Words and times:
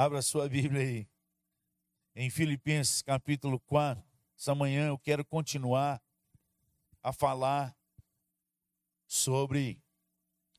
Abra 0.00 0.22
sua 0.22 0.48
Bíblia 0.48 0.80
aí. 0.80 1.08
Em 2.16 2.30
Filipenses 2.30 3.02
capítulo 3.02 3.60
4. 3.60 4.02
Essa 4.34 4.54
manhã 4.54 4.86
eu 4.86 4.98
quero 4.98 5.22
continuar 5.22 6.02
a 7.02 7.12
falar 7.12 7.76
sobre 9.06 9.78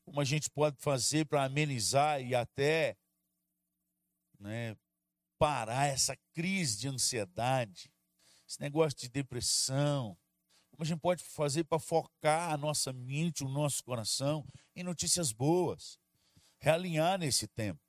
como 0.04 0.20
a 0.20 0.24
gente 0.24 0.48
pode 0.48 0.76
fazer 0.80 1.26
para 1.26 1.42
amenizar 1.42 2.22
e 2.22 2.36
até 2.36 2.96
né, 4.38 4.76
parar 5.36 5.88
essa 5.88 6.16
crise 6.32 6.78
de 6.78 6.86
ansiedade, 6.86 7.92
esse 8.48 8.60
negócio 8.60 8.96
de 8.96 9.08
depressão. 9.08 10.16
Como 10.70 10.84
a 10.84 10.86
gente 10.86 11.00
pode 11.00 11.24
fazer 11.24 11.64
para 11.64 11.80
focar 11.80 12.52
a 12.52 12.56
nossa 12.56 12.92
mente, 12.92 13.42
o 13.42 13.48
nosso 13.48 13.82
coração 13.82 14.46
em 14.76 14.84
notícias 14.84 15.32
boas, 15.32 15.98
realinhar 16.60 17.18
nesse 17.18 17.48
tempo. 17.48 17.80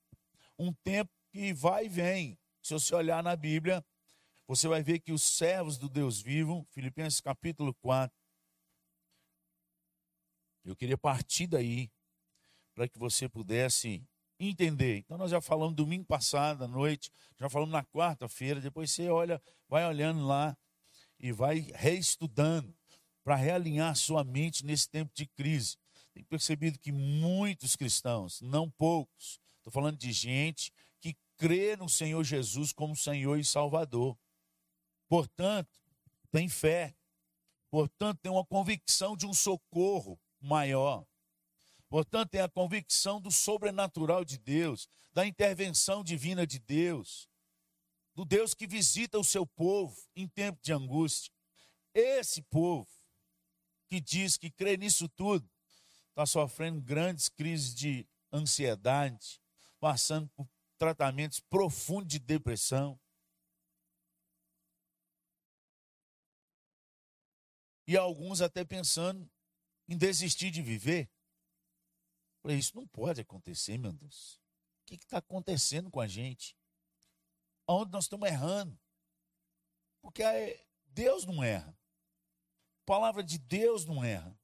Um 0.58 0.74
tempo 0.74 1.12
que 1.34 1.52
vai 1.52 1.88
e 1.88 1.90
vem. 1.90 2.38
Se 2.62 2.76
você 2.76 2.94
olhar 2.94 3.24
na 3.24 3.36
Bíblia, 3.36 3.84
você 4.48 4.68
vai 4.68 4.84
ver 4.84 5.00
que 5.00 5.12
os 5.12 5.24
servos 5.24 5.80
do 5.80 5.90
Deus 5.90 6.22
vivo, 6.22 6.66
Filipenses 6.70 7.20
capítulo 7.20 7.74
4, 7.82 8.16
eu 10.64 10.76
queria 10.76 10.98
partir 10.98 11.48
daí 11.48 11.92
para 12.76 12.88
que 12.88 13.00
você 13.00 13.28
pudesse 13.28 14.08
entender. 14.40 14.98
Então 14.98 15.18
nós 15.18 15.32
já 15.32 15.42
falamos 15.42 15.76
domingo 15.76 16.06
passado 16.06 16.64
à 16.64 16.68
noite, 16.68 17.12
já 17.40 17.50
falamos 17.50 17.74
na 17.74 17.84
quarta-feira, 17.84 18.62
depois 18.62 18.92
você 18.92 19.10
olha, 19.10 19.42
vai 19.68 19.86
olhando 19.88 20.26
lá 20.26 20.56
e 21.20 21.32
vai 21.32 21.72
reestudando 21.74 22.74
para 23.24 23.36
realinhar 23.36 23.96
sua 23.96 24.24
mente 24.24 24.64
nesse 24.64 24.88
tempo 24.88 25.12
de 25.16 25.26
crise. 25.26 25.78
Tem 26.14 26.24
percebido 26.24 26.78
que 26.78 26.92
muitos 26.92 27.76
cristãos, 27.76 28.40
não 28.40 28.70
poucos, 28.70 29.40
estou 29.58 29.74
falando 29.74 29.98
de 29.98 30.12
gente 30.12 30.72
crê 31.44 31.76
no 31.76 31.90
Senhor 31.90 32.24
Jesus 32.24 32.72
como 32.72 32.96
Senhor 32.96 33.38
e 33.38 33.44
Salvador. 33.44 34.18
Portanto, 35.10 35.78
tem 36.32 36.48
fé. 36.48 36.96
Portanto, 37.70 38.20
tem 38.22 38.32
uma 38.32 38.46
convicção 38.46 39.18
de 39.18 39.26
um 39.26 39.34
socorro 39.34 40.18
maior. 40.40 41.06
Portanto, 41.90 42.30
tem 42.30 42.40
a 42.40 42.48
convicção 42.48 43.20
do 43.20 43.30
sobrenatural 43.30 44.24
de 44.24 44.38
Deus, 44.38 44.88
da 45.12 45.28
intervenção 45.28 46.02
divina 46.02 46.48
de 46.48 46.60
Deus, 46.60 47.28
do 48.16 48.24
Deus 48.24 48.54
que 48.54 48.66
visita 48.66 49.20
o 49.20 49.24
seu 49.24 49.46
povo 49.46 50.02
em 50.16 50.30
tempo 50.30 50.62
de 50.64 50.72
angústia. 50.72 51.34
Esse 51.94 52.42
povo 52.44 52.88
que 53.90 54.00
diz 54.00 54.38
que 54.38 54.50
crê 54.50 54.78
nisso 54.78 55.10
tudo, 55.10 55.46
está 56.08 56.26
sofrendo 56.26 56.82
grandes 56.82 57.28
crises 57.28 57.76
de 57.76 58.08
ansiedade, 58.32 59.42
passando 59.78 60.30
por 60.30 60.48
tratamentos 60.84 61.40
profundos 61.40 62.10
de 62.10 62.20
depressão. 62.20 63.00
E 67.88 67.96
alguns 67.96 68.42
até 68.42 68.66
pensando 68.66 69.32
em 69.88 69.98
desistir 69.98 70.52
de 70.52 70.62
viver. 70.62 71.10
Falei, 72.42 72.58
isso 72.58 72.76
não 72.76 72.86
pode 72.86 73.22
acontecer, 73.22 73.78
meu 73.78 73.94
Deus. 73.94 74.42
O 74.82 74.86
que 74.88 74.96
está 74.96 75.20
acontecendo 75.20 75.90
com 75.90 76.02
a 76.02 76.08
gente? 76.08 76.58
Onde 77.66 77.90
nós 77.94 78.04
estamos 78.04 78.28
errando? 78.28 78.78
Porque 80.02 80.66
Deus 80.88 81.26
não 81.26 81.42
erra. 81.42 81.72
A 82.82 82.86
palavra 82.86 83.24
de 83.24 83.38
Deus 83.38 83.86
não 83.86 84.04
erra. 84.04 84.38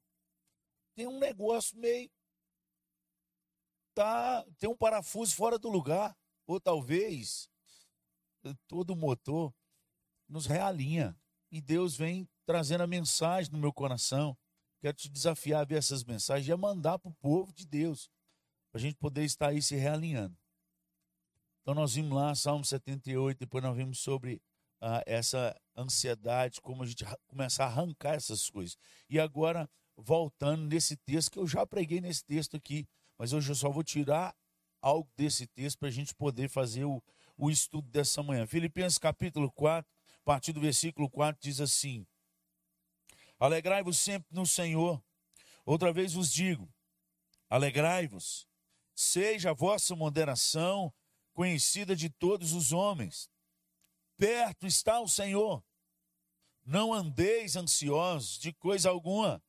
Tem 0.94 1.06
um 1.06 1.18
negócio 1.18 1.76
meio. 1.76 2.10
Tá, 3.92 4.42
tem 4.58 4.70
um 4.70 4.76
parafuso 4.76 5.36
fora 5.36 5.58
do 5.58 5.68
lugar. 5.68 6.18
Ou 6.50 6.58
talvez 6.58 7.48
todo 8.66 8.90
o 8.90 8.96
motor 8.96 9.54
nos 10.28 10.46
realinha. 10.46 11.16
E 11.48 11.60
Deus 11.60 11.96
vem 11.96 12.28
trazendo 12.44 12.82
a 12.82 12.88
mensagem 12.88 13.52
no 13.52 13.58
meu 13.58 13.72
coração. 13.72 14.36
Quero 14.80 14.96
te 14.96 15.08
desafiar 15.08 15.60
a 15.60 15.64
ver 15.64 15.76
essas 15.76 16.02
mensagens 16.02 16.48
e 16.48 16.52
a 16.52 16.56
mandar 16.56 16.98
para 16.98 17.08
o 17.08 17.14
povo 17.20 17.52
de 17.52 17.64
Deus, 17.64 18.10
para 18.72 18.80
a 18.80 18.82
gente 18.82 18.96
poder 18.96 19.22
estar 19.22 19.50
aí 19.50 19.62
se 19.62 19.76
realinhando. 19.76 20.36
Então 21.62 21.72
nós 21.72 21.94
vimos 21.94 22.18
lá, 22.18 22.34
Salmo 22.34 22.64
78, 22.64 23.38
depois 23.38 23.62
nós 23.62 23.76
vimos 23.76 24.00
sobre 24.00 24.42
ah, 24.80 25.04
essa 25.06 25.56
ansiedade, 25.76 26.60
como 26.60 26.82
a 26.82 26.86
gente 26.86 27.04
começar 27.28 27.66
a 27.66 27.68
arrancar 27.68 28.14
essas 28.14 28.50
coisas. 28.50 28.76
E 29.08 29.20
agora, 29.20 29.70
voltando 29.96 30.64
nesse 30.64 30.96
texto, 30.96 31.30
que 31.30 31.38
eu 31.38 31.46
já 31.46 31.64
preguei 31.64 32.00
nesse 32.00 32.24
texto 32.24 32.56
aqui, 32.56 32.88
mas 33.16 33.32
hoje 33.32 33.52
eu 33.52 33.54
só 33.54 33.70
vou 33.70 33.84
tirar 33.84 34.34
algo 34.80 35.10
desse 35.16 35.46
texto 35.46 35.78
para 35.78 35.88
a 35.88 35.92
gente 35.92 36.14
poder 36.14 36.48
fazer 36.48 36.84
o, 36.84 37.02
o 37.36 37.50
estudo 37.50 37.88
dessa 37.88 38.22
manhã. 38.22 38.46
Filipenses 38.46 38.98
capítulo 38.98 39.50
4, 39.52 39.90
a 40.20 40.24
partir 40.24 40.52
do 40.52 40.60
versículo 40.60 41.08
4, 41.08 41.40
diz 41.40 41.60
assim: 41.60 42.06
Alegrai-vos 43.38 43.98
sempre 43.98 44.28
no 44.34 44.46
Senhor. 44.46 45.02
Outra 45.64 45.92
vez 45.92 46.12
vos 46.12 46.32
digo: 46.32 46.72
alegrai-vos. 47.48 48.46
Seja 48.94 49.50
a 49.50 49.54
vossa 49.54 49.96
moderação 49.96 50.92
conhecida 51.32 51.96
de 51.96 52.10
todos 52.10 52.52
os 52.52 52.72
homens. 52.72 53.30
Perto 54.18 54.66
está 54.66 55.00
o 55.00 55.08
Senhor. 55.08 55.64
Não 56.64 56.92
andeis 56.92 57.56
ansiosos 57.56 58.38
de 58.38 58.52
coisa 58.52 58.90
alguma. 58.90 59.42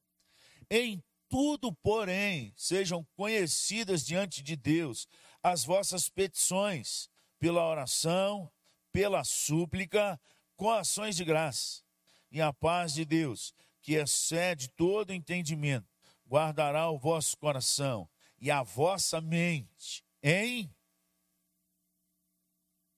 Em 0.70 1.04
tudo, 1.32 1.74
porém, 1.74 2.54
sejam 2.58 3.08
conhecidas 3.16 4.06
diante 4.06 4.44
de 4.44 4.58
Deus 4.58 5.08
as 5.42 5.64
vossas 5.64 6.10
petições, 6.10 7.10
pela 7.40 7.66
oração, 7.66 8.52
pela 8.92 9.24
súplica, 9.24 10.20
com 10.58 10.70
ações 10.70 11.16
de 11.16 11.24
graça. 11.24 11.84
E 12.30 12.42
a 12.42 12.52
paz 12.52 12.94
de 12.94 13.06
Deus, 13.06 13.54
que 13.82 13.94
excede 13.94 14.68
todo 14.72 15.14
entendimento, 15.14 15.88
guardará 16.28 16.90
o 16.90 17.00
vosso 17.00 17.38
coração 17.38 18.10
e 18.38 18.52
a 18.52 18.62
vossa 18.62 19.22
mente 19.22 20.04
em 20.22 20.70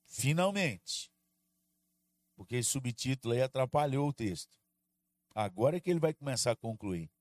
finalmente. 0.08 1.12
Porque 2.36 2.56
esse 2.56 2.72
subtítulo 2.72 3.36
aí 3.36 3.44
atrapalhou 3.44 4.10
o 4.10 4.14
texto. 4.14 4.60
Agora 5.36 5.78
é 5.78 5.80
que 5.80 5.92
ele 5.92 6.00
vai 6.00 6.16
começar 6.16 6.52
a 6.52 6.56
concluir. 6.56 7.13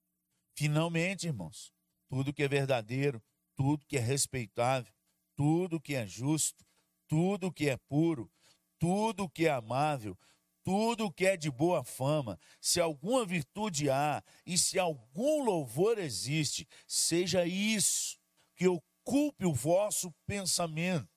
Finalmente, 0.55 1.27
irmãos, 1.27 1.73
tudo 2.09 2.33
que 2.33 2.43
é 2.43 2.49
verdadeiro, 2.49 3.23
tudo 3.55 3.87
que 3.87 3.97
é 3.97 4.01
respeitável, 4.01 4.93
tudo 5.35 5.81
que 5.81 5.95
é 5.95 6.07
justo, 6.07 6.65
tudo 7.09 7.53
que 7.53 7.69
é 7.69 7.77
puro, 7.77 8.31
tudo 8.79 9.29
que 9.29 9.47
é 9.47 9.51
amável, 9.51 10.19
tudo 10.63 11.13
que 11.13 11.27
é 11.27 11.37
de 11.37 11.51
boa 11.51 11.83
fama, 11.85 12.39
se 12.61 12.81
alguma 12.81 13.25
virtude 13.25 13.91
há 13.91 14.23
e 14.47 14.57
se 14.57 14.79
algum 14.79 15.43
louvor 15.43 15.99
existe, 15.99 16.69
seja 16.87 17.45
isso 17.45 18.19
que 18.55 18.69
ocupe 18.69 19.45
o 19.45 19.53
vosso 19.53 20.13
pensamento. 20.27 21.09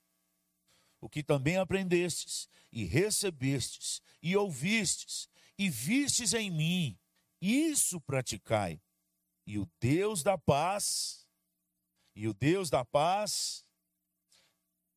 O 1.00 1.10
que 1.10 1.24
também 1.24 1.58
aprendestes 1.58 2.48
e 2.72 2.84
recebestes 2.84 4.02
e 4.22 4.36
ouvistes 4.36 5.30
e 5.58 5.70
vistes 5.70 6.34
em 6.34 6.50
mim, 6.50 6.98
isso 7.40 8.02
praticai. 8.02 8.82
E 9.46 9.60
o 9.60 9.70
Deus 9.80 10.24
da 10.24 10.38
paz, 10.38 11.28
e 12.16 12.28
o 12.28 12.34
Deus 12.34 12.70
da 12.70 12.84
paz, 12.84 13.66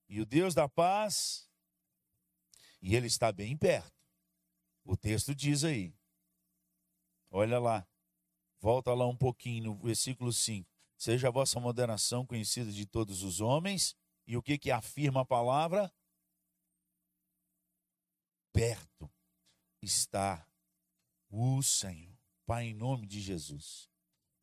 e 0.08 0.20
o 0.20 0.26
Deus 0.26 0.54
da 0.54 0.68
paz, 0.68 1.48
e 2.80 2.94
ele 2.94 3.06
está 3.06 3.30
bem 3.30 3.56
perto 3.56 3.98
o 4.88 4.96
texto 4.96 5.34
diz 5.34 5.64
aí. 5.64 5.94
Olha 7.30 7.58
lá. 7.58 7.86
Volta 8.58 8.94
lá 8.94 9.06
um 9.06 9.16
pouquinho 9.16 9.64
no 9.64 9.76
versículo 9.76 10.32
5. 10.32 10.68
Seja 10.96 11.28
a 11.28 11.30
vossa 11.30 11.60
moderação 11.60 12.26
conhecida 12.26 12.72
de 12.72 12.86
todos 12.86 13.22
os 13.22 13.42
homens. 13.42 13.94
E 14.26 14.34
o 14.34 14.42
que 14.42 14.56
que 14.56 14.70
afirma 14.70 15.20
a 15.20 15.26
palavra? 15.26 15.92
Perto 18.50 19.12
está 19.82 20.48
o 21.28 21.62
Senhor. 21.62 22.16
Pai, 22.46 22.68
em 22.68 22.74
nome 22.74 23.06
de 23.06 23.20
Jesus. 23.20 23.87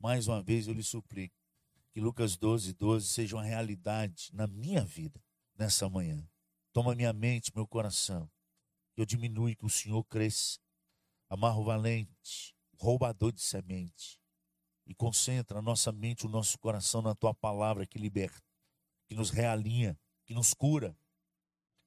Mais 0.06 0.28
uma 0.28 0.40
vez 0.40 0.68
eu 0.68 0.74
lhe 0.76 0.84
suplico 0.84 1.36
que 1.92 2.00
Lucas 2.00 2.38
12, 2.38 2.74
12 2.74 3.08
seja 3.08 3.36
uma 3.38 3.44
realidade 3.44 4.30
na 4.34 4.46
minha 4.46 4.86
vida 4.86 5.20
nessa 5.58 5.90
manhã. 5.90 6.30
Toma 6.72 6.94
minha 6.94 7.12
mente, 7.12 7.52
meu 7.56 7.66
coração 7.66 8.30
que 8.94 9.02
eu 9.02 9.06
diminui, 9.08 9.56
que 9.56 9.66
o 9.66 9.70
Senhor 9.70 10.04
cresça. 10.04 10.60
Amarro 11.28 11.64
valente, 11.64 12.56
roubador 12.78 13.32
de 13.32 13.42
semente. 13.42 14.22
E 14.86 14.94
concentra 14.94 15.58
a 15.58 15.62
nossa 15.64 15.92
mente, 15.92 16.28
o 16.28 16.30
nosso 16.30 16.60
coração 16.60 17.02
na 17.02 17.16
tua 17.16 17.34
palavra 17.34 17.88
que 17.88 17.98
liberta, 17.98 18.44
que 19.08 19.16
nos 19.16 19.32
realinha, 19.32 20.00
que 20.24 20.36
nos 20.36 20.54
cura, 20.54 20.96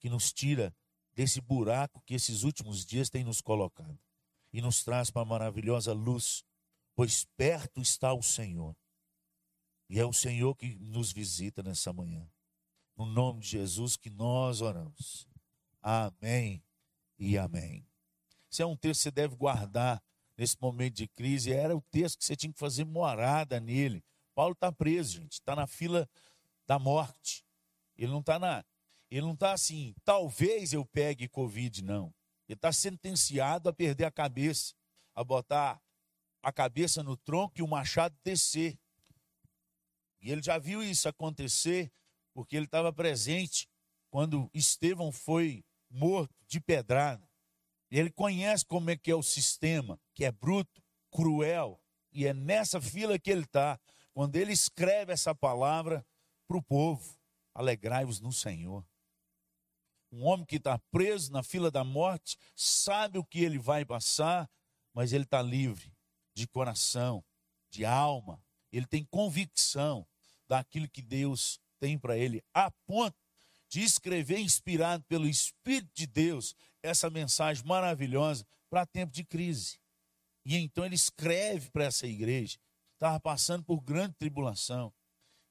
que 0.00 0.11
nos 0.11 0.32
tira 0.32 0.75
desse 1.12 1.41
buraco 1.41 2.03
que 2.05 2.15
esses 2.15 2.43
últimos 2.43 2.85
dias 2.85 3.11
têm 3.11 3.23
nos 3.23 3.41
colocado 3.41 3.97
e 4.53 4.61
nos 4.61 4.82
traz 4.82 5.09
para 5.09 5.23
a 5.23 5.25
maravilhosa 5.25 5.93
luz, 5.93 6.44
pois 6.99 7.25
perto 7.37 7.81
está 7.81 8.12
o 8.12 8.21
Senhor. 8.21 8.77
E 9.89 10.00
é 10.00 10.05
o 10.05 10.12
Senhor 10.12 10.56
que 10.56 10.75
nos 10.81 11.12
visita 11.12 11.62
nessa 11.62 11.93
manhã. 11.93 12.29
No 12.97 13.06
nome 13.06 13.39
de 13.39 13.50
Jesus 13.50 13.97
que 13.97 14.11
nós 14.11 14.61
oramos. 14.61 15.29
Amém 15.81 16.61
e 17.17 17.39
amém. 17.39 17.87
Esse 18.50 18.62
é 18.62 18.67
um 18.67 18.77
texto 18.77 18.99
que 18.99 19.03
você 19.05 19.11
deve 19.12 19.37
guardar 19.37 20.03
nesse 20.37 20.56
momento 20.61 20.95
de 20.95 21.06
crise. 21.06 21.53
Era 21.53 21.77
o 21.77 21.81
texto 21.83 22.19
que 22.19 22.25
você 22.25 22.35
tinha 22.35 22.53
que 22.53 22.59
fazer 22.59 22.85
morada 22.85 23.61
nele. 23.61 24.05
Paulo 24.35 24.55
está 24.55 24.73
preso, 24.73 25.19
gente. 25.19 25.35
Está 25.35 25.55
na 25.55 25.69
fila 25.69 26.11
da 26.67 26.81
morte. 26.81 27.44
Ele 27.97 28.11
não 28.11 28.19
está 28.19 28.41
na. 28.41 28.65
Ele 29.09 29.23
não 29.23 29.35
está 29.35 29.53
assim, 29.53 29.94
talvez 30.05 30.73
eu 30.73 30.85
pegue 30.85 31.29
Covid, 31.29 31.81
não. 31.81 32.12
Ele 32.49 32.56
está 32.56 32.73
sentenciado 32.73 33.69
a 33.69 33.73
perder 33.73 34.05
a 34.05 34.11
cabeça, 34.11 34.75
a 35.15 35.23
botar 35.23 35.81
a 36.49 36.53
cabeça 36.53 37.03
no 37.03 37.17
tronco 37.17 37.55
e 37.59 37.62
o 37.62 37.69
machado 37.69 38.17
descer. 38.25 38.79
E 40.21 40.31
ele 40.31 40.43
já 40.43 40.59
viu 40.59 40.83
isso 40.83 41.09
acontecer, 41.09 41.93
porque 42.33 42.56
ele 42.56 42.65
estava 42.65 42.93
presente 42.93 43.69
quando 44.11 44.50
Estevão 44.53 45.12
foi 45.12 45.65
morto 45.91 46.35
de 46.47 46.61
pedrada. 46.61 47.29
Ele 47.91 48.11
conhece 48.11 48.65
como 48.65 48.91
é 48.91 48.97
que 48.97 49.11
é 49.11 49.15
o 49.15 49.23
sistema, 49.23 50.00
que 50.15 50.25
é 50.25 50.33
bruto, 50.33 50.83
cruel, 51.11 51.81
e 52.12 52.27
é 52.27 52.35
nessa 52.35 52.81
fila 52.81 53.19
que 53.19 53.31
ele 53.31 53.44
está. 53.44 53.79
Quando 54.12 54.37
ele 54.37 54.53
escreve 54.53 55.12
essa 55.12 55.35
palavra 55.35 56.05
para 56.47 56.56
o 56.56 56.62
povo, 56.62 57.17
alegrai-vos 57.55 58.21
no 58.21 58.33
Senhor. 58.33 58.87
Um 60.11 60.25
homem 60.25 60.47
que 60.47 60.56
está 60.56 60.79
preso 60.91 61.31
na 61.31 61.43
fila 61.43 61.71
da 61.71 61.85
morte, 61.85 62.39
sabe 62.56 63.19
o 63.19 63.25
que 63.25 63.44
ele 63.44 63.59
vai 63.59 63.85
passar, 63.85 64.51
mas 64.94 65.12
ele 65.12 65.25
está 65.25 65.43
livre 65.43 65.98
de 66.38 66.46
coração, 66.46 67.25
de 67.70 67.85
alma. 67.85 68.43
Ele 68.73 68.87
tem 68.87 69.05
convicção 69.05 70.06
daquilo 70.49 70.88
que 70.88 71.02
Deus 71.02 71.61
tem 71.81 71.99
para 71.99 72.17
ele, 72.17 72.43
a 72.55 72.70
ponto 72.87 73.17
de 73.69 73.82
escrever, 73.82 74.38
inspirado 74.38 75.05
pelo 75.05 75.29
Espírito 75.29 75.90
de 75.94 76.06
Deus, 76.06 76.55
essa 76.82 77.11
mensagem 77.11 77.64
maravilhosa 77.67 78.46
para 78.70 78.87
tempo 78.87 79.12
de 79.12 79.25
crise. 79.25 79.79
E 80.44 80.56
então 80.56 80.85
ele 80.85 80.94
escreve 80.94 81.70
para 81.70 81.85
essa 81.85 82.06
igreja, 82.06 82.58
estava 82.94 83.20
passando 83.20 83.62
por 83.64 83.81
grande 83.81 84.14
tribulação. 84.14 84.93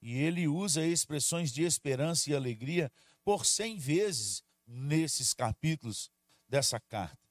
E 0.01 0.13
ele 0.17 0.47
usa 0.47 0.85
expressões 0.85 1.51
de 1.51 1.63
esperança 1.63 2.29
e 2.29 2.35
alegria 2.35 2.91
por 3.23 3.45
cem 3.45 3.77
vezes 3.77 4.43
nesses 4.65 5.33
capítulos 5.33 6.09
dessa 6.47 6.79
carta. 6.79 7.29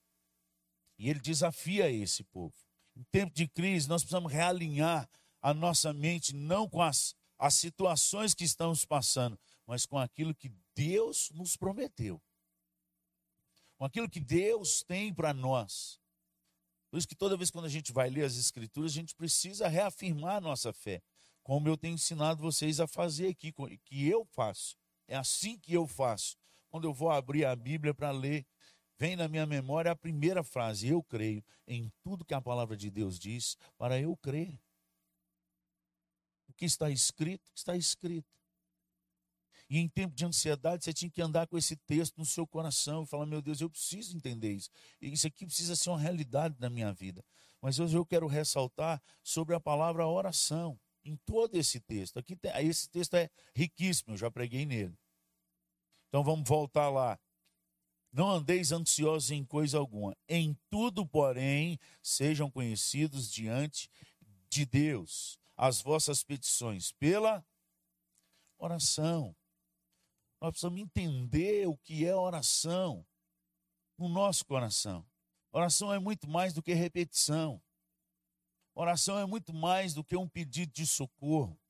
E 0.99 1.11
ele 1.11 1.20
desafia 1.20 1.91
esse 1.91 2.23
povo. 2.25 2.66
Em 2.97 3.05
tempo 3.13 3.35
de 3.35 3.47
crise, 3.47 3.89
nós 3.89 4.03
precisamos 4.03 4.33
realinhar 4.33 5.09
a 5.43 5.53
nossa 5.53 5.93
mente 5.93 6.35
não 6.35 6.69
com 6.69 6.83
as, 6.83 7.15
as 7.39 7.55
situações 7.55 8.35
que 8.35 8.45
estamos 8.45 8.85
passando, 8.85 9.39
mas 9.67 9.85
com 9.85 9.99
aquilo 9.99 10.35
que 10.35 10.51
Deus 10.75 11.31
nos 11.35 11.57
prometeu 11.57 12.21
com 13.77 13.85
aquilo 13.85 14.09
que 14.09 14.21
Deus 14.21 14.83
tem 14.83 15.13
para 15.13 15.33
nós. 15.33 16.01
Por 16.91 16.99
isso 16.99 17.09
que 17.09 17.17
toda 17.17 17.37
vez 17.37 17.51
quando 17.51 17.67
a 17.67 17.71
gente 17.71 17.93
vai 17.93 18.09
ler 18.09 18.25
as 18.25 18.37
Escrituras, 18.37 18.93
a 18.93 18.95
gente 18.95 19.15
precisa 19.15 19.69
reafirmar 19.69 20.37
a 20.37 20.41
nossa 20.41 20.73
fé, 20.73 21.03
como 21.43 21.69
eu 21.69 21.77
tenho 21.77 21.95
ensinado 21.95 22.43
vocês 22.43 22.81
a 22.81 22.87
fazer 22.87 23.29
aqui, 23.29 23.53
que 23.85 24.09
eu 24.09 24.25
faço. 24.25 24.77
É 25.07 25.17
assim 25.17 25.59
que 25.59 25.73
eu 25.73 25.87
faço. 25.87 26.37
Quando 26.69 26.85
eu 26.85 26.95
vou 26.95 27.11
abrir 27.11 27.45
a 27.45 27.55
Bíblia 27.55 27.95
para 27.95 28.11
ler, 28.11 28.47
vem 28.99 29.17
na 29.17 29.29
minha 29.29 29.47
memória 29.47 29.91
a 29.91 29.97
primeira 29.97 30.43
frase: 30.43 30.89
Eu 30.89 31.03
creio 31.03 31.45
em 31.67 31.93
tudo 32.03 32.25
que 32.25 32.35
a 32.35 32.41
palavra 32.41 32.77
de 32.77 32.91
Deus 32.91 33.19
diz, 33.19 33.57
para 33.77 34.01
eu 34.01 34.17
crer. 34.17 34.59
O 36.49 36.53
que 36.53 36.65
está 36.65 36.91
escrito, 36.91 37.51
está 37.55 37.77
escrito. 37.77 38.37
E 39.69 39.79
em 39.79 39.89
tempo 39.89 40.15
de 40.15 40.25
ansiedade, 40.25 40.85
você 40.85 40.93
tinha 40.93 41.11
que 41.11 41.21
andar 41.21 41.47
com 41.49 41.59
esse 41.59 41.77
texto 41.77 42.17
no 42.17 42.25
seu 42.25 42.47
coração 42.47 43.03
e 43.03 43.07
falar: 43.07 43.27
meu 43.27 43.43
Deus, 43.43 43.61
eu 43.61 43.69
preciso 43.69 44.17
entender 44.17 44.53
isso. 44.53 44.71
Isso 45.01 45.27
aqui 45.27 45.45
precisa 45.45 45.75
ser 45.75 45.91
uma 45.91 45.99
realidade 45.99 46.55
na 46.59 46.71
minha 46.71 46.93
vida. 46.93 47.25
Mas 47.61 47.79
hoje 47.81 47.97
eu 47.97 48.07
quero 48.07 48.27
ressaltar 48.27 49.03
sobre 49.23 49.55
a 49.55 49.61
palavra 49.61 50.07
oração 50.07 50.79
em 51.05 51.17
todo 51.25 51.57
esse 51.57 51.81
texto. 51.81 52.19
Aqui 52.19 52.37
tem, 52.37 52.53
esse 52.67 52.89
texto 52.89 53.15
é 53.15 53.29
riquíssimo, 53.55 54.15
eu 54.15 54.17
já 54.17 54.31
preguei 54.31 54.65
nele. 54.65 54.97
Então 56.09 56.23
vamos 56.23 56.49
voltar 56.49 56.89
lá. 56.89 57.19
Não 58.17 58.31
andeis 58.31 58.73
ansiosos 58.73 59.31
em 59.31 59.45
coisa 59.45 59.77
alguma. 59.77 60.17
Em 60.27 60.57
tudo, 60.71 61.07
porém, 61.07 61.79
sejam 62.03 62.51
conhecidos 62.51 63.31
diante 63.31 63.91
de 64.49 64.65
Deus 64.65 65.39
as 65.55 65.83
vossas 65.83 66.25
petições 66.25 66.93
pela 66.93 67.45
oração. 68.57 69.37
Nós 70.41 70.53
precisamos 70.53 70.81
entender 70.81 71.69
o 71.69 71.77
que 71.77 72.07
é 72.07 72.17
oração 72.17 73.05
no 73.99 74.09
nosso 74.09 74.47
coração. 74.47 75.07
Oração 75.53 75.93
é 75.93 75.99
muito 75.99 76.27
mais 76.27 76.55
do 76.55 76.62
que 76.62 76.73
repetição. 76.73 77.61
Oração 78.75 79.19
é 79.19 79.27
muito 79.27 79.53
mais 79.53 79.93
do 79.93 80.03
que 80.03 80.17
um 80.17 80.27
pedido 80.27 80.73
de 80.73 80.87
socorro. 80.87 81.61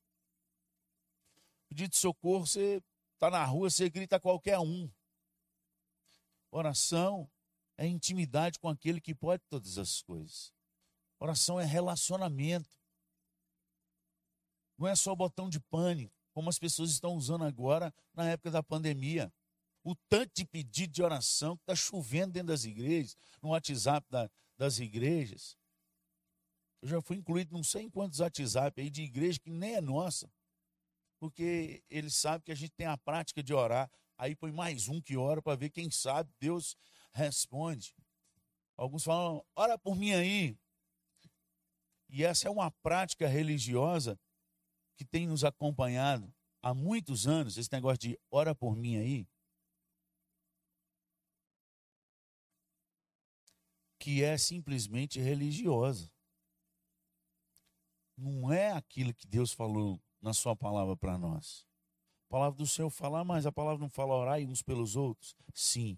Pedido 1.67 1.89
de 1.89 1.97
socorro, 1.97 2.47
você 2.47 2.81
está 3.15 3.29
na 3.29 3.43
rua, 3.43 3.69
você 3.69 3.89
grita 3.89 4.15
a 4.15 4.19
qualquer 4.21 4.59
um. 4.59 4.89
Oração 6.51 7.29
é 7.77 7.85
intimidade 7.85 8.59
com 8.59 8.69
aquele 8.69 8.99
que 8.99 9.13
pode 9.13 9.43
todas 9.49 9.77
as 9.77 10.01
coisas. 10.01 10.53
Oração 11.19 11.59
é 11.59 11.65
relacionamento. 11.65 12.77
Não 14.77 14.87
é 14.87 14.95
só 14.95 15.15
botão 15.15 15.49
de 15.49 15.59
pânico 15.59 16.17
como 16.37 16.49
as 16.49 16.59
pessoas 16.59 16.91
estão 16.91 17.15
usando 17.15 17.43
agora 17.43 17.91
na 18.13 18.29
época 18.29 18.51
da 18.51 18.61
pandemia. 18.61 19.33
O 19.83 19.95
tanto 20.07 20.35
de 20.35 20.45
pedido 20.45 20.93
de 20.93 21.01
oração 21.01 21.57
que 21.57 21.63
está 21.63 21.75
chovendo 21.75 22.33
dentro 22.33 22.49
das 22.49 22.63
igrejas, 22.63 23.17
no 23.41 23.49
WhatsApp 23.49 24.05
da, 24.07 24.29
das 24.55 24.77
igrejas. 24.77 25.57
Eu 26.79 26.89
já 26.89 27.01
fui 27.01 27.17
incluído 27.17 27.55
não 27.55 27.63
sei 27.63 27.85
em 27.85 27.89
quantos 27.89 28.19
WhatsApp 28.19 28.79
aí 28.79 28.87
de 28.87 29.01
igreja 29.01 29.39
que 29.39 29.49
nem 29.49 29.75
é 29.77 29.81
nossa. 29.81 30.31
Porque 31.19 31.83
eles 31.89 32.13
sabem 32.15 32.41
que 32.45 32.51
a 32.51 32.55
gente 32.55 32.73
tem 32.73 32.85
a 32.85 32.97
prática 32.97 33.41
de 33.41 33.51
orar. 33.51 33.89
Aí 34.17 34.35
põe 34.35 34.51
mais 34.51 34.87
um 34.87 34.99
que 34.99 35.15
ora 35.15 35.41
para 35.41 35.55
ver 35.55 35.69
quem 35.69 35.91
sabe 35.91 36.33
Deus 36.39 36.75
responde. 37.13 37.95
Alguns 38.75 39.03
falam, 39.03 39.45
ora 39.55 39.77
por 39.77 39.95
mim 39.95 40.11
aí. 40.13 40.57
E 42.09 42.23
essa 42.23 42.47
é 42.47 42.51
uma 42.51 42.71
prática 42.71 43.27
religiosa 43.27 44.19
que 44.95 45.05
tem 45.05 45.27
nos 45.27 45.43
acompanhado 45.43 46.33
há 46.61 46.73
muitos 46.73 47.27
anos, 47.27 47.57
esse 47.57 47.71
negócio 47.71 47.99
de 47.99 48.19
ora 48.31 48.55
por 48.55 48.75
mim 48.75 48.97
aí, 48.97 49.27
que 53.99 54.23
é 54.23 54.37
simplesmente 54.37 55.19
religiosa. 55.19 56.11
Não 58.17 58.51
é 58.51 58.71
aquilo 58.71 59.13
que 59.13 59.27
Deus 59.27 59.51
falou 59.51 60.01
na 60.21 60.33
sua 60.33 60.55
palavra 60.55 60.95
para 60.95 61.17
nós. 61.17 61.66
A 62.27 62.29
palavra 62.29 62.57
do 62.57 62.67
Senhor 62.67 62.89
fala, 62.89 63.23
mas 63.23 63.45
a 63.45 63.51
palavra 63.51 63.79
não 63.79 63.89
fala 63.89 64.13
orar 64.13 64.39
uns 64.41 64.61
pelos 64.61 64.97
outros? 64.97 65.33
Sim. 65.53 65.97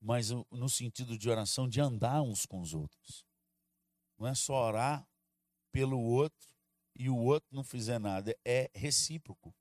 Mas 0.00 0.30
no 0.50 0.68
sentido 0.68 1.18
de 1.18 1.28
oração, 1.28 1.68
de 1.68 1.80
andar 1.80 2.22
uns 2.22 2.46
com 2.46 2.60
os 2.60 2.72
outros. 2.72 3.24
Não 4.18 4.26
é 4.26 4.34
só 4.34 4.54
orar 4.54 5.06
pelo 5.70 6.00
outro 6.00 6.48
e 6.94 7.10
o 7.10 7.16
outro 7.16 7.48
não 7.54 7.62
fizer 7.62 7.98
nada. 7.98 8.34
É 8.42 8.70
recíproco. 8.74 9.54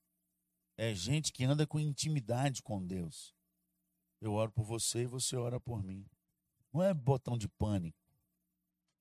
É 0.78 0.94
gente 0.94 1.34
que 1.34 1.44
anda 1.44 1.68
com 1.68 1.80
intimidade 1.80 2.62
com 2.62 2.86
Deus. 2.86 3.36
Eu 4.22 4.34
oro 4.34 4.52
por 4.52 4.64
você 4.64 5.02
e 5.02 5.08
você 5.08 5.36
ora 5.36 5.60
por 5.60 5.84
mim. 5.84 6.06
Não 6.72 6.82
é 6.82 6.94
botão 6.94 7.38
de 7.38 7.50
pânico. 7.50 8.00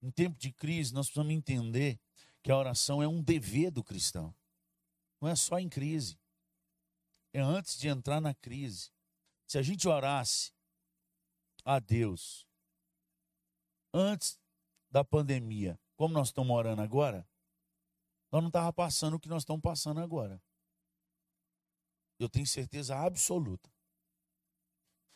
Em 0.03 0.11
tempo 0.11 0.37
de 0.37 0.53
crise, 0.53 0.93
nós 0.93 1.07
precisamos 1.07 1.33
entender 1.33 1.99
que 2.43 2.51
a 2.51 2.59
oração 2.59 3.03
é 3.03 3.07
um 3.07 3.23
dever 3.23 3.71
do 3.71 3.83
cristão. 3.83 4.35
Não 5.21 5.29
é 5.29 5.37
só 5.37 5.59
em 5.59 5.69
crise. 5.69 6.19
É 7.35 7.41
antes 7.41 7.77
de 7.77 7.89
entrar 7.89 8.21
na 8.21 8.33
crise. 8.33 8.93
Se 9.45 9.59
a 9.59 9.63
gente 9.63 9.89
orasse 9.89 10.53
a 11.65 11.81
Deus 11.81 12.47
antes 13.93 14.39
da 14.89 15.05
pandemia, 15.05 15.79
como 15.97 16.15
nós 16.15 16.29
estamos 16.29 16.57
orando 16.57 16.81
agora, 16.81 17.29
nós 18.31 18.41
não 18.41 18.49
estava 18.49 18.73
passando 18.73 19.15
o 19.15 19.21
que 19.21 19.29
nós 19.29 19.43
estamos 19.43 19.61
passando 19.61 19.99
agora. 20.01 20.41
Eu 22.21 22.29
tenho 22.29 22.47
certeza 22.47 22.97
absoluta. 22.97 23.69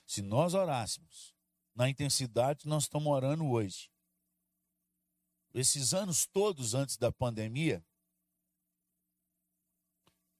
Se 0.04 0.20
nós 0.20 0.54
orássemos 0.54 1.32
na 1.72 1.88
intensidade 1.88 2.62
que 2.62 2.68
nós 2.68 2.84
estamos 2.84 3.12
orando 3.12 3.48
hoje, 3.48 3.88
esses 5.54 5.94
anos 5.94 6.26
todos 6.26 6.74
antes 6.74 6.96
da 6.96 7.12
pandemia, 7.12 7.86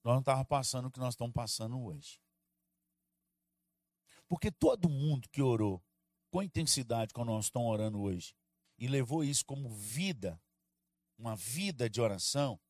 nós 0.05 0.15
não 0.15 0.21
estávamos 0.21 0.49
passando 0.49 0.87
o 0.87 0.91
que 0.91 1.01
nós 1.01 1.15
estamos 1.15 1.35
passando 1.35 1.81
hoje. 1.81 2.21
Porque 4.29 4.51
todo 4.51 4.89
mundo 4.89 5.29
que 5.31 5.43
orou 5.43 5.83
com 6.31 6.43
intensidade 6.43 7.15
como 7.15 7.31
nós 7.31 7.47
estamos 7.47 7.69
orando 7.69 8.01
hoje 8.01 8.37
e 8.79 8.87
levou 8.87 9.25
isso 9.25 9.45
como 9.45 9.71
vida, 9.71 10.41
uma 11.17 11.35
vida 11.35 11.89
de 11.89 12.01
oração, 12.01 12.61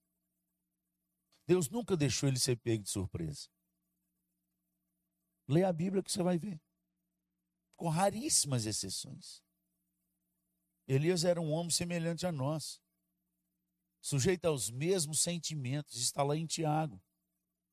Deus 1.47 1.69
nunca 1.69 1.97
deixou 1.97 2.29
ele 2.29 2.39
ser 2.39 2.57
pego 2.57 2.85
de 2.85 2.91
surpresa. 2.91 3.49
Lê 5.49 5.65
a 5.65 5.73
Bíblia 5.73 6.03
que 6.03 6.13
você 6.13 6.23
vai 6.23 6.39
ver. 6.39 6.61
Com 7.75 7.89
raríssimas 7.89 8.67
exceções. 8.67 9.43
Elias 10.87 11.25
era 11.25 11.41
um 11.41 11.51
homem 11.53 11.71
semelhante 11.71 12.27
a 12.27 12.33
nós, 12.33 12.81
sujeito 14.01 14.47
aos 14.47 14.71
mesmos 14.71 15.21
sentimentos. 15.21 15.97
Está 15.97 16.23
lá 16.23 16.37
em 16.37 16.47
Tiago, 16.47 17.03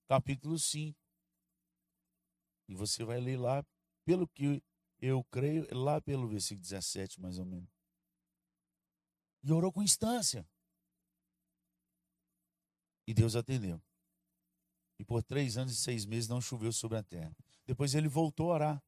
capítulo 0.07 0.57
5. 0.57 0.97
E 2.67 2.75
você 2.75 3.03
vai 3.03 3.19
ler 3.19 3.37
lá, 3.37 3.63
pelo 4.03 4.27
que 4.27 4.63
eu 4.99 5.23
creio, 5.25 5.67
lá 5.71 6.01
pelo 6.01 6.27
versículo 6.27 6.61
17, 6.61 7.21
mais 7.21 7.37
ou 7.37 7.45
menos. 7.45 7.69
E 9.43 9.51
orou 9.51 9.71
com 9.71 9.83
instância. 9.83 10.47
E 13.07 13.13
Deus 13.13 13.35
atendeu. 13.35 13.81
E 14.97 15.03
por 15.03 15.21
três 15.21 15.57
anos 15.57 15.73
e 15.73 15.75
seis 15.75 16.05
meses 16.05 16.27
não 16.27 16.41
choveu 16.41 16.71
sobre 16.71 16.97
a 16.97 17.03
terra. 17.03 17.35
Depois 17.65 17.93
ele 17.93 18.07
voltou 18.07 18.51
a 18.51 18.55
orar. 18.55 18.83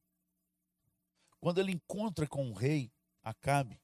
Quando 1.38 1.58
ele 1.58 1.70
encontra 1.70 2.26
com 2.26 2.50
o 2.50 2.54
rei 2.54 2.90
Acabe, 3.22 3.80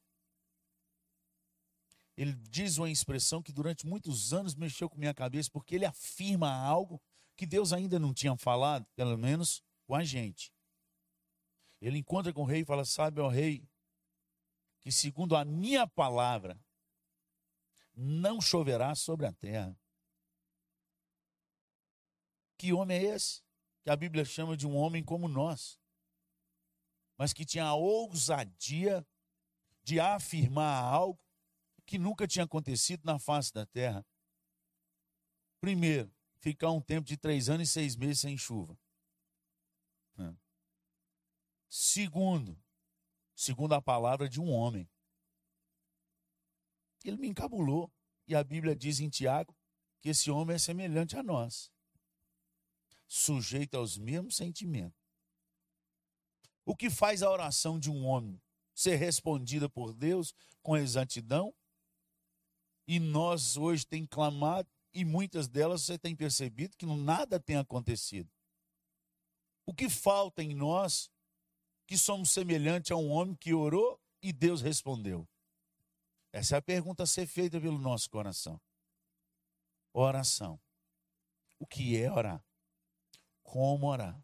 ele 2.17 2.33
diz 2.33 2.79
uma 2.79 2.91
expressão 2.91 3.43
que 3.43 3.53
durante 3.53 3.87
muitos 3.87 4.33
anos 4.33 4.55
mexeu 4.55 4.89
com 4.89 4.97
minha 4.97 5.15
cabeça, 5.15 5.51
porque 5.53 5.75
ele 5.75 5.85
afirma 5.85 6.53
algo 6.53 7.01
que 7.37 7.47
Deus 7.47 7.73
ainda 7.73 7.99
não 7.99 8.15
tinha 8.15 8.37
falado, 8.37 8.87
pelo 8.95 9.17
menos 9.19 9.63
com 9.87 9.95
a 9.95 10.05
gente. 10.05 10.53
Ele 11.81 11.99
encontra 11.99 12.33
com 12.33 12.43
o 12.43 12.47
rei 12.47 12.63
e 12.63 12.65
fala: 12.65 12.85
Sabe, 12.85 13.21
ó 13.21 13.29
rei, 13.29 13.69
que 14.81 14.91
segundo 14.93 15.37
a 15.37 15.45
minha 15.45 15.87
palavra, 15.87 16.59
não 17.95 18.41
choverá 18.41 18.95
sobre 18.95 19.27
a 19.27 19.33
terra. 19.33 19.79
Que 22.57 22.73
homem 22.73 22.99
é 22.99 23.15
esse? 23.15 23.43
Que 23.83 23.91
a 23.91 23.97
Bíblia 23.97 24.25
chama 24.25 24.57
de 24.57 24.67
um 24.67 24.77
homem 24.77 25.05
como 25.05 25.29
nós, 25.29 25.79
mas 27.19 27.33
que 27.33 27.45
tinha 27.45 27.65
a 27.65 27.75
ousadia 27.75 29.07
de 29.83 30.01
afirmar 30.01 30.83
algo 30.83 31.21
que 31.85 31.99
nunca 31.99 32.27
tinha 32.27 32.45
acontecido 32.45 33.05
na 33.05 33.19
face 33.19 33.53
da 33.53 33.67
terra. 33.67 34.05
Primeiro, 35.61 36.11
ficar 36.45 36.71
um 36.71 36.81
tempo 36.81 37.07
de 37.07 37.17
três 37.17 37.49
anos 37.49 37.71
e 37.71 37.73
seis 37.73 37.97
meses 37.97 38.21
sem 38.21 38.37
chuva. 38.37 38.79
Segundo, 41.71 42.63
segundo 43.35 43.73
a 43.73 43.81
palavra 43.81 44.29
de 44.29 44.39
um 44.41 44.53
homem. 44.53 44.89
Ele 47.03 47.17
me 47.17 47.29
encabulou. 47.29 47.91
E 48.27 48.35
a 48.35 48.45
Bíblia 48.45 48.77
diz 48.77 49.01
em 49.01 49.11
Tiago 49.11 49.55
que 50.01 50.11
esse 50.11 50.31
homem 50.31 50.57
é 50.57 50.59
semelhante 50.59 51.17
a 51.17 51.23
nós, 51.23 51.71
sujeito 53.07 53.77
aos 53.77 53.99
mesmos 53.99 54.37
sentimentos. 54.37 54.99
O 56.65 56.77
que 56.77 56.89
faz 56.89 57.23
a 57.23 57.31
oração 57.31 57.79
de 57.79 57.91
um 57.91 58.07
homem 58.07 58.41
ser 58.75 58.97
respondida 58.97 59.69
por 59.69 59.93
Deus 59.93 60.35
com 60.63 60.77
exatidão? 60.77 61.55
E 62.87 62.99
nós 62.99 63.57
hoje 63.57 63.87
tem 63.87 64.07
clamado, 64.07 64.71
e 64.95 65.05
muitas 65.05 65.49
delas 65.49 65.83
você 65.83 65.99
tem 65.99 66.15
percebido 66.15 66.77
que 66.77 66.87
nada 66.87 67.41
tem 67.41 67.57
acontecido. 67.57 68.31
O 69.67 69.75
que 69.75 69.91
falta 69.91 70.43
em 70.43 70.55
nós 70.55 71.11
que 71.87 71.99
somos 71.99 72.31
semelhantes 72.31 72.93
a 72.93 72.97
um 72.97 73.11
homem 73.11 73.35
que 73.35 73.53
orou 73.53 74.01
e 74.23 74.33
Deus 74.33 74.63
respondeu? 74.63 75.29
Essa 76.33 76.57
é 76.57 76.59
a 76.59 76.63
pergunta 76.63 77.03
a 77.03 77.07
ser 77.07 77.27
feita 77.27 77.61
pelo 77.61 77.79
nosso 77.79 78.09
coração. 78.09 78.61
Oração. 79.93 80.61
O 81.59 81.67
que 81.67 81.97
é 81.97 82.11
orar? 82.11 82.45
Como 83.43 83.87
orar? 83.87 84.23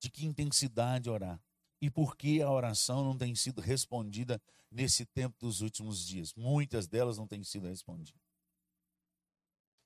De 0.00 0.10
que 0.10 0.26
intensidade 0.26 1.10
orar? 1.10 1.42
E 1.80 1.90
por 1.90 2.16
que 2.16 2.40
a 2.42 2.50
oração 2.50 3.04
não 3.04 3.16
tem 3.16 3.34
sido 3.34 3.60
respondida 3.60 4.40
nesse 4.70 5.04
tempo 5.04 5.36
dos 5.38 5.60
últimos 5.60 6.04
dias? 6.06 6.34
Muitas 6.34 6.86
delas 6.86 7.18
não 7.18 7.26
têm 7.26 7.42
sido 7.44 7.68
respondidas. 7.68 8.23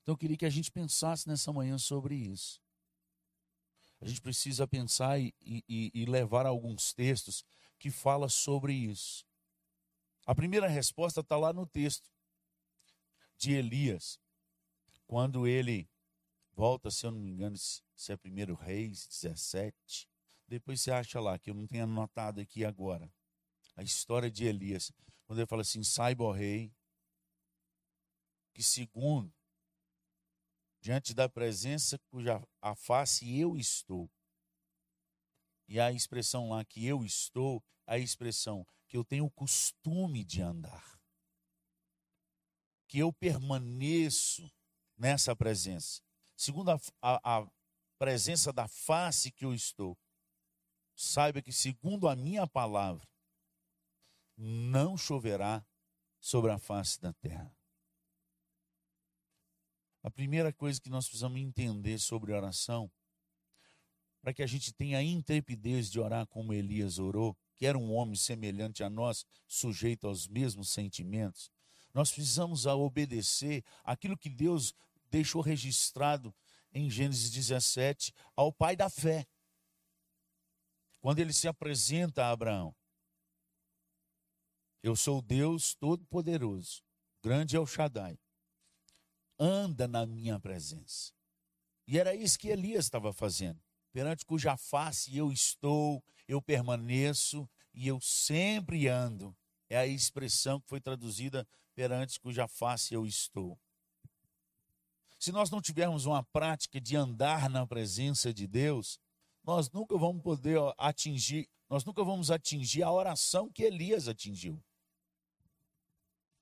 Então 0.09 0.15
eu 0.15 0.17
queria 0.17 0.37
que 0.37 0.45
a 0.47 0.49
gente 0.49 0.71
pensasse 0.71 1.27
nessa 1.27 1.53
manhã 1.53 1.77
sobre 1.77 2.15
isso. 2.15 2.59
A 4.01 4.07
gente 4.07 4.19
precisa 4.19 4.67
pensar 4.67 5.19
e, 5.19 5.35
e, 5.39 5.91
e 5.93 6.05
levar 6.07 6.47
alguns 6.47 6.91
textos 6.93 7.45
que 7.77 7.91
falam 7.91 8.27
sobre 8.27 8.73
isso. 8.73 9.23
A 10.25 10.33
primeira 10.33 10.67
resposta 10.67 11.19
está 11.19 11.37
lá 11.37 11.53
no 11.53 11.67
texto 11.67 12.09
de 13.37 13.51
Elias, 13.51 14.19
quando 15.05 15.45
ele 15.45 15.87
volta, 16.55 16.89
se 16.89 17.05
eu 17.05 17.11
não 17.11 17.19
me 17.19 17.29
engano, 17.29 17.55
se 17.55 18.11
é 18.11 18.17
primeiro 18.17 18.55
Reis 18.55 19.05
17. 19.05 20.09
Depois 20.47 20.81
você 20.81 20.89
acha 20.89 21.19
lá, 21.19 21.37
que 21.37 21.51
eu 21.51 21.53
não 21.53 21.67
tenho 21.67 21.83
anotado 21.83 22.41
aqui 22.41 22.65
agora. 22.65 23.13
A 23.75 23.83
história 23.83 24.31
de 24.31 24.43
Elias. 24.45 24.91
Quando 25.27 25.37
ele 25.37 25.45
fala 25.45 25.61
assim: 25.61 25.83
saiba, 25.83 26.23
ó 26.23 26.31
rei, 26.31 26.73
que 28.55 28.63
segundo, 28.63 29.31
diante 30.79 31.13
da 31.13 31.27
presença 31.27 31.99
cuja 32.09 32.41
a 32.61 32.75
face 32.75 33.37
eu 33.37 33.57
estou. 33.57 34.09
E 35.67 35.79
a 35.79 35.91
expressão 35.91 36.49
lá 36.49 36.63
que 36.65 36.85
eu 36.85 37.03
estou, 37.03 37.63
a 37.85 37.97
expressão 37.97 38.65
que 38.87 38.97
eu 38.97 39.03
tenho 39.03 39.25
o 39.25 39.31
costume 39.31 40.23
de 40.23 40.41
andar, 40.41 40.99
que 42.87 42.97
eu 42.97 43.13
permaneço 43.13 44.51
nessa 44.97 45.35
presença, 45.35 46.01
segundo 46.35 46.71
a, 46.71 46.79
a, 47.01 47.39
a 47.39 47.51
presença 47.99 48.51
da 48.51 48.67
face 48.67 49.29
que 49.29 49.45
eu 49.45 49.53
estou. 49.53 49.97
Saiba 50.95 51.41
que, 51.41 51.51
segundo 51.51 52.07
a 52.07 52.15
minha 52.15 52.47
palavra, 52.47 53.07
não 54.35 54.97
choverá 54.97 55.65
sobre 56.19 56.51
a 56.51 56.57
face 56.57 56.99
da 56.99 57.13
terra. 57.13 57.55
A 60.01 60.09
primeira 60.09 60.53
coisa 60.53 60.79
que 60.79 60.89
nós 60.89 61.05
precisamos 61.05 61.39
entender 61.39 61.99
sobre 61.99 62.31
oração, 62.31 62.89
para 64.21 64.33
que 64.33 64.43
a 64.43 64.47
gente 64.47 64.73
tenha 64.73 64.97
a 64.97 65.03
intrepidez 65.03 65.89
de 65.89 65.99
orar 65.99 66.25
como 66.27 66.53
Elias 66.53 66.99
orou, 66.99 67.37
que 67.55 67.65
era 67.65 67.77
um 67.77 67.93
homem 67.93 68.15
semelhante 68.15 68.83
a 68.83 68.89
nós, 68.89 69.25
sujeito 69.47 70.07
aos 70.07 70.27
mesmos 70.27 70.69
sentimentos, 70.69 71.51
nós 71.93 72.11
precisamos 72.11 72.65
obedecer 72.65 73.63
aquilo 73.83 74.17
que 74.17 74.29
Deus 74.29 74.73
deixou 75.09 75.41
registrado 75.41 76.33
em 76.71 76.89
Gênesis 76.89 77.31
17 77.31 78.13
ao 78.35 78.53
pai 78.53 78.75
da 78.75 78.89
fé. 78.89 79.25
Quando 81.01 81.19
ele 81.19 81.33
se 81.33 81.47
apresenta 81.47 82.25
a 82.25 82.31
Abraão, 82.31 82.75
eu 84.81 84.95
sou 84.95 85.21
Deus 85.21 85.73
Todo-Poderoso, 85.75 86.83
grande 87.21 87.55
é 87.55 87.59
o 87.59 87.65
Shaddai. 87.65 88.17
Anda 89.39 89.87
na 89.87 90.05
minha 90.05 90.39
presença. 90.39 91.13
E 91.87 91.97
era 91.97 92.13
isso 92.13 92.37
que 92.37 92.49
Elias 92.49 92.85
estava 92.85 93.13
fazendo 93.13 93.59
perante 93.91 94.25
cuja 94.25 94.55
face 94.55 95.15
eu 95.17 95.31
estou, 95.31 96.03
eu 96.27 96.41
permaneço 96.41 97.49
e 97.73 97.87
eu 97.87 97.99
sempre 97.99 98.87
ando. 98.87 99.35
É 99.69 99.77
a 99.77 99.87
expressão 99.87 100.59
que 100.59 100.67
foi 100.67 100.81
traduzida 100.81 101.47
perante 101.75 102.19
cuja 102.19 102.47
face 102.47 102.93
eu 102.93 103.05
estou. 103.05 103.57
Se 105.19 105.31
nós 105.31 105.49
não 105.49 105.61
tivermos 105.61 106.05
uma 106.05 106.23
prática 106.23 106.79
de 106.79 106.95
andar 106.95 107.49
na 107.49 107.67
presença 107.67 108.33
de 108.33 108.47
Deus, 108.47 108.99
nós 109.43 109.69
nunca 109.69 109.97
vamos 109.97 110.21
poder 110.21 110.57
atingir, 110.77 111.49
nós 111.69 111.83
nunca 111.83 112.03
vamos 112.03 112.31
atingir 112.31 112.83
a 112.83 112.91
oração 112.91 113.49
que 113.51 113.63
Elias 113.63 114.07
atingiu. 114.07 114.63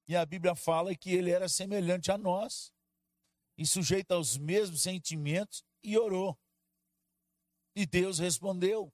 E 0.07 0.15
a 0.15 0.25
Bíblia 0.25 0.55
fala 0.55 0.95
que 0.95 1.11
ele 1.11 1.31
era 1.31 1.49
semelhante 1.49 2.11
a 2.11 2.17
nós, 2.17 2.71
e 3.57 3.65
sujeito 3.65 4.11
aos 4.11 4.37
mesmos 4.37 4.81
sentimentos, 4.81 5.63
e 5.83 5.97
orou. 5.97 6.37
E 7.75 7.85
Deus 7.85 8.19
respondeu. 8.19 8.91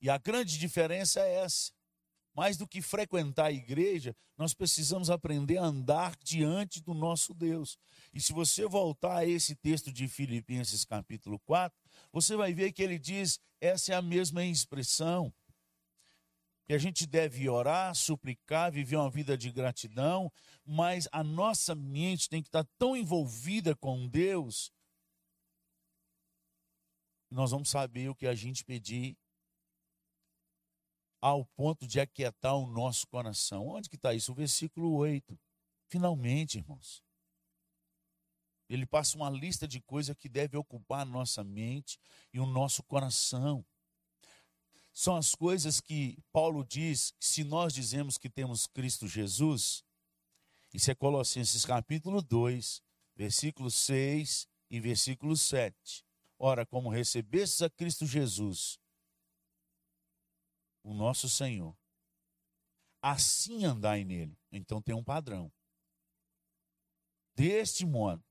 E 0.00 0.10
a 0.10 0.18
grande 0.18 0.58
diferença 0.58 1.20
é 1.20 1.36
essa. 1.36 1.72
Mais 2.34 2.56
do 2.56 2.66
que 2.66 2.80
frequentar 2.80 3.46
a 3.46 3.52
igreja, 3.52 4.16
nós 4.38 4.54
precisamos 4.54 5.10
aprender 5.10 5.58
a 5.58 5.64
andar 5.64 6.16
diante 6.24 6.80
do 6.80 6.94
nosso 6.94 7.34
Deus. 7.34 7.78
E 8.12 8.20
se 8.20 8.32
você 8.32 8.66
voltar 8.66 9.18
a 9.18 9.26
esse 9.26 9.54
texto 9.54 9.92
de 9.92 10.08
Filipenses 10.08 10.84
capítulo 10.84 11.38
4, 11.40 11.78
você 12.10 12.34
vai 12.34 12.54
ver 12.54 12.72
que 12.72 12.82
ele 12.82 12.98
diz: 12.98 13.38
essa 13.60 13.92
é 13.92 13.94
a 13.94 14.02
mesma 14.02 14.44
expressão. 14.44 15.32
Que 16.72 16.76
a 16.76 16.78
gente 16.78 17.06
deve 17.06 17.50
orar, 17.50 17.94
suplicar, 17.94 18.72
viver 18.72 18.96
uma 18.96 19.10
vida 19.10 19.36
de 19.36 19.52
gratidão, 19.52 20.32
mas 20.64 21.06
a 21.12 21.22
nossa 21.22 21.74
mente 21.74 22.30
tem 22.30 22.40
que 22.40 22.48
estar 22.48 22.64
tão 22.78 22.96
envolvida 22.96 23.76
com 23.76 24.08
Deus 24.08 24.72
nós 27.32 27.50
vamos 27.50 27.70
saber 27.70 28.08
o 28.08 28.14
que 28.14 28.26
a 28.26 28.34
gente 28.34 28.64
pedir 28.64 29.16
ao 31.20 31.46
ponto 31.46 31.86
de 31.86 31.98
aquietar 31.98 32.54
o 32.56 32.66
nosso 32.66 33.06
coração. 33.08 33.68
Onde 33.68 33.88
que 33.88 33.96
está 33.96 34.12
isso? 34.12 34.32
O 34.32 34.34
versículo 34.34 34.92
8. 34.92 35.38
Finalmente, 35.88 36.58
irmãos. 36.58 37.02
Ele 38.68 38.86
passa 38.86 39.16
uma 39.16 39.30
lista 39.30 39.66
de 39.66 39.80
coisas 39.80 40.16
que 40.16 40.28
deve 40.28 40.56
ocupar 40.56 41.00
a 41.00 41.04
nossa 41.04 41.42
mente 41.42 41.98
e 42.32 42.40
o 42.40 42.46
nosso 42.46 42.82
coração. 42.82 43.64
São 44.92 45.16
as 45.16 45.34
coisas 45.34 45.80
que 45.80 46.18
Paulo 46.30 46.64
diz 46.64 47.12
que 47.12 47.24
se 47.24 47.44
nós 47.44 47.72
dizemos 47.72 48.18
que 48.18 48.28
temos 48.28 48.66
Cristo 48.66 49.08
Jesus, 49.08 49.82
isso 50.72 50.90
é 50.90 50.94
Colossenses 50.94 51.64
capítulo 51.64 52.20
2, 52.20 52.82
versículo 53.16 53.70
6 53.70 54.46
e 54.70 54.80
versículo 54.80 55.36
7. 55.36 56.04
Ora, 56.38 56.66
como 56.66 56.90
recebestes 56.90 57.62
a 57.62 57.70
Cristo 57.70 58.04
Jesus, 58.06 58.78
o 60.82 60.92
nosso 60.92 61.28
Senhor, 61.28 61.76
assim 63.00 63.64
andai 63.64 64.04
nele. 64.04 64.36
Então 64.50 64.82
tem 64.82 64.94
um 64.94 65.04
padrão. 65.04 65.50
Deste 67.34 67.86
modo, 67.86 68.22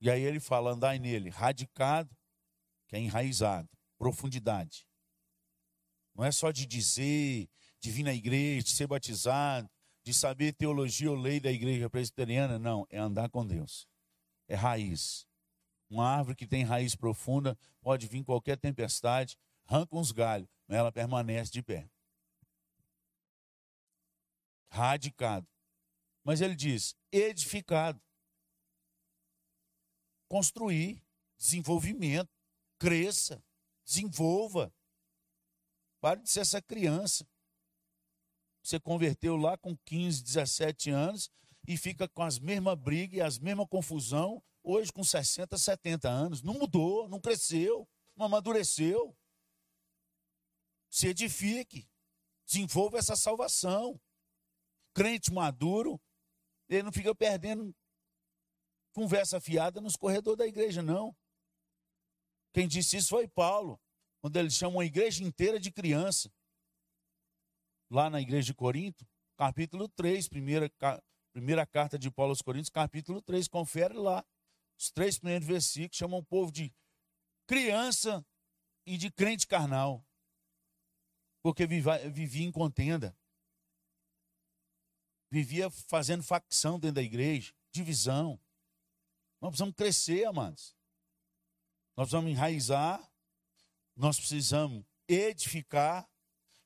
e 0.00 0.10
aí 0.10 0.22
ele 0.22 0.40
fala: 0.40 0.72
andai 0.72 0.98
nele, 0.98 1.30
radicado, 1.30 2.14
que 2.88 2.96
é 2.96 2.98
enraizado, 2.98 3.68
profundidade. 4.00 4.88
Não 6.14 6.24
é 6.24 6.32
só 6.32 6.50
de 6.50 6.64
dizer, 6.64 7.50
de 7.78 7.90
vir 7.90 8.02
na 8.02 8.14
igreja, 8.14 8.64
de 8.64 8.70
ser 8.70 8.86
batizado, 8.86 9.70
de 10.02 10.14
saber 10.14 10.54
teologia 10.54 11.10
ou 11.10 11.16
lei 11.16 11.38
da 11.38 11.52
igreja 11.52 11.90
presbiteriana, 11.90 12.58
não, 12.58 12.86
é 12.88 12.96
andar 12.96 13.28
com 13.28 13.46
Deus. 13.46 13.86
É 14.48 14.54
raiz. 14.54 15.28
Uma 15.90 16.08
árvore 16.08 16.34
que 16.34 16.46
tem 16.46 16.64
raiz 16.64 16.96
profunda 16.96 17.58
pode 17.82 18.08
vir 18.08 18.24
qualquer 18.24 18.56
tempestade, 18.56 19.36
arranca 19.66 19.94
uns 19.94 20.12
galhos, 20.12 20.48
mas 20.66 20.78
ela 20.78 20.90
permanece 20.90 21.52
de 21.52 21.62
pé. 21.62 21.86
Radicado. 24.70 25.46
Mas 26.24 26.40
ele 26.40 26.56
diz: 26.56 26.96
edificado 27.12 28.00
construir, 30.26 31.04
desenvolvimento, 31.36 32.30
cresça, 32.78 33.42
desenvolva. 33.90 34.72
Pare 36.00 36.22
de 36.22 36.30
ser 36.30 36.40
essa 36.40 36.62
criança. 36.62 37.26
Você 38.62 38.78
converteu 38.78 39.36
lá 39.36 39.58
com 39.58 39.76
15, 39.76 40.22
17 40.22 40.90
anos 40.90 41.30
e 41.66 41.76
fica 41.76 42.08
com 42.08 42.22
as 42.22 42.38
mesmas 42.38 42.78
brigas 42.78 43.18
e 43.18 43.20
as 43.20 43.38
mesmas 43.38 43.66
confusão, 43.68 44.42
hoje 44.62 44.92
com 44.92 45.02
60, 45.02 45.58
70 45.58 46.08
anos. 46.08 46.42
Não 46.42 46.54
mudou, 46.54 47.08
não 47.08 47.20
cresceu, 47.20 47.88
não 48.16 48.26
amadureceu. 48.26 49.16
Se 50.88 51.08
edifique, 51.08 51.88
desenvolva 52.46 52.98
essa 52.98 53.16
salvação. 53.16 54.00
Crente 54.94 55.32
maduro, 55.32 56.00
ele 56.68 56.82
não 56.82 56.92
fica 56.92 57.14
perdendo 57.14 57.74
conversa 58.92 59.40
fiada 59.40 59.80
nos 59.80 59.96
corredores 59.96 60.38
da 60.38 60.46
igreja, 60.46 60.82
não. 60.82 61.16
Quem 62.52 62.66
disse 62.66 62.96
isso 62.96 63.10
foi 63.10 63.28
Paulo, 63.28 63.80
quando 64.20 64.36
ele 64.36 64.50
chama 64.50 64.76
uma 64.76 64.84
igreja 64.84 65.22
inteira 65.22 65.58
de 65.58 65.70
criança. 65.70 66.32
Lá 67.90 68.08
na 68.10 68.20
igreja 68.20 68.46
de 68.46 68.54
Corinto, 68.54 69.06
capítulo 69.36 69.88
3, 69.88 70.28
primeira, 70.28 70.70
primeira 71.32 71.66
carta 71.66 71.98
de 71.98 72.10
Paulo 72.10 72.30
aos 72.30 72.42
Coríntios, 72.42 72.70
capítulo 72.70 73.22
3, 73.22 73.48
confere 73.48 73.94
lá. 73.94 74.24
Os 74.78 74.90
três 74.90 75.18
primeiros 75.18 75.46
versículos 75.46 75.96
chamam 75.96 76.20
o 76.20 76.24
povo 76.24 76.50
de 76.50 76.72
criança 77.46 78.24
e 78.86 78.96
de 78.96 79.10
crente 79.10 79.46
carnal. 79.46 80.06
Porque 81.42 81.66
vivia 81.66 82.46
em 82.46 82.52
contenda. 82.52 83.16
Vivia 85.30 85.70
fazendo 85.70 86.22
facção 86.22 86.78
dentro 86.78 86.96
da 86.96 87.02
igreja, 87.02 87.54
divisão. 87.72 88.40
Nós 89.40 89.50
precisamos 89.50 89.74
crescer, 89.74 90.24
amados. 90.26 90.76
Nós 92.00 92.08
precisamos 92.08 92.30
enraizar, 92.30 93.12
nós 93.94 94.16
precisamos 94.16 94.84
edificar 95.06 96.08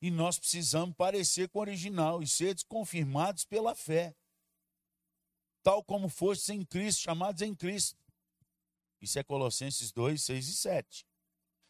e 0.01 0.09
nós 0.09 0.39
precisamos 0.39 0.95
parecer 0.95 1.49
com 1.49 1.59
o 1.59 1.61
original 1.61 2.23
e 2.23 2.27
ser 2.27 2.55
confirmados 2.69 3.43
pela 3.43 3.75
fé. 3.75 4.15
Tal 5.61 5.83
como 5.83 6.07
fostes 6.07 6.47
em 6.47 6.63
Cristo, 6.63 7.01
chamados 7.01 7.41
em 7.41 7.53
Cristo. 7.53 7.99
Isso 9.01 9.19
é 9.19 9.23
Colossenses 9.25 9.91
2, 9.91 10.23
6 10.23 10.47
e 10.47 10.55
7. 10.55 11.05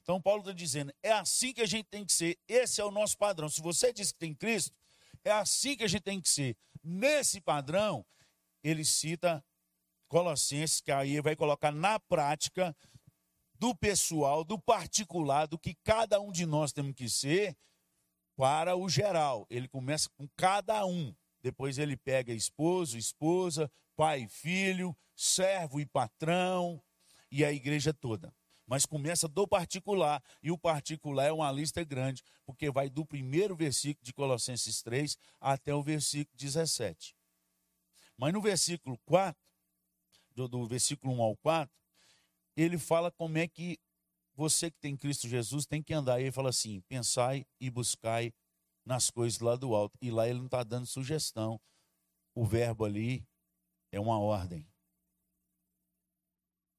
Então 0.04 0.22
Paulo 0.22 0.42
está 0.42 0.54
dizendo, 0.54 0.94
é 1.02 1.14
assim 1.14 1.52
que 1.52 1.62
a 1.62 1.66
gente 1.66 1.88
tem 1.88 2.06
que 2.06 2.14
ser, 2.14 2.38
esse 2.48 2.80
é 2.80 2.86
o 2.86 2.92
nosso 2.92 3.18
padrão. 3.18 3.50
Se 3.50 3.62
você 3.62 3.92
diz 3.92 4.12
que 4.12 4.20
tem 4.20 4.36
Cristo, 4.36 4.78
é 5.24 5.32
assim 5.32 5.76
que 5.76 5.84
a 5.84 5.88
gente 5.88 6.04
tem 6.04 6.22
que 6.22 6.30
ser. 6.30 6.56
Nesse 6.84 7.42
padrão, 7.42 8.06
ele 8.64 8.86
cita 8.86 9.44
Colossenses, 10.08 10.82
que 10.82 10.92
aí 10.92 11.20
vai 11.20 11.36
colocar 11.36 11.72
na 11.72 12.00
prática 12.00 12.78
do 13.60 13.76
pessoal, 13.76 14.44
do 14.44 14.60
particular, 14.60 15.48
do 15.48 15.58
que 15.58 15.76
cada 15.84 16.20
um 16.20 16.32
de 16.32 16.46
nós 16.46 16.72
temos 16.72 16.94
que 16.94 17.10
ser 17.10 17.56
para 18.36 18.76
o 18.76 18.90
geral. 18.90 19.46
Ele 19.50 19.68
começa 19.68 20.10
com 20.18 20.28
cada 20.36 20.86
um. 20.86 21.16
Depois 21.42 21.78
ele 21.78 21.96
pega 21.96 22.34
esposo, 22.34 22.98
esposa, 22.98 23.72
pai 23.96 24.24
e 24.24 24.28
filho, 24.28 24.96
servo 25.16 25.80
e 25.80 25.86
patrão 25.86 26.82
e 27.32 27.46
a 27.46 27.52
igreja 27.52 27.94
toda. 27.94 28.34
Mas 28.68 28.86
começa 28.86 29.28
do 29.28 29.48
particular, 29.48 30.24
e 30.42 30.50
o 30.50 30.58
particular 30.58 31.28
é 31.28 31.32
uma 31.32 31.52
lista 31.52 31.84
grande, 31.84 32.24
porque 32.46 32.72
vai 32.72 32.90
do 32.90 33.06
primeiro 33.06 33.56
versículo 33.56 34.04
de 34.04 34.12
Colossenses 34.12 34.82
3 34.82 35.18
até 35.40 35.74
o 35.74 35.84
versículo 35.84 36.36
17. 36.36 37.16
Mas 38.18 38.34
no 38.34 38.42
versículo 38.42 38.98
4, 39.06 39.40
do, 40.34 40.48
do 40.48 40.68
versículo 40.68 41.14
1 41.14 41.22
ao 41.22 41.38
4, 41.38 41.76
ele 42.56 42.78
fala 42.78 43.12
como 43.12 43.38
é 43.38 43.48
que 43.48 43.78
você 44.36 44.70
que 44.70 44.78
tem 44.80 44.98
Cristo 44.98 45.28
Jesus 45.28 45.66
tem 45.66 45.82
que 45.82 45.94
andar. 45.94 46.20
Ele 46.20 46.32
fala 46.32 46.50
assim: 46.50 46.82
pensai 46.82 47.46
e 47.60 47.70
buscai 47.70 48.34
nas 48.86 49.10
coisas 49.10 49.40
lá 49.40 49.56
do 49.56 49.74
alto. 49.74 49.98
E 50.02 50.12
lá 50.12 50.28
ele 50.28 50.40
não 50.40 50.46
está 50.46 50.64
dando 50.64 50.86
sugestão. 50.86 51.60
O 52.34 52.46
verbo 52.46 52.86
ali 52.86 53.26
é 53.92 54.00
uma 54.00 54.20
ordem. 54.20 54.68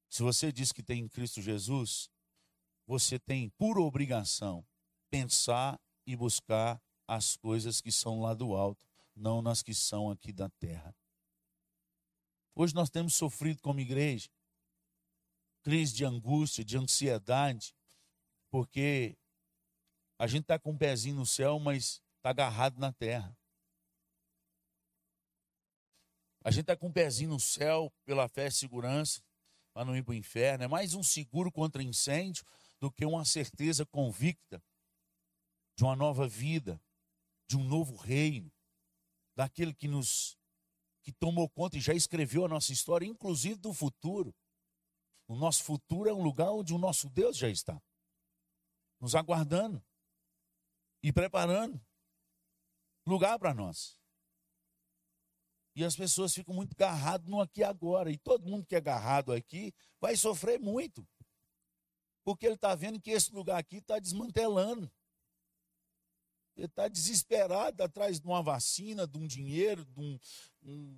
Se 0.09 0.23
você 0.23 0.51
diz 0.51 0.71
que 0.71 0.83
tem 0.83 1.07
Cristo 1.07 1.41
Jesus, 1.41 2.09
você 2.85 3.19
tem 3.19 3.49
por 3.49 3.77
obrigação 3.77 4.65
pensar 5.09 5.79
e 6.05 6.15
buscar 6.15 6.81
as 7.07 7.35
coisas 7.35 7.81
que 7.81 7.91
são 7.91 8.21
lá 8.21 8.33
do 8.33 8.53
alto, 8.53 8.85
não 9.15 9.41
nas 9.41 9.61
que 9.61 9.73
são 9.73 10.09
aqui 10.09 10.31
da 10.31 10.49
terra. 10.49 10.95
Hoje 12.55 12.73
nós 12.73 12.89
temos 12.89 13.15
sofrido 13.15 13.61
como 13.61 13.79
igreja 13.79 14.29
crise 15.67 15.93
de 15.93 16.05
angústia, 16.05 16.63
de 16.63 16.77
ansiedade, 16.77 17.75
porque 18.49 19.17
a 20.17 20.25
gente 20.25 20.43
está 20.43 20.57
com 20.57 20.71
um 20.71 20.77
pezinho 20.77 21.17
no 21.17 21.25
céu, 21.25 21.59
mas 21.59 22.01
está 22.15 22.29
agarrado 22.29 22.79
na 22.79 22.93
terra. 22.93 23.37
A 26.41 26.51
gente 26.51 26.61
está 26.61 26.77
com 26.77 26.87
um 26.87 26.93
pezinho 26.93 27.31
no 27.31 27.39
céu 27.41 27.91
pela 28.05 28.29
fé 28.29 28.47
e 28.47 28.51
segurança, 28.51 29.21
para 29.73 29.83
não 29.83 29.93
ir 29.93 30.03
para 30.03 30.13
o 30.13 30.15
inferno. 30.15 30.63
É 30.63 30.69
mais 30.69 30.93
um 30.93 31.03
seguro 31.03 31.51
contra 31.51 31.83
incêndio 31.83 32.45
do 32.79 32.89
que 32.89 33.05
uma 33.05 33.25
certeza 33.25 33.85
convicta 33.85 34.63
de 35.75 35.83
uma 35.83 35.97
nova 35.97 36.29
vida, 36.29 36.81
de 37.45 37.57
um 37.57 37.63
novo 37.65 37.97
reino, 37.97 38.49
daquele 39.35 39.73
que 39.73 39.89
nos 39.89 40.37
que 41.03 41.11
tomou 41.11 41.49
conta 41.49 41.75
e 41.75 41.81
já 41.81 41.93
escreveu 41.93 42.45
a 42.45 42.47
nossa 42.47 42.71
história, 42.71 43.05
inclusive 43.05 43.59
do 43.59 43.73
futuro. 43.73 44.33
O 45.27 45.35
nosso 45.35 45.63
futuro 45.63 46.09
é 46.09 46.13
um 46.13 46.23
lugar 46.23 46.51
onde 46.51 46.73
o 46.73 46.77
nosso 46.77 47.09
Deus 47.09 47.37
já 47.37 47.49
está, 47.49 47.81
nos 48.99 49.13
aguardando 49.13 49.83
e 51.03 51.11
preparando 51.11 51.79
lugar 53.05 53.37
para 53.37 53.53
nós. 53.53 53.97
E 55.75 55.83
as 55.83 55.95
pessoas 55.95 56.33
ficam 56.33 56.55
muito 56.55 56.73
agarradas 56.73 57.27
no 57.27 57.39
aqui 57.39 57.61
e 57.61 57.63
agora. 57.63 58.09
E 58.09 58.17
todo 58.17 58.49
mundo 58.49 58.65
que 58.65 58.73
é 58.73 58.79
agarrado 58.79 59.31
aqui 59.31 59.71
vai 60.01 60.15
sofrer 60.17 60.59
muito. 60.59 61.07
Porque 62.23 62.47
ele 62.47 62.55
está 62.55 62.73
vendo 62.73 62.99
que 62.99 63.11
esse 63.11 63.31
lugar 63.31 63.59
aqui 63.59 63.77
está 63.77 63.99
desmantelando. 63.99 64.91
Ele 66.55 66.65
está 66.65 66.87
desesperado 66.87 67.83
atrás 67.83 68.19
de 68.19 68.25
uma 68.25 68.41
vacina, 68.41 69.05
de 69.05 69.19
um 69.19 69.27
dinheiro, 69.27 69.85
de 69.85 69.99
um, 69.99 70.19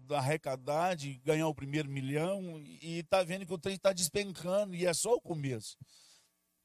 arrecadar, 0.10 0.96
de 0.96 1.16
ganhar 1.20 1.48
o 1.48 1.56
primeiro 1.56 1.90
milhão, 1.90 2.60
e 2.62 3.00
está 3.00 3.24
vendo 3.24 3.46
que 3.46 3.54
o 3.54 3.58
trem 3.58 3.76
está 3.76 3.94
despencando, 3.94 4.76
e 4.76 4.86
é 4.86 4.94
só 4.94 5.14
o 5.14 5.22
começo. 5.22 5.78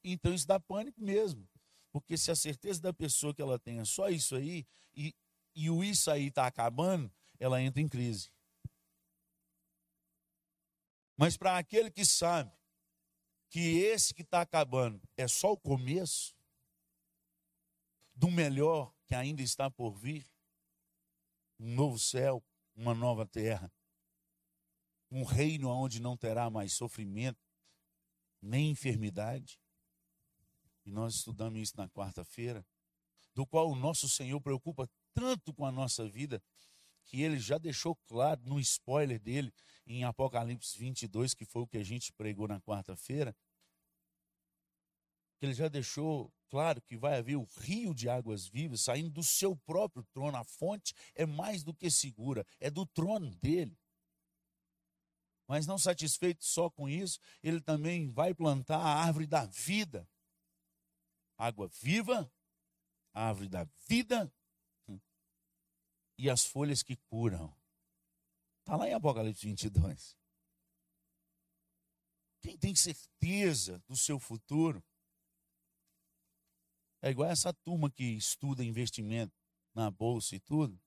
Então 0.03 0.33
isso 0.33 0.47
dá 0.47 0.59
pânico 0.59 1.01
mesmo. 1.01 1.49
Porque 1.93 2.19
se 2.19 2.31
a 2.31 2.37
certeza 2.37 2.81
da 2.81 2.93
pessoa 2.93 3.35
que 3.35 3.40
ela 3.40 3.59
tem 3.59 3.79
é 3.79 3.85
só 3.85 4.09
isso 4.09 4.35
aí, 4.35 4.67
e, 4.95 5.14
e 5.55 5.71
o 5.71 5.85
isso 5.85 6.11
aí 6.11 6.27
está 6.27 6.47
acabando, 6.47 7.12
ela 7.38 7.62
entra 7.62 7.81
em 7.81 7.88
crise. 7.88 8.31
Mas 11.17 11.37
para 11.37 11.57
aquele 11.57 11.90
que 11.90 12.05
sabe 12.05 12.53
que 13.49 13.79
esse 13.79 14.12
que 14.12 14.23
está 14.23 14.40
acabando 14.40 15.01
é 15.17 15.29
só 15.29 15.53
o 15.53 15.57
começo, 15.57 16.35
do 18.14 18.31
melhor 18.31 18.93
que 19.07 19.14
ainda 19.14 19.43
está 19.43 19.71
por 19.71 19.95
vir 19.95 20.27
um 21.59 21.75
novo 21.75 21.99
céu, 21.99 22.43
uma 22.75 22.95
nova 22.95 23.27
terra. 23.27 23.73
um 25.11 25.23
reino 25.23 25.69
onde 25.69 26.01
não 26.01 26.17
terá 26.17 26.51
mais 26.51 26.73
sofrimento, 26.73 27.41
nem 28.43 28.71
enfermidade. 28.71 29.61
E 30.85 30.91
nós 30.91 31.15
estudamos 31.15 31.61
isso 31.61 31.77
na 31.77 31.89
quarta-feira, 31.89 32.67
do 33.33 33.47
qual 33.47 33.71
o 33.71 33.77
nosso 33.77 34.09
Senhor 34.09 34.41
preocupa 34.41 34.89
tanto 35.13 35.55
com 35.55 35.65
a 35.65 35.71
nossa 35.71 36.09
vida, 36.09 36.43
que 37.05 37.23
ele 37.23 37.39
já 37.39 37.59
deixou 37.59 37.95
claro 38.07 38.41
no 38.45 38.59
spoiler 38.59 39.21
dele 39.21 39.53
em 39.87 40.05
Apocalipse 40.05 40.77
22, 40.79 41.33
que 41.35 41.45
foi 41.45 41.63
o 41.63 41.67
que 41.67 41.79
a 41.79 41.85
gente 41.85 42.13
pregou 42.13 42.49
na 42.49 42.61
quarta-feira, 42.61 43.37
que 45.38 45.47
ele 45.47 45.55
já 45.55 45.68
deixou 45.68 46.33
claro 46.49 46.81
que 46.81 46.97
vai 46.97 47.18
haver 47.18 47.37
o 47.37 47.49
rio 47.59 47.92
de 47.92 48.09
águas 48.09 48.47
vivas 48.47 48.81
saindo 48.81 49.11
do 49.11 49.23
seu 49.23 49.57
próprio 49.57 50.05
trono. 50.12 50.37
A 50.37 50.44
fonte 50.44 50.94
é 51.14 51.27
mais 51.27 51.62
do 51.62 51.75
que 51.75 51.90
segura, 51.90 52.47
é 52.61 52.70
do 52.70 52.87
trono 52.87 53.35
dele. 53.37 53.77
Mas 55.47 55.66
não 55.66 55.77
satisfeito 55.77 56.44
só 56.44 56.70
com 56.70 56.88
isso, 56.88 57.18
ele 57.42 57.61
também 57.61 58.11
vai 58.11 58.33
plantar 58.33 58.79
a 58.79 59.05
árvore 59.05 59.27
da 59.27 59.44
vida. 59.47 60.09
Água 61.37 61.68
viva, 61.83 62.33
árvore 63.12 63.49
da 63.49 63.64
vida 63.88 64.33
hum, 64.88 64.99
e 66.16 66.31
as 66.31 66.47
folhas 66.47 66.83
que 66.83 66.97
curam. 67.11 67.55
Está 68.61 68.77
lá 68.77 68.88
em 68.88 68.94
Apocalipse 68.94 69.44
22. 69.44 70.16
Quem 72.40 72.57
tem 72.57 72.75
certeza 72.75 73.83
do 73.88 73.97
seu 73.97 74.18
futuro 74.18 74.83
é 77.05 77.11
igual 77.11 77.29
essa 77.29 77.53
turma 77.53 77.90
que 77.90 78.03
estuda 78.03 78.64
investimento 78.64 79.37
na 79.75 79.90
bolsa 79.90 80.35
e 80.35 80.40
tudo. 80.40 80.81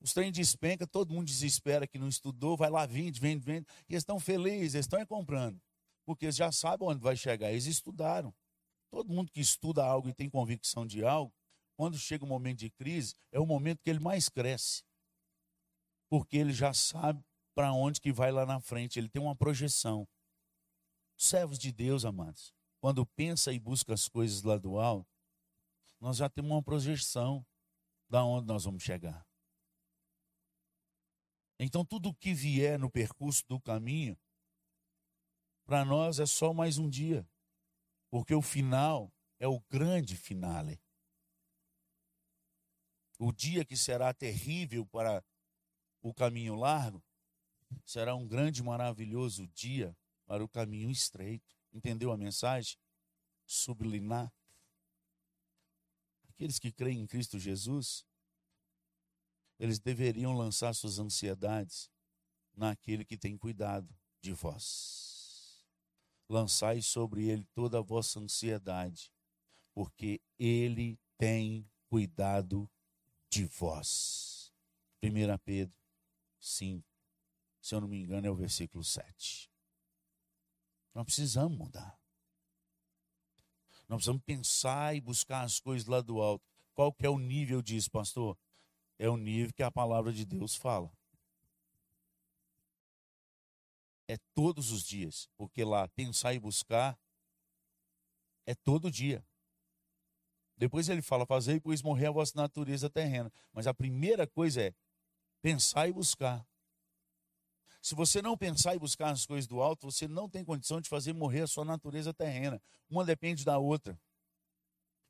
Os 0.00 0.12
trem 0.12 0.32
despenca, 0.32 0.84
todo 0.84 1.14
mundo 1.14 1.26
desespera 1.26 1.86
que 1.86 1.96
não 1.96 2.08
estudou, 2.08 2.56
vai 2.56 2.68
lá, 2.68 2.84
vende, 2.86 3.20
vende, 3.20 3.44
vende. 3.44 3.64
E 3.88 3.92
eles 3.92 4.02
estão 4.02 4.18
felizes, 4.18 4.74
eles 4.74 4.86
estão 4.86 5.04
comprando. 5.06 5.62
Porque 6.04 6.24
eles 6.24 6.34
já 6.34 6.50
sabem 6.50 6.88
onde 6.88 7.00
vai 7.00 7.16
chegar, 7.16 7.52
eles 7.52 7.66
estudaram. 7.66 8.34
Todo 8.90 9.12
mundo 9.12 9.30
que 9.30 9.38
estuda 9.38 9.84
algo 9.84 10.08
e 10.08 10.12
tem 10.12 10.28
convicção 10.28 10.84
de 10.84 11.04
algo, 11.04 11.32
quando 11.76 11.96
chega 11.96 12.24
o 12.24 12.28
momento 12.28 12.58
de 12.58 12.70
crise, 12.70 13.14
é 13.30 13.38
o 13.38 13.46
momento 13.46 13.80
que 13.80 13.90
ele 13.90 14.00
mais 14.00 14.28
cresce. 14.28 14.82
Porque 16.10 16.36
ele 16.36 16.52
já 16.52 16.72
sabe 16.74 17.24
para 17.54 17.72
onde 17.72 18.00
que 18.00 18.12
vai 18.12 18.32
lá 18.32 18.44
na 18.44 18.58
frente, 18.58 18.98
ele 18.98 19.08
tem 19.08 19.22
uma 19.22 19.36
projeção. 19.36 20.04
Servos 21.16 21.60
de 21.60 21.70
Deus, 21.70 22.04
amados, 22.04 22.52
quando 22.80 23.06
pensa 23.06 23.52
e 23.52 23.60
busca 23.60 23.94
as 23.94 24.08
coisas 24.08 24.42
lá 24.42 24.58
do 24.58 24.80
alto, 24.80 25.17
nós 26.00 26.16
já 26.16 26.28
temos 26.28 26.50
uma 26.50 26.62
projeção 26.62 27.44
da 28.08 28.24
onde 28.24 28.46
nós 28.46 28.64
vamos 28.64 28.82
chegar. 28.82 29.26
Então, 31.58 31.84
tudo 31.84 32.14
que 32.14 32.32
vier 32.32 32.78
no 32.78 32.90
percurso 32.90 33.44
do 33.48 33.60
caminho, 33.60 34.16
para 35.66 35.84
nós 35.84 36.20
é 36.20 36.26
só 36.26 36.54
mais 36.54 36.78
um 36.78 36.88
dia, 36.88 37.28
porque 38.08 38.34
o 38.34 38.40
final 38.40 39.12
é 39.38 39.48
o 39.48 39.60
grande 39.68 40.16
finale. 40.16 40.80
O 43.18 43.32
dia 43.32 43.64
que 43.64 43.76
será 43.76 44.14
terrível 44.14 44.86
para 44.86 45.24
o 46.00 46.14
caminho 46.14 46.54
largo, 46.54 47.04
será 47.84 48.14
um 48.14 48.26
grande, 48.26 48.62
maravilhoso 48.62 49.46
dia 49.48 49.96
para 50.24 50.44
o 50.44 50.48
caminho 50.48 50.90
estreito. 50.90 51.56
Entendeu 51.72 52.12
a 52.12 52.16
mensagem? 52.16 52.78
Sublinar. 53.44 54.32
Aqueles 56.38 56.60
que 56.60 56.70
creem 56.70 57.00
em 57.00 57.06
Cristo 57.08 57.36
Jesus, 57.36 58.06
eles 59.58 59.80
deveriam 59.80 60.32
lançar 60.32 60.72
suas 60.72 61.00
ansiedades 61.00 61.90
naquele 62.54 63.04
que 63.04 63.18
tem 63.18 63.36
cuidado 63.36 63.92
de 64.20 64.32
vós. 64.32 65.66
Lançai 66.28 66.80
sobre 66.80 67.28
ele 67.28 67.42
toda 67.52 67.78
a 67.78 67.82
vossa 67.82 68.20
ansiedade, 68.20 69.12
porque 69.74 70.20
ele 70.38 70.96
tem 71.16 71.68
cuidado 71.88 72.70
de 73.28 73.44
vós. 73.44 74.54
1 75.02 75.38
Pedro 75.44 75.76
5, 76.38 76.88
se 77.60 77.74
eu 77.74 77.80
não 77.80 77.88
me 77.88 77.98
engano, 77.98 78.28
é 78.28 78.30
o 78.30 78.36
versículo 78.36 78.84
7. 78.84 79.50
Nós 80.94 81.04
precisamos 81.04 81.58
mudar. 81.58 81.98
Nós 83.88 83.98
precisamos 83.98 84.22
pensar 84.24 84.94
e 84.94 85.00
buscar 85.00 85.42
as 85.42 85.58
coisas 85.58 85.88
lá 85.88 86.00
do 86.00 86.20
alto. 86.20 86.44
Qual 86.74 86.92
que 86.92 87.06
é 87.06 87.08
o 87.08 87.18
nível 87.18 87.62
disso, 87.62 87.90
pastor? 87.90 88.38
É 88.98 89.08
o 89.08 89.16
nível 89.16 89.52
que 89.52 89.62
a 89.62 89.70
palavra 89.70 90.12
de 90.12 90.24
Deus 90.24 90.54
fala. 90.54 90.92
É 94.06 94.16
todos 94.34 94.70
os 94.70 94.84
dias, 94.84 95.28
porque 95.36 95.64
lá 95.64 95.88
pensar 95.88 96.34
e 96.34 96.38
buscar 96.38 96.98
é 98.46 98.54
todo 98.54 98.90
dia. 98.90 99.24
Depois 100.56 100.88
ele 100.88 101.02
fala, 101.02 101.24
fazer 101.24 101.54
e 101.54 101.60
pois 101.60 101.82
morrer 101.82 102.06
a 102.06 102.10
vossa 102.10 102.32
natureza 102.34 102.90
terrena. 102.90 103.32
Mas 103.52 103.66
a 103.66 103.74
primeira 103.74 104.26
coisa 104.26 104.62
é 104.62 104.74
pensar 105.40 105.88
e 105.88 105.92
buscar. 105.92 106.46
Se 107.80 107.94
você 107.94 108.20
não 108.20 108.36
pensar 108.36 108.74
e 108.74 108.78
buscar 108.78 109.10
as 109.10 109.24
coisas 109.24 109.46
do 109.46 109.62
alto, 109.62 109.90
você 109.90 110.08
não 110.08 110.28
tem 110.28 110.44
condição 110.44 110.80
de 110.80 110.88
fazer 110.88 111.12
morrer 111.12 111.42
a 111.42 111.46
sua 111.46 111.64
natureza 111.64 112.12
terrena. 112.12 112.60
Uma 112.88 113.04
depende 113.04 113.44
da 113.44 113.58
outra. 113.58 113.98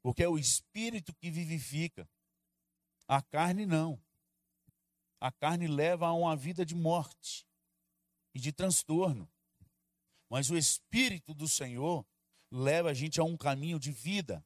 Porque 0.02 0.22
é 0.22 0.28
o 0.28 0.38
espírito 0.38 1.14
que 1.14 1.30
vivifica. 1.30 2.08
A 3.06 3.22
carne 3.22 3.64
não. 3.64 4.00
A 5.20 5.32
carne 5.32 5.66
leva 5.66 6.06
a 6.06 6.12
uma 6.12 6.36
vida 6.36 6.64
de 6.64 6.74
morte 6.74 7.46
e 8.34 8.38
de 8.38 8.52
transtorno. 8.52 9.28
Mas 10.28 10.50
o 10.50 10.56
espírito 10.56 11.32
do 11.32 11.48
Senhor 11.48 12.06
leva 12.50 12.90
a 12.90 12.94
gente 12.94 13.18
a 13.18 13.24
um 13.24 13.36
caminho 13.36 13.80
de 13.80 13.90
vida 13.90 14.44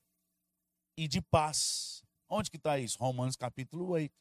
e 0.97 1.09
de 1.09 1.21
paz. 1.21 2.05
Onde 2.29 2.51
que 2.51 2.57
está 2.57 2.79
isso? 2.79 2.99
Romanos 2.99 3.37
capítulo 3.37 3.89
8. 3.89 4.15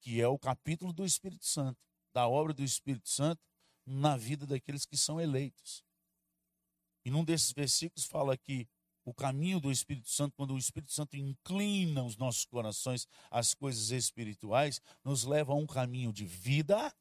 Que 0.00 0.20
é 0.20 0.26
o 0.26 0.38
capítulo 0.38 0.92
do 0.92 1.04
Espírito 1.04 1.44
Santo 1.44 1.91
da 2.12 2.28
obra 2.28 2.52
do 2.52 2.62
Espírito 2.62 3.08
Santo 3.08 3.40
na 3.86 4.16
vida 4.16 4.46
daqueles 4.46 4.84
que 4.84 4.96
são 4.96 5.20
eleitos. 5.20 5.84
E 7.04 7.10
num 7.10 7.24
desses 7.24 7.52
versículos 7.52 8.06
fala 8.06 8.36
que 8.36 8.68
o 9.04 9.12
caminho 9.12 9.58
do 9.58 9.72
Espírito 9.72 10.08
Santo, 10.08 10.36
quando 10.36 10.54
o 10.54 10.58
Espírito 10.58 10.92
Santo 10.92 11.16
inclina 11.16 12.04
os 12.04 12.16
nossos 12.16 12.44
corações 12.44 13.06
às 13.30 13.52
coisas 13.52 13.90
espirituais, 13.90 14.80
nos 15.02 15.24
leva 15.24 15.52
a 15.52 15.56
um 15.56 15.66
caminho 15.66 16.12
de 16.12 16.24
vida 16.24 16.94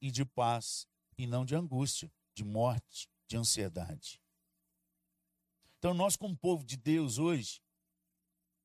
e 0.00 0.10
de 0.10 0.24
paz, 0.24 0.86
e 1.18 1.26
não 1.26 1.44
de 1.44 1.54
angústia, 1.54 2.10
de 2.34 2.44
morte, 2.44 3.08
de 3.28 3.36
ansiedade. 3.36 4.20
Então, 5.78 5.92
nós, 5.92 6.16
como 6.16 6.34
povo 6.36 6.64
de 6.64 6.78
Deus 6.78 7.18
hoje, 7.18 7.60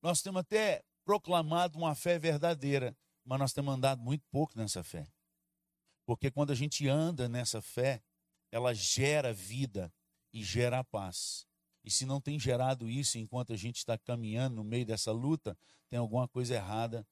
nós 0.02 0.22
temos 0.22 0.40
até 0.40 0.84
proclamado 1.04 1.78
uma 1.78 1.94
fé 1.94 2.18
verdadeira, 2.18 2.96
mas 3.26 3.40
nós 3.40 3.52
temos 3.52 3.74
andado 3.74 4.02
muito 4.02 4.24
pouco 4.32 4.58
nessa 4.58 4.84
fé. 4.84 5.06
Porque 6.10 6.32
quando 6.32 6.50
a 6.50 6.56
gente 6.56 6.88
anda 6.88 7.30
nessa 7.30 7.62
fé, 7.62 8.02
ela 8.52 8.74
gera 8.74 9.32
vida 9.32 9.94
e 10.34 10.44
gera 10.44 10.84
paz. 10.84 11.46
E 11.84 11.92
se 11.92 12.04
não 12.04 12.20
tem 12.20 12.40
gerado 12.40 12.90
isso 12.90 13.20
enquanto 13.20 13.54
a 13.54 13.56
gente 13.56 13.78
está 13.78 13.96
caminhando 13.96 14.56
no 14.56 14.64
meio 14.64 14.88
dessa 14.88 15.12
luta, 15.12 15.56
tem 15.88 16.00
alguma 16.00 16.28
coisa 16.28 16.56
errada 16.56 17.08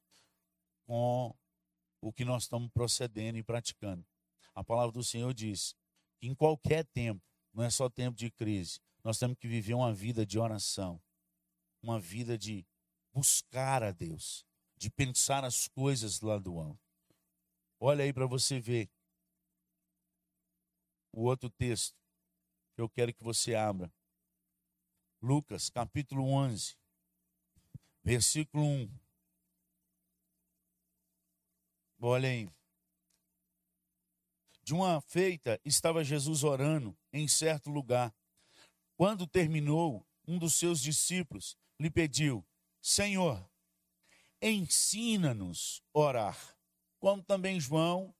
com 0.84 1.32
o 2.00 2.12
que 2.12 2.24
nós 2.24 2.42
estamos 2.42 2.68
procedendo 2.72 3.38
e 3.38 3.42
praticando. 3.44 4.04
A 4.52 4.64
palavra 4.64 4.90
do 4.90 5.04
Senhor 5.04 5.32
diz 5.32 5.76
que 6.18 6.26
em 6.26 6.34
qualquer 6.34 6.84
tempo, 6.86 7.22
não 7.54 7.62
é 7.62 7.70
só 7.70 7.88
tempo 7.88 8.18
de 8.18 8.32
crise, 8.32 8.80
nós 9.04 9.16
temos 9.16 9.38
que 9.38 9.46
viver 9.46 9.74
uma 9.74 9.94
vida 9.94 10.26
de 10.26 10.40
oração, 10.40 11.00
uma 11.80 12.00
vida 12.00 12.36
de 12.36 12.66
buscar 13.12 13.80
a 13.80 13.92
Deus, 13.92 14.44
de 14.76 14.90
pensar 14.90 15.44
as 15.44 15.68
coisas 15.68 16.20
lá 16.20 16.36
do 16.36 16.58
alto. 16.58 16.87
Olha 17.80 18.02
aí 18.02 18.12
para 18.12 18.26
você 18.26 18.58
ver 18.58 18.90
o 21.12 21.22
outro 21.22 21.48
texto 21.48 21.96
que 22.74 22.82
eu 22.82 22.88
quero 22.88 23.14
que 23.14 23.22
você 23.22 23.54
abra. 23.54 23.92
Lucas, 25.22 25.70
capítulo 25.70 26.24
11, 26.24 26.76
versículo 28.02 28.64
1. 28.64 28.98
Olha 32.00 32.28
aí. 32.28 32.48
De 34.62 34.74
uma 34.74 35.00
feita 35.00 35.60
estava 35.64 36.02
Jesus 36.02 36.42
orando 36.42 36.96
em 37.12 37.28
certo 37.28 37.70
lugar. 37.70 38.12
Quando 38.96 39.24
terminou, 39.24 40.04
um 40.26 40.36
dos 40.36 40.54
seus 40.54 40.80
discípulos 40.80 41.56
lhe 41.80 41.90
pediu: 41.90 42.44
Senhor, 42.82 43.48
ensina-nos 44.42 45.80
orar 45.92 46.57
como 46.98 47.22
também 47.22 47.60
João 47.60 48.14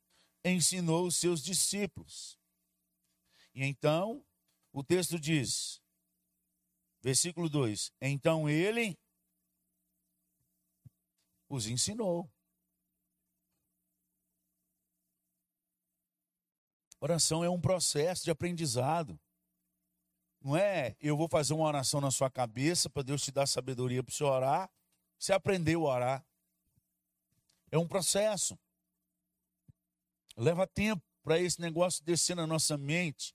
ensinou 0.45 1.07
os 1.07 1.17
seus 1.17 1.43
discípulos. 1.43 2.39
E 3.55 3.65
então, 3.65 4.25
o 4.73 4.85
texto 4.85 5.19
diz, 5.19 5.83
versículo 7.01 7.49
2: 7.49 7.93
Então 8.01 8.49
ele 8.49 8.99
os 11.49 11.67
ensinou. 11.67 12.31
Oração 17.01 17.45
é 17.45 17.49
um 17.49 17.61
processo 17.61 18.25
de 18.25 18.31
aprendizado. 18.31 19.19
Não 20.41 20.57
é 20.57 20.97
eu 21.01 21.17
vou 21.17 21.29
fazer 21.29 21.55
uma 21.55 21.67
oração 21.67 22.01
na 22.01 22.11
sua 22.11 22.31
cabeça 22.31 22.91
para 22.91 23.03
Deus 23.03 23.23
te 23.23 23.31
dar 23.31 23.47
sabedoria 23.47 24.03
para 24.03 24.15
você 24.15 24.25
orar. 24.25 24.71
Você 25.19 25.33
aprendeu 25.33 25.87
a 25.87 25.95
orar. 25.95 26.27
É 27.71 27.79
um 27.79 27.87
processo. 27.87 28.59
Leva 30.39 30.69
tempo 30.69 31.03
para 31.25 31.41
esse 31.41 31.61
negócio 31.61 32.05
descer 32.05 32.37
na 32.37 32.47
nossa 32.47 32.79
mente. 32.79 33.35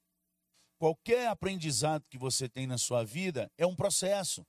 Qualquer 0.80 1.28
aprendizado 1.28 2.08
que 2.10 2.18
você 2.18 2.48
tem 2.48 2.66
na 2.66 2.78
sua 2.78 3.04
vida 3.04 3.52
é 3.58 3.66
um 3.66 3.76
processo. 3.76 4.48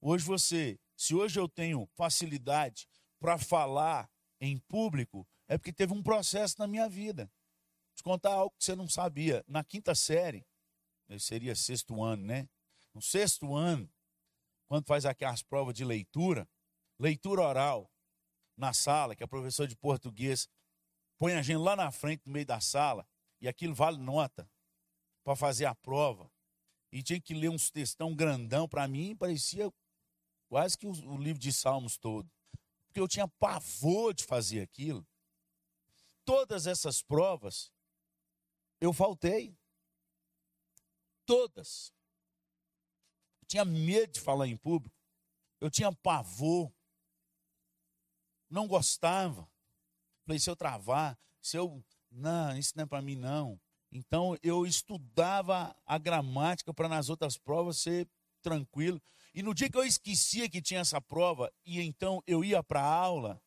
Hoje 0.00 0.24
você, 0.24 0.76
se 0.96 1.14
hoje 1.14 1.38
eu 1.38 1.48
tenho 1.48 1.88
facilidade 1.94 2.88
para 3.20 3.38
falar 3.38 4.10
em 4.40 4.58
público, 4.58 5.24
é 5.46 5.56
porque 5.56 5.72
teve 5.72 5.92
um 5.92 6.02
processo 6.02 6.56
na 6.58 6.66
minha 6.66 6.88
vida. 6.88 7.30
Te 7.94 8.02
contar 8.02 8.32
algo 8.32 8.54
que 8.58 8.64
você 8.64 8.74
não 8.74 8.88
sabia. 8.88 9.44
Na 9.46 9.62
quinta 9.62 9.94
série, 9.94 10.44
seria 11.20 11.54
sexto 11.54 12.02
ano, 12.02 12.24
né? 12.24 12.48
No 12.92 13.00
sexto 13.00 13.54
ano, 13.54 13.88
quando 14.66 14.84
faz 14.84 15.06
aqui 15.06 15.24
as 15.24 15.44
provas 15.44 15.74
de 15.74 15.84
leitura, 15.84 16.48
leitura 16.98 17.42
oral 17.42 17.88
na 18.56 18.72
sala, 18.72 19.14
que 19.14 19.22
a 19.22 19.28
professora 19.28 19.68
de 19.68 19.76
português 19.76 20.48
põe 21.18 21.34
a 21.34 21.42
gente 21.42 21.58
lá 21.58 21.76
na 21.76 21.90
frente, 21.90 22.22
no 22.26 22.32
meio 22.32 22.46
da 22.46 22.60
sala, 22.60 23.06
e 23.40 23.48
aquilo 23.48 23.74
vale 23.74 23.98
nota 23.98 24.50
para 25.24 25.36
fazer 25.36 25.64
a 25.64 25.74
prova. 25.74 26.30
E 26.92 27.02
tinha 27.02 27.20
que 27.20 27.34
ler 27.34 27.50
uns 27.50 27.70
textão 27.70 28.14
grandão, 28.14 28.68
para 28.68 28.86
mim 28.86 29.16
parecia 29.16 29.72
quase 30.48 30.78
que 30.78 30.86
o, 30.86 30.90
o 30.90 31.16
livro 31.16 31.40
de 31.40 31.52
Salmos 31.52 31.98
todo. 31.98 32.30
Porque 32.86 33.00
eu 33.00 33.08
tinha 33.08 33.28
pavor 33.28 34.14
de 34.14 34.24
fazer 34.24 34.62
aquilo. 34.62 35.06
Todas 36.24 36.66
essas 36.66 37.02
provas 37.02 37.72
eu 38.80 38.92
faltei. 38.92 39.56
Todas. 41.24 41.92
Eu 43.40 43.48
tinha 43.48 43.64
medo 43.64 44.12
de 44.12 44.20
falar 44.20 44.46
em 44.46 44.56
público. 44.56 44.96
Eu 45.60 45.70
tinha 45.70 45.92
pavor. 45.92 46.72
Não 48.48 48.66
gostava. 48.66 49.50
Falei, 50.26 50.40
se 50.40 50.50
eu 50.50 50.56
travar, 50.56 51.16
se 51.40 51.56
eu. 51.56 51.82
Não, 52.10 52.56
isso 52.58 52.72
não 52.74 52.82
é 52.84 52.86
para 52.86 53.00
mim, 53.00 53.14
não. 53.14 53.60
Então 53.92 54.36
eu 54.42 54.66
estudava 54.66 55.74
a 55.86 55.98
gramática 55.98 56.74
para 56.74 56.88
nas 56.88 57.08
outras 57.08 57.38
provas 57.38 57.78
ser 57.78 58.08
tranquilo. 58.42 59.00
E 59.32 59.42
no 59.42 59.54
dia 59.54 59.70
que 59.70 59.78
eu 59.78 59.84
esquecia 59.84 60.48
que 60.48 60.60
tinha 60.60 60.80
essa 60.80 61.00
prova, 61.00 61.52
e 61.64 61.80
então 61.80 62.22
eu 62.26 62.42
ia 62.42 62.62
para 62.62 62.80
a 62.80 62.94
aula, 62.94 63.40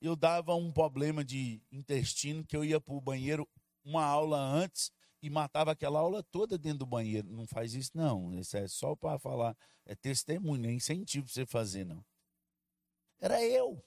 eu 0.00 0.14
dava 0.14 0.54
um 0.54 0.70
problema 0.70 1.24
de 1.24 1.60
intestino 1.72 2.44
que 2.44 2.56
eu 2.56 2.64
ia 2.64 2.80
para 2.80 2.94
o 2.94 3.00
banheiro 3.00 3.48
uma 3.84 4.04
aula 4.04 4.38
antes 4.38 4.92
e 5.20 5.28
matava 5.28 5.72
aquela 5.72 5.98
aula 5.98 6.22
toda 6.22 6.56
dentro 6.56 6.80
do 6.80 6.86
banheiro. 6.86 7.28
Não 7.28 7.46
faz 7.46 7.74
isso, 7.74 7.90
não. 7.94 8.32
Isso 8.38 8.56
é 8.56 8.68
só 8.68 8.94
para 8.94 9.18
falar. 9.18 9.56
É 9.84 9.96
testemunho, 9.96 10.68
é 10.68 10.72
incentivo 10.72 11.24
para 11.24 11.34
você 11.34 11.46
fazer, 11.46 11.84
não. 11.84 12.04
Era 13.20 13.42
eu. 13.42 13.82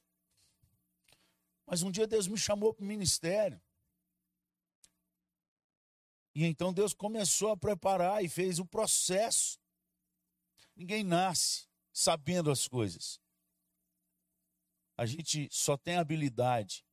Mas 1.72 1.84
um 1.84 1.90
dia 1.90 2.06
Deus 2.06 2.28
me 2.28 2.38
chamou 2.38 2.74
para 2.74 2.84
o 2.84 2.86
ministério. 2.86 3.62
E 6.36 6.44
então 6.44 6.74
Deus 6.74 6.94
começou 6.94 7.50
a 7.52 7.56
preparar 7.56 8.22
e 8.22 8.28
fez 8.28 8.60
o 8.60 8.66
processo. 8.66 9.58
Ninguém 10.76 11.02
nasce 11.02 11.70
sabendo 11.94 12.52
as 12.52 12.68
coisas. 12.68 13.22
A 14.98 15.06
gente 15.06 15.48
só 15.50 15.78
tem 15.78 15.96
habilidade 15.96 16.86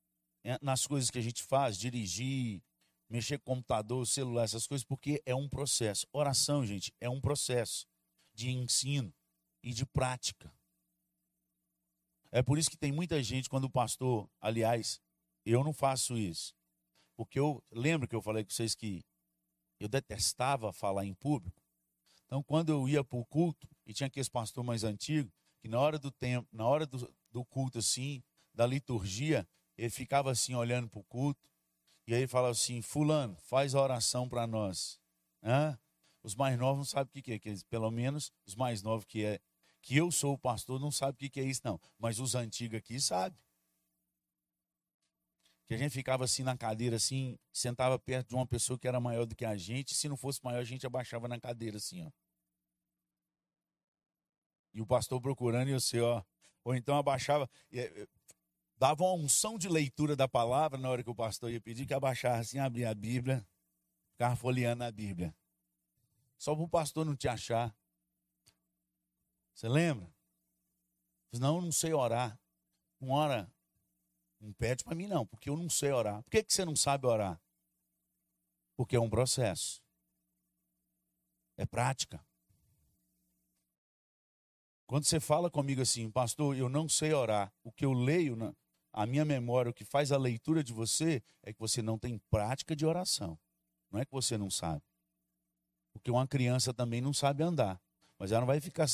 é, 0.44 0.56
nas 0.62 0.86
coisas 0.86 1.10
que 1.10 1.18
a 1.18 1.22
gente 1.22 1.42
faz, 1.42 1.76
dirigir, 1.76 2.62
mexer 3.10 3.36
com 3.40 3.54
computador, 3.56 4.06
celular, 4.06 4.44
essas 4.44 4.68
coisas, 4.68 4.84
porque 4.84 5.20
é 5.26 5.34
um 5.34 5.48
processo. 5.48 6.06
Oração, 6.12 6.64
gente, 6.64 6.94
é 7.00 7.10
um 7.10 7.20
processo 7.20 7.84
de 8.32 8.48
ensino 8.48 9.12
e 9.60 9.72
de 9.72 9.84
prática. 9.84 10.56
É 12.30 12.42
por 12.42 12.58
isso 12.58 12.70
que 12.70 12.76
tem 12.76 12.92
muita 12.92 13.22
gente, 13.22 13.48
quando 13.48 13.64
o 13.64 13.70
pastor, 13.70 14.28
aliás, 14.40 15.00
eu 15.44 15.64
não 15.64 15.72
faço 15.72 16.16
isso. 16.16 16.54
Porque 17.16 17.38
eu 17.38 17.62
lembro 17.72 18.06
que 18.06 18.14
eu 18.14 18.22
falei 18.22 18.44
com 18.44 18.50
vocês 18.50 18.74
que 18.74 19.04
eu 19.80 19.88
detestava 19.88 20.72
falar 20.72 21.04
em 21.04 21.14
público. 21.14 21.62
Então, 22.26 22.42
quando 22.42 22.70
eu 22.70 22.88
ia 22.88 23.02
para 23.02 23.18
o 23.18 23.24
culto, 23.24 23.66
e 23.86 23.94
tinha 23.94 24.06
aqueles 24.06 24.28
pastor 24.28 24.62
mais 24.62 24.84
antigo, 24.84 25.32
que 25.60 25.68
na 25.68 25.80
hora 25.80 25.98
do 25.98 26.10
tempo, 26.10 26.46
na 26.52 26.66
hora 26.66 26.86
do, 26.86 27.12
do 27.30 27.44
culto, 27.44 27.78
assim, 27.78 28.22
da 28.52 28.66
liturgia, 28.66 29.48
ele 29.76 29.90
ficava 29.90 30.30
assim, 30.30 30.54
olhando 30.54 30.88
para 30.88 31.00
o 31.00 31.04
culto, 31.04 31.48
e 32.06 32.14
aí 32.14 32.26
falava 32.26 32.52
assim: 32.52 32.82
Fulano, 32.82 33.36
faz 33.40 33.74
a 33.74 33.80
oração 33.80 34.28
para 34.28 34.46
nós. 34.46 35.00
Hã? 35.42 35.78
Os 36.22 36.34
mais 36.34 36.58
novos 36.58 36.78
não 36.78 36.84
sabem 36.84 37.20
o 37.20 37.22
que 37.22 37.32
é, 37.32 37.38
que 37.38 37.64
pelo 37.66 37.90
menos 37.90 38.32
os 38.46 38.54
mais 38.54 38.82
novos 38.82 39.04
que 39.04 39.24
é 39.24 39.40
que 39.88 39.96
eu 39.96 40.12
sou 40.12 40.34
o 40.34 40.38
pastor 40.38 40.78
não 40.78 40.90
sabe 40.90 41.16
o 41.16 41.30
que 41.30 41.40
é 41.40 41.42
isso, 41.42 41.62
não. 41.64 41.80
Mas 41.98 42.18
os 42.18 42.34
antigos 42.34 42.76
aqui 42.76 43.00
sabem. 43.00 43.38
Que 45.66 45.72
a 45.72 45.78
gente 45.78 45.92
ficava 45.92 46.24
assim 46.24 46.42
na 46.42 46.58
cadeira, 46.58 46.96
assim, 46.96 47.38
sentava 47.50 47.98
perto 47.98 48.28
de 48.28 48.34
uma 48.34 48.46
pessoa 48.46 48.78
que 48.78 48.86
era 48.86 49.00
maior 49.00 49.24
do 49.24 49.34
que 49.34 49.46
a 49.46 49.56
gente. 49.56 49.94
Se 49.94 50.06
não 50.06 50.14
fosse 50.14 50.44
maior, 50.44 50.60
a 50.60 50.64
gente 50.64 50.86
abaixava 50.86 51.26
na 51.26 51.40
cadeira, 51.40 51.78
assim, 51.78 52.04
ó. 52.04 52.10
E 54.74 54.82
o 54.82 54.86
pastor 54.86 55.22
procurando 55.22 55.68
e 55.68 55.72
eu 55.72 55.80
sei, 55.80 56.02
ó. 56.02 56.22
Ou 56.64 56.74
então 56.74 56.98
abaixava 56.98 57.48
dava 58.76 59.04
uma 59.04 59.14
unção 59.14 59.56
de 59.56 59.70
leitura 59.70 60.14
da 60.14 60.28
palavra 60.28 60.78
na 60.78 60.90
hora 60.90 61.02
que 61.02 61.08
o 61.08 61.14
pastor 61.14 61.50
ia 61.50 61.62
pedir 61.62 61.86
que 61.86 61.94
abaixasse 61.94 62.40
assim, 62.40 62.58
abrir 62.58 62.84
a 62.84 62.94
Bíblia, 62.94 63.42
ficava 64.12 64.36
folheando 64.36 64.84
a 64.84 64.92
Bíblia. 64.92 65.34
Só 66.36 66.54
para 66.54 66.64
o 66.64 66.68
pastor 66.68 67.06
não 67.06 67.16
te 67.16 67.26
achar. 67.26 67.74
Você 69.58 69.68
lembra? 69.68 70.08
Não, 71.32 71.56
eu 71.56 71.62
não 71.62 71.72
sei 71.72 71.92
orar. 71.92 72.40
Não 73.00 73.10
ora, 73.10 73.52
não 74.38 74.52
pede 74.52 74.84
para 74.84 74.94
mim 74.94 75.08
não, 75.08 75.26
porque 75.26 75.50
eu 75.50 75.56
não 75.56 75.68
sei 75.68 75.90
orar. 75.90 76.22
Por 76.22 76.30
que, 76.30 76.44
que 76.44 76.54
você 76.54 76.64
não 76.64 76.76
sabe 76.76 77.08
orar? 77.08 77.42
Porque 78.76 78.94
é 78.94 79.00
um 79.00 79.10
processo. 79.10 79.82
É 81.56 81.66
prática. 81.66 82.24
Quando 84.86 85.06
você 85.06 85.18
fala 85.18 85.50
comigo 85.50 85.82
assim, 85.82 86.08
pastor, 86.08 86.56
eu 86.56 86.68
não 86.68 86.88
sei 86.88 87.12
orar, 87.12 87.52
o 87.64 87.72
que 87.72 87.84
eu 87.84 87.92
leio 87.92 88.36
na, 88.36 88.54
a 88.92 89.06
minha 89.06 89.24
memória, 89.24 89.72
o 89.72 89.74
que 89.74 89.84
faz 89.84 90.12
a 90.12 90.18
leitura 90.18 90.62
de 90.62 90.72
você 90.72 91.20
é 91.42 91.52
que 91.52 91.58
você 91.58 91.82
não 91.82 91.98
tem 91.98 92.16
prática 92.30 92.76
de 92.76 92.86
oração. 92.86 93.36
Não 93.90 93.98
é 93.98 94.04
que 94.04 94.12
você 94.12 94.38
não 94.38 94.50
sabe. 94.50 94.84
Porque 95.92 96.12
uma 96.12 96.28
criança 96.28 96.72
também 96.72 97.00
não 97.00 97.12
sabe 97.12 97.42
andar. 97.42 97.82
Mas 98.20 98.30
ela 98.30 98.42
não 98.42 98.46
vai 98.46 98.60
ficar 98.60 98.86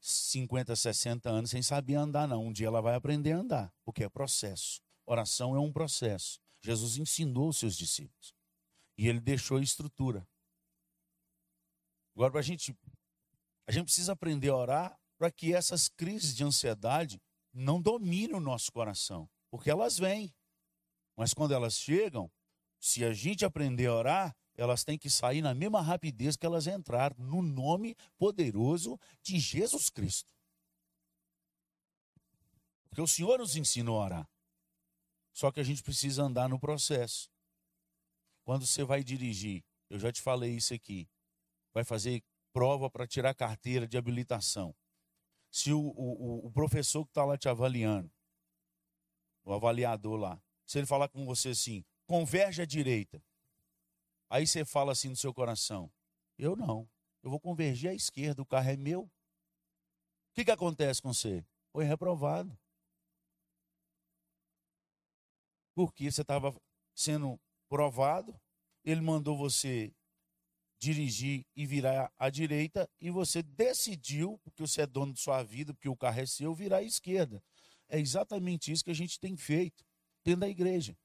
50, 0.00 0.76
60 0.76 1.28
anos 1.28 1.50
sem 1.50 1.62
saber 1.62 1.94
andar, 1.94 2.26
não. 2.28 2.46
Um 2.46 2.52
dia 2.52 2.66
ela 2.66 2.80
vai 2.80 2.94
aprender 2.94 3.32
a 3.32 3.38
andar, 3.38 3.74
porque 3.84 4.04
é 4.04 4.08
processo. 4.08 4.80
Oração 5.06 5.54
é 5.54 5.58
um 5.58 5.72
processo. 5.72 6.40
Jesus 6.62 6.96
ensinou 6.96 7.48
os 7.48 7.58
seus 7.58 7.76
discípulos. 7.76 8.34
E 8.96 9.08
ele 9.08 9.20
deixou 9.20 9.58
a 9.58 9.62
estrutura. 9.62 10.26
Agora, 12.14 12.38
a 12.38 12.42
gente, 12.42 12.76
a 13.66 13.72
gente 13.72 13.84
precisa 13.84 14.12
aprender 14.12 14.48
a 14.48 14.56
orar 14.56 15.00
para 15.16 15.30
que 15.30 15.54
essas 15.54 15.88
crises 15.88 16.34
de 16.34 16.44
ansiedade 16.44 17.20
não 17.52 17.80
dominem 17.80 18.34
o 18.34 18.40
nosso 18.40 18.72
coração. 18.72 19.28
Porque 19.50 19.70
elas 19.70 19.98
vêm. 19.98 20.34
Mas 21.16 21.32
quando 21.32 21.54
elas 21.54 21.74
chegam, 21.74 22.30
se 22.80 23.04
a 23.04 23.12
gente 23.12 23.44
aprender 23.44 23.86
a 23.86 23.94
orar, 23.94 24.36
elas 24.58 24.82
têm 24.82 24.98
que 24.98 25.08
sair 25.08 25.40
na 25.40 25.54
mesma 25.54 25.80
rapidez 25.80 26.36
que 26.36 26.44
elas 26.44 26.66
entraram, 26.66 27.16
no 27.16 27.40
nome 27.40 27.94
poderoso 28.18 28.98
de 29.22 29.38
Jesus 29.38 29.88
Cristo. 29.88 30.28
Porque 32.88 33.00
o 33.00 33.06
Senhor 33.06 33.38
nos 33.38 33.54
ensinou 33.54 34.00
a 34.00 34.04
orar. 34.04 34.30
Só 35.32 35.52
que 35.52 35.60
a 35.60 35.62
gente 35.62 35.80
precisa 35.80 36.24
andar 36.24 36.48
no 36.48 36.58
processo. 36.58 37.30
Quando 38.42 38.66
você 38.66 38.82
vai 38.82 39.04
dirigir, 39.04 39.64
eu 39.88 39.96
já 39.96 40.10
te 40.10 40.20
falei 40.20 40.56
isso 40.56 40.74
aqui, 40.74 41.08
vai 41.72 41.84
fazer 41.84 42.20
prova 42.52 42.90
para 42.90 43.06
tirar 43.06 43.34
carteira 43.34 43.86
de 43.86 43.96
habilitação. 43.96 44.74
Se 45.52 45.72
o, 45.72 45.78
o, 45.78 46.46
o 46.48 46.50
professor 46.50 47.04
que 47.04 47.10
está 47.10 47.24
lá 47.24 47.38
te 47.38 47.48
avaliando, 47.48 48.10
o 49.44 49.52
avaliador 49.52 50.16
lá, 50.16 50.42
se 50.66 50.78
ele 50.78 50.86
falar 50.86 51.08
com 51.08 51.24
você 51.24 51.50
assim, 51.50 51.84
converge 52.06 52.60
à 52.60 52.66
direita, 52.66 53.22
aí 54.28 54.46
você 54.46 54.64
fala 54.64 54.92
assim 54.92 55.08
no 55.08 55.16
seu 55.16 55.32
coração, 55.32 55.90
eu 56.38 56.54
não, 56.56 56.88
eu 57.22 57.30
vou 57.30 57.40
convergir 57.40 57.90
à 57.90 57.94
esquerda, 57.94 58.42
o 58.42 58.46
carro 58.46 58.70
é 58.70 58.76
meu. 58.76 59.02
O 59.02 59.10
que, 60.34 60.44
que 60.44 60.50
acontece 60.50 61.02
com 61.02 61.12
você? 61.12 61.44
Foi 61.72 61.84
reprovado. 61.84 62.56
Porque 65.74 66.10
você 66.10 66.22
estava 66.22 66.54
sendo 66.94 67.38
provado, 67.68 68.38
ele 68.84 69.00
mandou 69.00 69.36
você 69.36 69.92
dirigir 70.78 71.44
e 71.56 71.66
virar 71.66 72.12
à 72.16 72.30
direita 72.30 72.88
e 73.00 73.10
você 73.10 73.42
decidiu, 73.42 74.38
porque 74.44 74.62
você 74.62 74.82
é 74.82 74.86
dono 74.86 75.12
de 75.12 75.20
sua 75.20 75.42
vida, 75.42 75.74
porque 75.74 75.88
o 75.88 75.96
carro 75.96 76.20
é 76.20 76.26
seu, 76.26 76.54
virar 76.54 76.78
à 76.78 76.82
esquerda. 76.82 77.42
É 77.88 77.98
exatamente 77.98 78.70
isso 78.70 78.84
que 78.84 78.90
a 78.90 78.94
gente 78.94 79.18
tem 79.18 79.36
feito 79.36 79.84
dentro 80.24 80.40
da 80.40 80.48
igreja. 80.48 80.96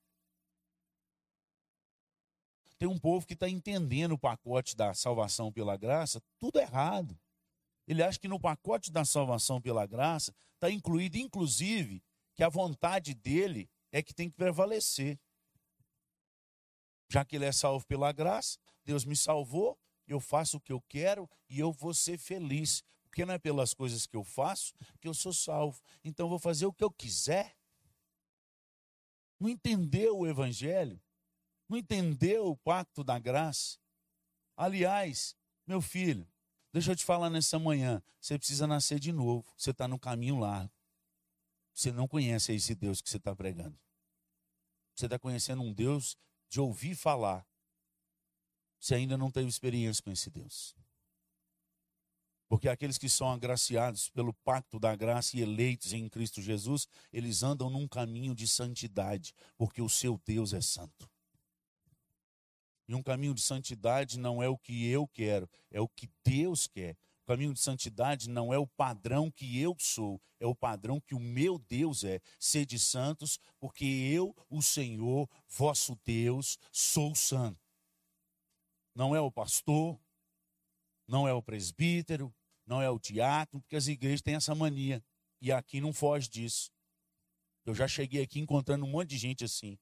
Tem 2.84 2.90
um 2.90 3.00
povo 3.00 3.26
que 3.26 3.34
está 3.34 3.48
entendendo 3.48 4.12
o 4.12 4.18
pacote 4.18 4.76
da 4.76 4.94
salvação 4.94 5.50
pela 5.54 5.78
graça 5.78 6.22
tudo 6.38 6.60
errado. 6.60 7.18
Ele 7.88 8.04
acha 8.04 8.20
que 8.20 8.28
no 8.28 8.38
pacote 8.38 8.92
da 8.92 9.06
salvação 9.06 9.62
pela 9.62 9.86
graça 9.86 10.36
está 10.56 10.70
incluído, 10.70 11.18
inclusive, 11.18 12.04
que 12.36 12.44
a 12.44 12.50
vontade 12.50 13.14
dele 13.14 13.70
é 13.90 14.04
que 14.04 14.14
tem 14.14 14.30
que 14.30 14.36
prevalecer. 14.36 15.18
Já 17.10 17.24
que 17.24 17.38
ele 17.38 17.46
é 17.46 17.54
salvo 17.54 17.86
pela 17.86 18.12
graça, 18.12 18.60
Deus 18.84 19.06
me 19.06 19.16
salvou, 19.16 19.80
eu 20.06 20.20
faço 20.20 20.58
o 20.58 20.60
que 20.60 20.74
eu 20.74 20.82
quero 20.82 21.30
e 21.50 21.62
eu 21.62 21.72
vou 21.72 21.94
ser 21.94 22.18
feliz. 22.18 22.84
Porque 23.04 23.24
não 23.24 23.34
é 23.34 23.40
pelas 23.40 23.74
coisas 23.74 24.06
que 24.06 24.18
eu 24.18 24.26
faço 24.26 24.74
que 25.00 25.08
eu 25.08 25.14
sou 25.14 25.32
salvo. 25.32 25.82
Então 26.04 26.26
eu 26.26 26.30
vou 26.30 26.40
fazer 26.40 26.66
o 26.66 26.74
que 26.74 26.84
eu 26.84 26.92
quiser. 26.92 27.56
Não 29.40 29.48
entendeu 29.48 30.18
o 30.18 30.28
evangelho? 30.28 31.02
Não 31.68 31.78
entendeu 31.78 32.48
o 32.48 32.58
pacto 32.58 33.04
da 33.04 33.18
graça? 33.18 33.78
Aliás, 34.56 35.36
meu 35.66 35.82
filho, 35.82 36.28
deixa 36.72 36.92
eu 36.92 36.96
te 36.96 37.04
falar 37.04 37.30
nessa 37.30 37.58
manhã, 37.58 38.02
você 38.20 38.38
precisa 38.38 38.66
nascer 38.66 39.00
de 39.00 39.12
novo. 39.12 39.54
Você 39.58 39.72
está 39.72 39.88
no 39.88 40.00
caminho 40.00 40.40
largo. 40.40 40.72
Você 41.74 41.92
não 41.92 42.08
conhece 42.08 42.54
esse 42.54 42.76
Deus 42.76 43.02
que 43.02 43.10
você 43.10 43.18
está 43.18 43.36
pregando. 43.36 43.78
Você 44.96 45.06
está 45.06 45.18
conhecendo 45.18 45.62
um 45.62 45.74
Deus 45.74 46.16
de 46.50 46.60
ouvir 46.60 46.96
falar. 46.96 47.46
Você 48.80 48.96
ainda 48.96 49.18
não 49.18 49.32
teve 49.32 49.50
experiência 49.50 50.04
com 50.04 50.12
esse 50.12 50.30
Deus. 50.30 50.76
Porque 52.48 52.70
aqueles 52.70 52.98
que 52.98 53.10
são 53.10 53.32
agraciados 53.32 54.10
pelo 54.12 54.34
pacto 54.34 54.80
da 54.80 54.96
graça 54.96 55.36
e 55.36 55.42
eleitos 55.42 55.92
em 55.92 56.08
Cristo 56.08 56.42
Jesus, 56.42 56.88
eles 57.12 57.42
andam 57.42 57.70
num 57.70 57.88
caminho 57.88 58.36
de 58.36 58.48
santidade, 58.48 59.34
porque 59.58 59.82
o 59.82 59.90
seu 59.90 60.22
Deus 60.24 60.54
é 60.54 60.62
santo. 60.62 61.10
E 62.88 62.96
um 62.96 63.04
caminho 63.04 63.34
de 63.34 63.42
santidade 63.42 64.20
não 64.20 64.44
é 64.44 64.50
o 64.50 64.58
que 64.58 64.88
eu 64.88 65.08
quero, 65.08 65.50
é 65.72 65.80
o 65.80 65.88
que 65.88 66.10
Deus 66.24 66.68
quer. 66.68 66.98
O 67.24 67.26
caminho 67.26 67.54
de 67.54 67.60
santidade 67.62 68.30
não 68.30 68.54
é 68.54 68.58
o 68.58 68.68
padrão 68.68 69.32
que 69.32 69.58
eu 69.58 69.76
sou, 69.80 70.22
é 70.42 70.46
o 70.46 70.54
padrão 70.54 71.00
que 71.00 71.16
o 71.16 71.20
meu 71.20 71.58
Deus 71.58 72.04
é. 72.04 72.20
Sede 72.38 72.78
santos, 72.78 73.40
porque 73.58 73.86
eu, 73.86 74.36
o 74.50 74.62
Senhor, 74.62 75.30
vosso 75.48 75.98
Deus, 76.04 76.58
sou 76.70 77.16
santo. 77.16 77.62
Não 78.94 79.16
é 79.16 79.22
o 79.22 79.32
pastor, 79.32 79.98
não 81.08 81.26
é 81.26 81.34
o 81.34 81.42
presbítero, 81.42 82.34
não 82.66 82.82
é 82.82 82.90
o 82.90 83.00
diácono, 83.00 83.62
porque 83.62 83.78
as 83.78 83.88
igrejas 83.88 84.22
têm 84.22 84.36
essa 84.36 84.54
mania. 84.54 85.02
E 85.42 85.52
aqui 85.52 85.80
não 85.80 85.94
foge 85.94 86.30
disso. 86.30 86.70
Eu 87.66 87.74
já 87.74 87.88
cheguei 87.88 88.22
aqui 88.22 88.40
encontrando 88.40 88.86
um 88.86 88.90
monte 88.90 89.12
de 89.12 89.18
gente 89.18 89.46
assim. 89.46 89.78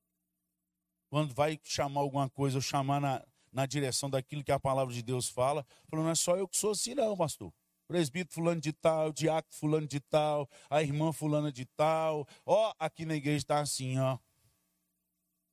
Quando 1.11 1.33
vai 1.33 1.59
chamar 1.61 1.99
alguma 1.99 2.29
coisa 2.29 2.57
ou 2.57 2.61
chamar 2.61 3.01
na, 3.01 3.21
na 3.51 3.65
direção 3.65 4.09
daquilo 4.09 4.45
que 4.45 4.51
a 4.51 4.57
palavra 4.57 4.93
de 4.93 5.01
Deus 5.01 5.27
fala, 5.27 5.65
falou, 5.89 6.05
não 6.05 6.11
é 6.11 6.15
só 6.15 6.37
eu 6.37 6.47
que 6.47 6.55
sou 6.55 6.71
assim, 6.71 6.95
não, 6.95 7.17
pastor. 7.17 7.53
Presbítero 7.85 8.33
fulano 8.33 8.61
de 8.61 8.71
tal, 8.71 9.11
diácono 9.11 9.53
fulano 9.53 9.87
de 9.87 9.99
tal, 9.99 10.49
a 10.69 10.81
irmã 10.81 11.11
fulana 11.11 11.51
de 11.51 11.65
tal. 11.65 12.25
Ó, 12.45 12.73
aqui 12.79 13.05
na 13.05 13.13
igreja 13.13 13.39
está 13.39 13.59
assim, 13.59 13.99
ó. 13.99 14.17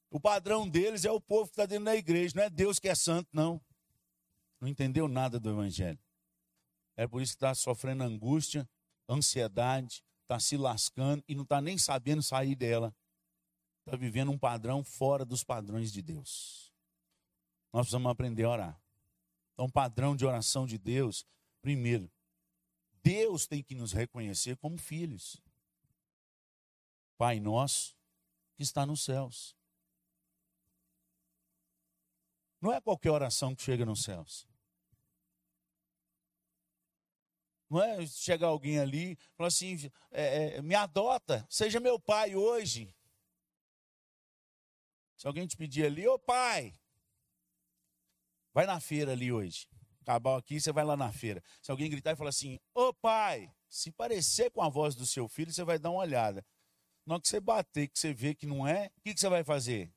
O 0.09 0.21
padrão 0.21 0.69
deles 0.69 1.05
é 1.05 1.11
o 1.11 1.21
povo 1.21 1.47
que 1.47 1.55
está 1.55 1.67
dentro 1.67 1.87
da 1.87 1.97
igreja, 1.97 2.35
não 2.37 2.45
é 2.45 2.49
Deus 2.49 2.79
que 2.79 2.89
é 2.89 2.95
santo, 2.95 3.29
não. 3.33 3.61
Não 4.61 4.69
entendeu 4.69 5.09
nada 5.09 5.41
do 5.41 5.51
evangelho. 5.51 5.99
É 6.97 7.05
por 7.05 7.21
isso 7.21 7.33
que 7.33 7.39
está 7.39 7.53
sofrendo 7.53 8.05
angústia, 8.05 8.69
ansiedade, 9.09 10.05
está 10.23 10.39
se 10.39 10.57
lascando 10.57 11.25
e 11.27 11.35
não 11.35 11.43
está 11.43 11.61
nem 11.61 11.77
sabendo 11.77 12.23
sair 12.23 12.55
dela. 12.55 12.95
Está 13.89 13.97
vivendo 13.97 14.31
um 14.31 14.39
padrão 14.39 14.85
fora 14.85 15.25
dos 15.25 15.43
padrões 15.43 15.91
de 15.91 16.03
Deus. 16.03 16.71
Nós 17.73 17.87
precisamos 17.87 18.13
aprender 18.13 18.45
a 18.45 18.51
orar. 18.51 18.83
Então, 19.55 19.71
padrão 19.71 20.15
de 20.15 20.27
oração 20.27 20.67
de 20.67 20.77
Deus, 20.77 21.27
primeiro, 21.63 22.13
Deus 23.03 23.47
tem 23.47 23.63
que 23.63 23.75
nos 23.75 23.95
reconhecer 23.95 24.59
como 24.59 24.77
filhos. 24.77 25.43
Pai 27.17 27.41
nosso 27.41 27.97
que 28.57 28.63
está 28.63 28.85
nos 28.85 29.03
céus. 29.03 29.57
Não 32.61 32.71
é 32.71 32.83
qualquer 32.83 33.11
oração 33.11 33.55
que 33.55 33.63
chega 33.63 33.87
nos 33.87 34.03
céus. 34.03 34.47
Não 37.71 37.83
é 37.83 38.07
chegar 38.07 38.49
alguém 38.49 38.79
ali 38.79 39.13
e 39.13 39.19
falar 39.35 39.49
assim: 39.49 39.91
é, 40.11 40.57
é, 40.57 40.63
me 40.63 40.75
adota, 40.75 41.47
seja 41.49 41.81
meu 41.81 41.99
pai 41.99 42.37
hoje. 42.37 42.95
Se 45.19 45.27
alguém 45.27 45.47
te 45.47 45.57
pedir 45.57 45.85
ali, 45.85 46.09
ô 46.09 46.19
pai, 46.19 46.73
Vai 48.59 48.67
na 48.67 48.81
feira 48.81 49.13
ali 49.13 49.31
hoje. 49.31 49.69
Acabar 50.03 50.37
aqui, 50.37 50.61
você 50.61 50.73
vai 50.73 50.85
lá 50.85 50.97
na 50.97 51.13
feira. 51.13 51.41
Se 51.63 51.71
alguém 51.71 51.89
gritar 51.89 52.11
e 52.11 52.17
falar 52.17 52.31
assim: 52.31 52.59
Ô 52.75 52.93
pai, 52.93 53.55
se 53.69 53.93
parecer 53.93 54.51
com 54.51 54.61
a 54.61 54.69
voz 54.69 54.97
do 54.97 55.07
seu 55.07 55.29
filho, 55.29 55.53
você 55.53 55.63
vai 55.63 55.79
dar 55.79 55.91
uma 55.91 56.01
olhada. 56.01 56.45
Na 57.07 57.15
hora 57.15 57.23
que 57.23 57.29
você 57.29 57.39
bater, 57.39 57.89
que 57.89 57.97
você 57.97 58.13
vê 58.13 58.35
que 58.35 58.47
não 58.47 58.67
é, 58.67 58.91
o 58.97 59.01
que, 59.03 59.15
que 59.15 59.21
você 59.21 59.29
vai 59.29 59.45
fazer? 59.45 59.93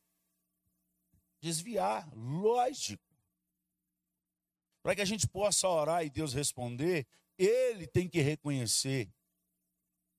Desviar, 1.41 2.07
lógico. 2.13 3.03
Para 4.83 4.93
que 4.93 5.01
a 5.01 5.05
gente 5.05 5.27
possa 5.27 5.67
orar 5.67 6.05
e 6.05 6.09
Deus 6.11 6.31
responder, 6.31 7.07
ele 7.39 7.87
tem 7.87 8.07
que 8.07 8.21
reconhecer 8.21 9.11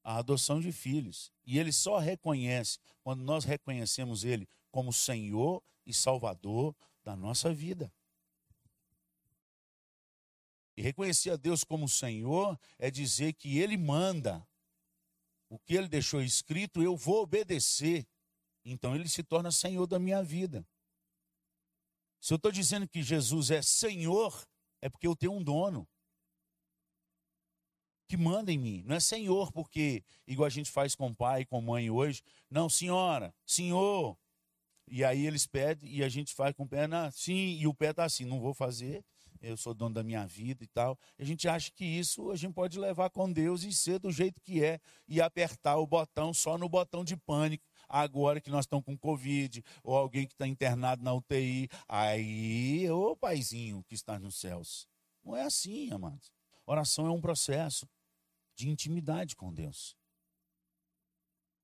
a 0.02 0.16
adoção 0.16 0.60
de 0.60 0.72
filhos. 0.72 1.32
E 1.44 1.60
ele 1.60 1.70
só 1.72 1.98
reconhece 1.98 2.80
quando 3.04 3.22
nós 3.22 3.44
reconhecemos 3.44 4.24
ele 4.24 4.48
como 4.72 4.92
Senhor 4.92 5.62
e 5.86 5.94
Salvador 5.94 6.74
da 7.04 7.14
nossa 7.14 7.54
vida. 7.54 7.92
E 10.76 10.82
reconhecer 10.82 11.30
a 11.30 11.36
Deus 11.36 11.62
como 11.62 11.88
Senhor 11.88 12.58
é 12.78 12.90
dizer 12.90 13.34
que 13.34 13.58
Ele 13.58 13.76
manda. 13.76 14.44
O 15.48 15.58
que 15.58 15.74
Ele 15.74 15.86
deixou 15.86 16.22
escrito, 16.22 16.82
eu 16.82 16.96
vou 16.96 17.22
obedecer. 17.22 18.08
Então 18.64 18.96
Ele 18.96 19.08
se 19.08 19.22
torna 19.22 19.52
Senhor 19.52 19.86
da 19.86 19.98
minha 19.98 20.22
vida. 20.22 20.66
Se 22.18 22.32
eu 22.32 22.36
estou 22.36 22.50
dizendo 22.50 22.88
que 22.88 23.02
Jesus 23.02 23.50
é 23.50 23.60
Senhor, 23.60 24.48
é 24.80 24.88
porque 24.88 25.06
eu 25.06 25.14
tenho 25.14 25.32
um 25.32 25.42
dono 25.42 25.86
que 28.08 28.16
manda 28.16 28.52
em 28.52 28.58
mim. 28.58 28.82
Não 28.86 28.96
é 28.96 29.00
Senhor, 29.00 29.50
porque, 29.52 30.04
igual 30.26 30.46
a 30.46 30.50
gente 30.50 30.70
faz 30.70 30.94
com 30.94 31.14
pai 31.14 31.42
e 31.42 31.46
com 31.46 31.60
mãe 31.60 31.90
hoje. 31.90 32.22
Não, 32.50 32.68
senhora, 32.68 33.34
senhor. 33.44 34.18
E 34.94 35.02
aí 35.02 35.26
eles 35.26 35.46
pedem 35.46 35.90
e 35.90 36.04
a 36.04 36.08
gente 36.10 36.34
faz 36.34 36.54
com 36.54 36.64
o 36.64 36.68
pé, 36.68 36.86
sim, 37.12 37.56
e 37.58 37.66
o 37.66 37.72
pé 37.72 37.92
está 37.92 38.04
assim, 38.04 38.26
não 38.26 38.38
vou 38.38 38.52
fazer, 38.52 39.02
eu 39.40 39.56
sou 39.56 39.72
dono 39.72 39.94
da 39.94 40.02
minha 40.02 40.26
vida 40.26 40.62
e 40.62 40.66
tal. 40.66 40.98
A 41.18 41.24
gente 41.24 41.48
acha 41.48 41.70
que 41.72 41.82
isso 41.82 42.30
a 42.30 42.36
gente 42.36 42.52
pode 42.52 42.78
levar 42.78 43.08
com 43.08 43.32
Deus 43.32 43.62
e 43.62 43.72
ser 43.72 43.98
do 43.98 44.12
jeito 44.12 44.38
que 44.42 44.62
é 44.62 44.78
e 45.08 45.18
apertar 45.18 45.78
o 45.78 45.86
botão 45.86 46.34
só 46.34 46.58
no 46.58 46.68
botão 46.68 47.02
de 47.02 47.16
pânico. 47.16 47.64
Agora 47.88 48.38
que 48.38 48.50
nós 48.50 48.66
estamos 48.66 48.84
com 48.84 48.94
Covid, 48.94 49.64
ou 49.82 49.96
alguém 49.96 50.26
que 50.26 50.34
está 50.34 50.46
internado 50.46 51.02
na 51.02 51.14
UTI, 51.14 51.70
aí, 51.88 52.86
ô 52.90 53.16
paizinho 53.16 53.82
que 53.84 53.94
está 53.94 54.18
nos 54.18 54.38
céus. 54.38 54.86
Não 55.24 55.34
é 55.34 55.44
assim, 55.44 55.90
amados. 55.90 56.30
Oração 56.66 57.06
é 57.06 57.10
um 57.10 57.20
processo 57.20 57.88
de 58.54 58.68
intimidade 58.68 59.36
com 59.36 59.54
Deus. 59.54 59.96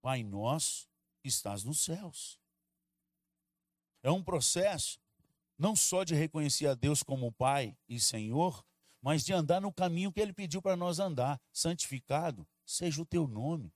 Pai 0.01 0.23
nosso 0.23 0.89
estás 1.23 1.63
nos 1.63 1.85
céus. 1.85 2.41
É 4.03 4.11
um 4.11 4.23
processo 4.23 5.01
não 5.59 5.75
só 5.75 6.05
de 6.05 6.15
reconhecer 6.15 6.67
a 6.67 6.75
Deus 6.75 7.03
como 7.03 7.33
Pai 7.33 7.77
e 7.89 7.99
Senhor, 7.99 8.65
mas 9.03 9.25
de 9.25 9.33
andar 9.33 9.61
no 9.61 9.73
caminho 9.73 10.13
que 10.13 10.21
Ele 10.21 10.33
pediu 10.33 10.63
para 10.63 10.77
nós 10.77 10.99
andar. 10.99 11.41
Santificado 11.53 12.47
seja 12.65 13.03
o 13.03 13.07
teu 13.07 13.27
nome. 13.27 13.73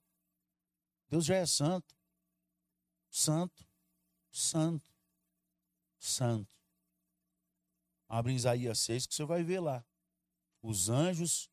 Deus 1.08 1.24
já 1.24 1.36
é 1.36 1.46
santo. 1.46 1.94
Santo, 3.10 3.68
santo, 4.30 4.90
santo. 5.98 6.56
Abre 8.08 8.32
Isaías 8.32 8.78
6 8.80 9.06
que 9.06 9.14
você 9.14 9.24
vai 9.24 9.42
ver 9.42 9.60
lá. 9.60 9.84
Os 10.62 10.88
anjos 10.88 11.50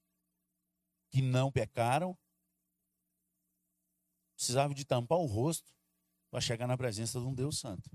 que 1.10 1.22
não 1.22 1.52
pecaram 1.52 2.18
precisavam 4.36 4.74
de 4.74 4.86
tampar 4.86 5.18
o 5.18 5.26
rosto 5.26 5.74
para 6.32 6.40
chegar 6.40 6.68
na 6.68 6.78
presença 6.78 7.20
de 7.20 7.26
um 7.26 7.34
Deus 7.34 7.60
santo. 7.60 7.90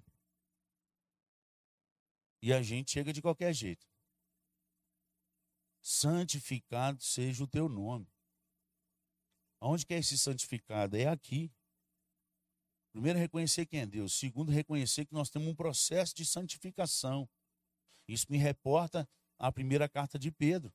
E 2.45 2.53
a 2.53 2.61
gente 2.61 2.90
chega 2.90 3.11
de 3.11 3.22
qualquer 3.22 3.55
jeito. 3.55 3.86
Santificado 5.80 7.03
seja 7.03 7.42
o 7.42 7.47
teu 7.47 7.70
nome. 7.70 8.07
Aonde 9.59 9.86
que 9.86 9.95
é 9.95 9.99
esse 9.99 10.18
santificado? 10.18 10.95
É 10.95 11.07
aqui. 11.07 11.51
Primeiro, 12.92 13.18
reconhecer 13.18 13.64
quem 13.64 13.80
é 13.80 13.86
Deus. 13.86 14.12
Segundo, 14.12 14.53
reconhecer 14.53 15.07
que 15.07 15.14
nós 15.14 15.30
temos 15.30 15.49
um 15.49 15.55
processo 15.55 16.14
de 16.14 16.26
santificação. 16.26 17.26
Isso 18.07 18.26
me 18.28 18.36
reporta 18.36 19.09
a 19.38 19.51
primeira 19.51 19.88
carta 19.88 20.18
de 20.18 20.30
Pedro, 20.30 20.70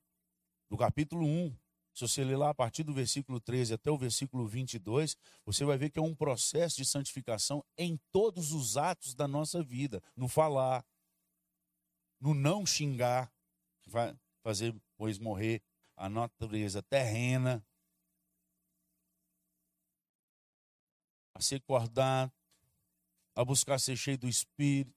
no 0.72 0.76
capítulo 0.76 1.24
1. 1.24 1.56
Se 1.94 2.08
você 2.08 2.24
ler 2.24 2.38
lá 2.38 2.50
a 2.50 2.56
partir 2.56 2.82
do 2.82 2.96
versículo 2.96 3.40
13 3.40 3.76
até 3.76 3.92
o 3.92 3.98
versículo 3.98 4.48
22, 4.48 5.16
você 5.46 5.64
vai 5.64 5.78
ver 5.78 5.92
que 5.92 6.00
é 6.00 6.02
um 6.02 6.16
processo 6.16 6.78
de 6.78 6.86
santificação 6.86 7.64
em 7.78 8.00
todos 8.12 8.54
os 8.54 8.76
atos 8.76 9.14
da 9.14 9.28
nossa 9.28 9.62
vida, 9.62 10.02
no 10.16 10.28
falar, 10.28 10.84
no 12.20 12.34
não 12.34 12.66
xingar, 12.66 13.32
fazer 14.44 14.76
pois 14.98 15.18
morrer 15.18 15.62
a 15.96 16.10
natureza 16.10 16.82
terrena, 16.84 17.66
a 21.34 21.42
ser 21.42 21.56
acordado, 21.56 22.32
a 23.36 23.46
buscar 23.46 23.80
ser 23.80 23.96
cheio 23.96 24.18
do 24.18 24.28
Espírito. 24.28 24.96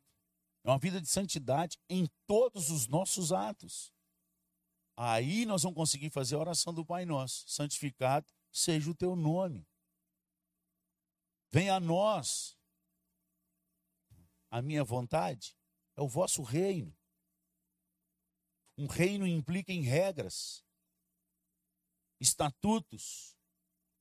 É 0.64 0.70
uma 0.70 0.78
vida 0.78 1.00
de 1.00 1.08
santidade 1.08 1.78
em 1.88 2.06
todos 2.26 2.70
os 2.70 2.86
nossos 2.86 3.32
atos. 3.32 3.92
Aí 4.96 5.46
nós 5.46 5.62
vamos 5.62 5.76
conseguir 5.76 6.10
fazer 6.10 6.34
a 6.34 6.40
oração 6.40 6.72
do 6.74 6.84
Pai 6.84 7.04
Nosso. 7.04 7.48
Santificado 7.48 8.26
seja 8.50 8.90
o 8.90 8.94
teu 8.94 9.16
nome. 9.16 9.66
Venha 11.50 11.76
a 11.76 11.80
nós 11.80 12.56
a 14.50 14.60
minha 14.60 14.84
vontade, 14.84 15.56
é 15.96 16.02
o 16.02 16.08
vosso 16.08 16.42
reino. 16.42 16.94
Um 18.76 18.86
reino 18.86 19.26
implica 19.26 19.72
em 19.72 19.82
regras, 19.82 20.64
estatutos. 22.20 23.36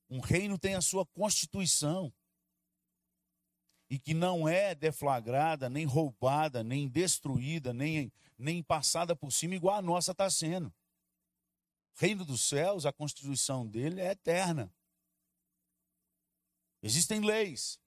Um 0.08 0.20
reino 0.20 0.58
tem 0.58 0.74
a 0.74 0.80
sua 0.80 1.06
constituição 1.06 2.12
e 3.90 3.98
que 3.98 4.14
não 4.14 4.48
é 4.48 4.74
deflagrada, 4.74 5.68
nem 5.68 5.84
roubada, 5.84 6.64
nem 6.64 6.88
destruída, 6.88 7.74
nem, 7.74 8.10
nem 8.38 8.62
passada 8.62 9.14
por 9.14 9.30
cima, 9.30 9.54
igual 9.54 9.76
a 9.76 9.82
nossa 9.82 10.12
está 10.12 10.30
sendo. 10.30 10.72
Reino 11.94 12.24
dos 12.24 12.40
céus, 12.40 12.86
a 12.86 12.92
constituição 12.92 13.66
dele 13.66 14.00
é 14.00 14.12
eterna. 14.12 14.72
Existem 16.82 17.20
leis. 17.20 17.78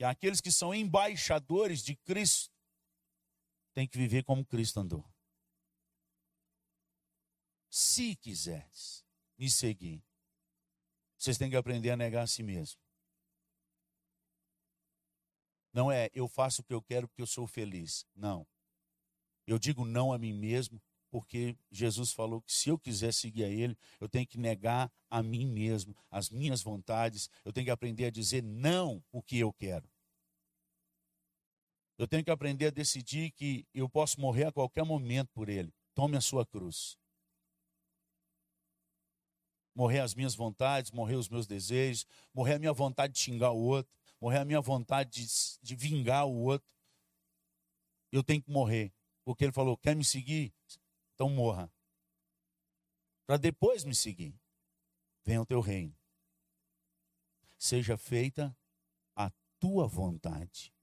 E 0.00 0.04
aqueles 0.04 0.40
que 0.40 0.50
são 0.50 0.74
embaixadores 0.74 1.82
de 1.82 1.94
Cristo 1.94 2.52
têm 3.72 3.86
que 3.86 3.96
viver 3.96 4.24
como 4.24 4.44
Cristo 4.44 4.80
andou. 4.80 5.04
Se 7.68 8.16
quiseres 8.16 9.04
me 9.36 9.50
seguir, 9.50 10.02
vocês 11.16 11.36
têm 11.36 11.50
que 11.50 11.56
aprender 11.56 11.90
a 11.90 11.96
negar 11.96 12.22
a 12.22 12.26
si 12.26 12.42
mesmo. 12.42 12.80
Não 15.72 15.92
é 15.92 16.10
eu 16.14 16.26
faço 16.26 16.62
o 16.62 16.64
que 16.64 16.72
eu 16.72 16.82
quero 16.82 17.08
porque 17.08 17.22
eu 17.22 17.26
sou 17.26 17.46
feliz. 17.46 18.06
Não. 18.14 18.46
Eu 19.46 19.58
digo 19.58 19.84
não 19.84 20.12
a 20.12 20.18
mim 20.18 20.32
mesmo 20.32 20.80
porque 21.10 21.56
Jesus 21.70 22.12
falou 22.12 22.42
que 22.42 22.52
se 22.52 22.68
eu 22.68 22.78
quiser 22.78 23.12
seguir 23.12 23.44
a 23.44 23.48
Ele, 23.48 23.76
eu 24.00 24.08
tenho 24.08 24.26
que 24.26 24.38
negar 24.38 24.92
a 25.08 25.22
mim 25.22 25.46
mesmo, 25.46 25.96
as 26.10 26.30
minhas 26.30 26.62
vontades, 26.62 27.30
eu 27.44 27.52
tenho 27.52 27.64
que 27.64 27.70
aprender 27.70 28.06
a 28.06 28.10
dizer 28.10 28.42
não 28.42 29.02
o 29.10 29.22
que 29.22 29.38
eu 29.38 29.52
quero. 29.52 29.88
Eu 31.96 32.06
tenho 32.06 32.22
que 32.22 32.30
aprender 32.30 32.66
a 32.66 32.70
decidir 32.70 33.32
que 33.32 33.66
eu 33.74 33.88
posso 33.88 34.20
morrer 34.20 34.44
a 34.44 34.52
qualquer 34.52 34.84
momento 34.84 35.30
por 35.32 35.48
Ele. 35.48 35.72
Tome 35.94 36.16
a 36.16 36.20
sua 36.20 36.46
cruz. 36.46 36.96
Morrer 39.78 40.00
as 40.00 40.12
minhas 40.12 40.34
vontades, 40.34 40.90
morrer 40.90 41.14
os 41.14 41.28
meus 41.28 41.46
desejos, 41.46 42.04
morrer 42.34 42.54
a 42.54 42.58
minha 42.58 42.72
vontade 42.72 43.12
de 43.12 43.20
xingar 43.20 43.52
o 43.52 43.60
outro, 43.60 43.94
morrer 44.20 44.38
a 44.38 44.44
minha 44.44 44.60
vontade 44.60 45.08
de, 45.08 45.28
de 45.62 45.76
vingar 45.76 46.26
o 46.26 46.34
outro. 46.34 46.68
Eu 48.10 48.24
tenho 48.24 48.42
que 48.42 48.50
morrer. 48.50 48.92
Porque 49.24 49.44
ele 49.44 49.52
falou: 49.52 49.76
quer 49.76 49.94
me 49.94 50.04
seguir? 50.04 50.52
Então 51.14 51.30
morra. 51.30 51.72
Para 53.24 53.36
depois 53.36 53.84
me 53.84 53.94
seguir. 53.94 54.34
Venha 55.24 55.42
o 55.42 55.46
teu 55.46 55.60
reino. 55.60 55.96
Seja 57.56 57.96
feita 57.96 58.56
a 59.14 59.30
tua 59.60 59.86
vontade. 59.86 60.74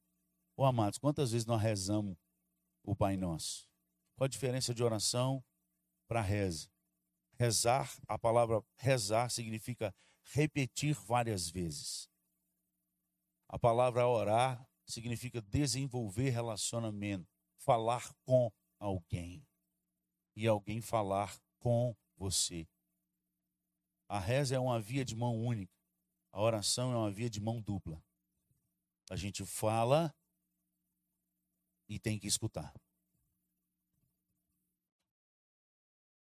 Ô 0.55 0.63
oh, 0.63 0.65
amados, 0.67 0.97
quantas 0.97 1.33
vezes 1.33 1.45
nós 1.45 1.61
rezamos 1.61 2.17
o 2.81 2.95
Pai 2.95 3.17
Nosso? 3.17 3.67
Qual 4.15 4.23
a 4.23 4.29
diferença 4.29 4.73
de 4.73 4.81
oração 4.81 5.43
para 6.07 6.21
reza? 6.21 6.69
Rezar, 7.37 7.93
a 8.07 8.17
palavra 8.17 8.63
rezar 8.77 9.29
significa 9.29 9.93
repetir 10.23 10.95
várias 10.95 11.49
vezes. 11.49 12.09
A 13.47 13.59
palavra 13.59 14.07
orar 14.07 14.67
significa 14.85 15.41
desenvolver 15.41 16.29
relacionamento, 16.29 17.27
falar 17.57 18.13
com 18.23 18.51
alguém 18.79 19.45
e 20.35 20.47
alguém 20.47 20.81
falar 20.81 21.37
com 21.59 21.95
você. 22.15 22.67
A 24.07 24.19
reza 24.19 24.55
é 24.55 24.59
uma 24.59 24.79
via 24.79 25.03
de 25.03 25.15
mão 25.15 25.35
única, 25.35 25.73
a 26.31 26.41
oração 26.41 26.93
é 26.93 26.97
uma 26.97 27.11
via 27.11 27.29
de 27.29 27.41
mão 27.41 27.61
dupla. 27.61 28.03
A 29.09 29.15
gente 29.15 29.45
fala 29.45 30.13
e 31.87 31.99
tem 31.99 32.17
que 32.17 32.27
escutar. 32.27 32.73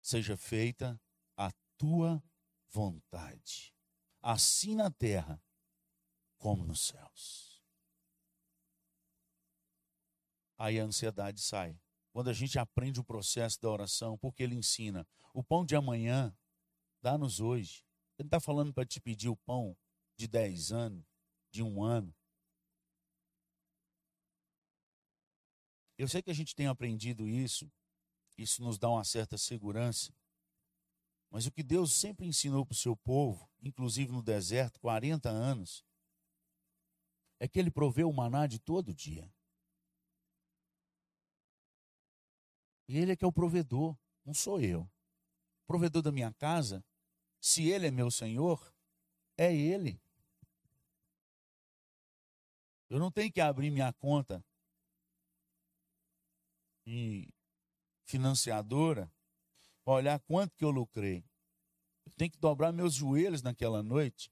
Seja 0.06 0.38
feita 0.38 1.01
a 1.36 1.51
tua 1.80 2.24
vontade, 2.70 3.74
assim 4.22 4.76
na 4.76 4.91
terra 4.91 5.41
como 6.38 6.64
nos 6.64 6.86
céus. 6.86 7.60
Aí 10.60 10.80
a 10.80 10.84
ansiedade 10.84 11.41
sai. 11.41 11.82
Quando 12.12 12.30
a 12.30 12.34
gente 12.34 12.60
aprende 12.60 12.99
o 12.99 13.03
processo 13.03 13.60
da 13.60 13.68
oração, 13.68 14.16
porque 14.16 14.43
ele 14.43 14.53
ensina: 14.53 15.08
o 15.34 15.43
pão 15.43 15.66
de 15.66 15.76
amanhã, 15.76 16.38
dá-nos 17.01 17.39
hoje. 17.39 17.84
Ele 18.20 18.28
está 18.28 18.39
falando 18.39 18.72
para 18.72 18.86
te 18.86 19.01
pedir 19.01 19.30
o 19.30 19.36
pão 19.36 19.76
de 20.16 20.28
10 20.28 20.72
anos, 20.72 21.03
de 21.49 21.64
um 21.64 21.84
ano. 21.84 22.16
Eu 25.97 26.08
sei 26.08 26.22
que 26.22 26.30
a 26.30 26.36
gente 26.36 26.53
tem 26.53 26.68
aprendido 26.68 27.28
isso, 27.28 27.68
isso 28.44 28.62
nos 28.62 28.78
dá 28.78 28.90
uma 28.90 29.04
certa 29.04 29.38
segurança, 29.38 30.14
mas 31.30 31.46
o 31.46 31.52
que 31.52 31.64
Deus 31.64 31.94
sempre 31.94 32.26
ensinou 32.26 32.66
para 32.66 32.74
o 32.74 32.78
seu 32.78 32.96
povo, 32.96 33.50
inclusive 33.62 34.12
no 34.12 34.22
deserto, 34.22 34.80
40 34.80 35.30
anos, 35.30 35.84
é 37.40 37.48
que 37.48 37.60
ele 37.60 37.72
proveu 37.72 38.10
o 38.10 38.14
maná 38.14 38.48
de 38.48 38.60
todo 38.60 38.94
dia. 38.94 39.30
E 42.88 42.98
ele 42.98 43.12
é 43.12 43.16
que 43.16 43.26
é 43.26 43.28
o 43.28 43.34
provedor, 43.34 43.98
não 44.24 44.34
sou 44.34 44.62
eu. 44.62 44.82
O 44.82 45.68
provedor 45.68 46.02
da 46.02 46.12
minha 46.12 46.32
casa, 46.34 46.86
se 47.42 47.68
ele 47.68 47.88
é 47.88 47.92
meu 47.92 48.12
Senhor, 48.12 48.74
é 49.38 49.54
ele. 49.54 50.00
Eu 52.90 53.00
não 53.00 53.12
tenho 53.12 53.32
que 53.32 53.42
abrir 53.42 53.72
minha 53.72 53.92
conta 53.94 54.46
em 56.86 57.28
financiadora 58.06 59.12
para 59.84 59.93
olhar 59.93 60.20
quanto 60.22 60.56
que 60.56 60.64
eu 60.64 60.72
lucrei. 60.72 61.24
Eu 62.06 62.12
tenho 62.14 62.32
que 62.32 62.38
dobrar 62.38 62.72
meus 62.72 62.93
joelhos 62.93 63.41
naquela 63.41 63.84
noite 63.84 64.32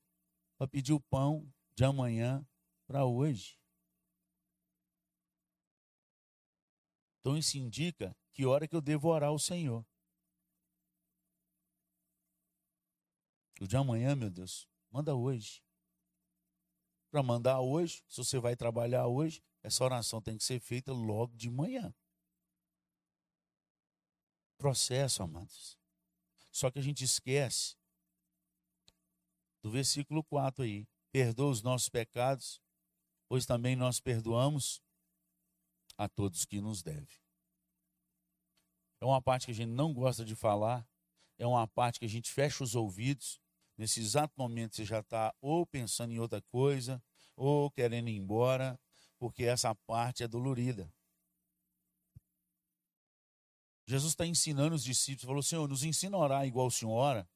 para 0.57 0.67
pedir 0.67 0.93
o 0.93 0.99
pão 0.99 1.51
de 1.75 1.83
amanhã 1.83 2.45
para 2.87 3.05
hoje. 3.05 3.59
Então 7.19 7.37
isso 7.37 7.57
indica 7.57 8.15
que 8.33 8.45
hora 8.45 8.67
que 8.67 8.75
eu 8.75 8.81
devo 8.81 9.07
orar 9.07 9.29
ao 9.29 9.39
Senhor. 9.39 9.85
O 13.61 13.67
de 13.67 13.77
amanhã, 13.77 14.15
meu 14.15 14.29
Deus, 14.29 14.67
manda 14.91 15.15
hoje. 15.15 15.63
Para 17.09 17.23
mandar 17.23 17.61
hoje, 17.61 18.03
se 18.09 18.17
você 18.17 18.39
vai 18.39 18.55
trabalhar 18.55 19.07
hoje, 19.07 19.41
essa 19.61 19.83
oração 19.83 20.21
tem 20.21 20.37
que 20.37 20.43
ser 20.43 20.59
feita 20.59 20.91
logo 20.91 21.35
de 21.35 21.49
manhã. 21.49 21.93
Processo, 24.57 25.23
amados. 25.23 25.77
Só 26.51 26.69
que 26.69 26.79
a 26.79 26.81
gente 26.81 27.03
esquece 27.03 27.75
do 29.61 29.71
versículo 29.71 30.23
4 30.23 30.63
aí. 30.63 30.87
Perdoa 31.11 31.51
os 31.51 31.61
nossos 31.61 31.89
pecados, 31.89 32.61
pois 33.27 33.45
também 33.45 33.75
nós 33.75 33.99
perdoamos 33.99 34.81
a 35.97 36.09
todos 36.09 36.45
que 36.45 36.59
nos 36.59 36.81
devem. 36.81 37.07
É 38.99 39.05
uma 39.05 39.21
parte 39.21 39.45
que 39.45 39.51
a 39.51 39.55
gente 39.55 39.69
não 39.69 39.93
gosta 39.93 40.25
de 40.25 40.35
falar, 40.35 40.87
é 41.37 41.45
uma 41.45 41.67
parte 41.67 41.99
que 41.99 42.05
a 42.05 42.09
gente 42.09 42.31
fecha 42.31 42.63
os 42.63 42.73
ouvidos. 42.73 43.39
Nesse 43.77 43.99
exato 43.99 44.33
momento 44.37 44.75
você 44.75 44.85
já 44.85 44.99
está 44.99 45.33
ou 45.41 45.65
pensando 45.65 46.13
em 46.13 46.19
outra 46.19 46.41
coisa, 46.41 47.03
ou 47.35 47.69
querendo 47.71 48.09
ir 48.09 48.15
embora, 48.15 48.79
porque 49.19 49.43
essa 49.43 49.73
parte 49.75 50.23
é 50.23 50.27
dolorida. 50.27 50.91
Jesus 53.85 54.13
está 54.13 54.25
ensinando 54.25 54.75
os 54.75 54.83
discípulos, 54.83 55.25
falou: 55.25 55.43
Senhor, 55.43 55.67
nos 55.67 55.83
ensina 55.83 56.15
a 56.15 56.19
orar 56.19 56.47
igual 56.47 56.67
o 56.67 56.71
Senhor 56.71 56.91
ora. 56.91 57.29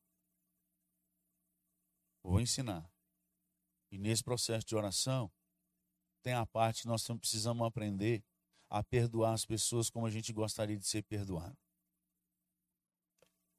Vou 2.23 2.39
ensinar. 2.39 2.89
E 3.91 3.97
nesse 3.97 4.23
processo 4.23 4.65
de 4.65 4.75
oração, 4.75 5.31
tem 6.21 6.33
a 6.33 6.45
parte 6.45 6.81
que 6.81 6.87
nós 6.87 7.07
precisamos 7.19 7.65
aprender 7.65 8.23
a 8.69 8.83
perdoar 8.83 9.33
as 9.33 9.45
pessoas 9.45 9.89
como 9.89 10.05
a 10.05 10.09
gente 10.09 10.33
gostaria 10.33 10.77
de 10.77 10.85
ser 10.85 11.03
perdoado. 11.03 11.57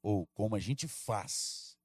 Ou 0.01 0.27
como 0.27 0.55
a 0.55 0.59
gente 0.59 0.87
faz. 0.87 1.77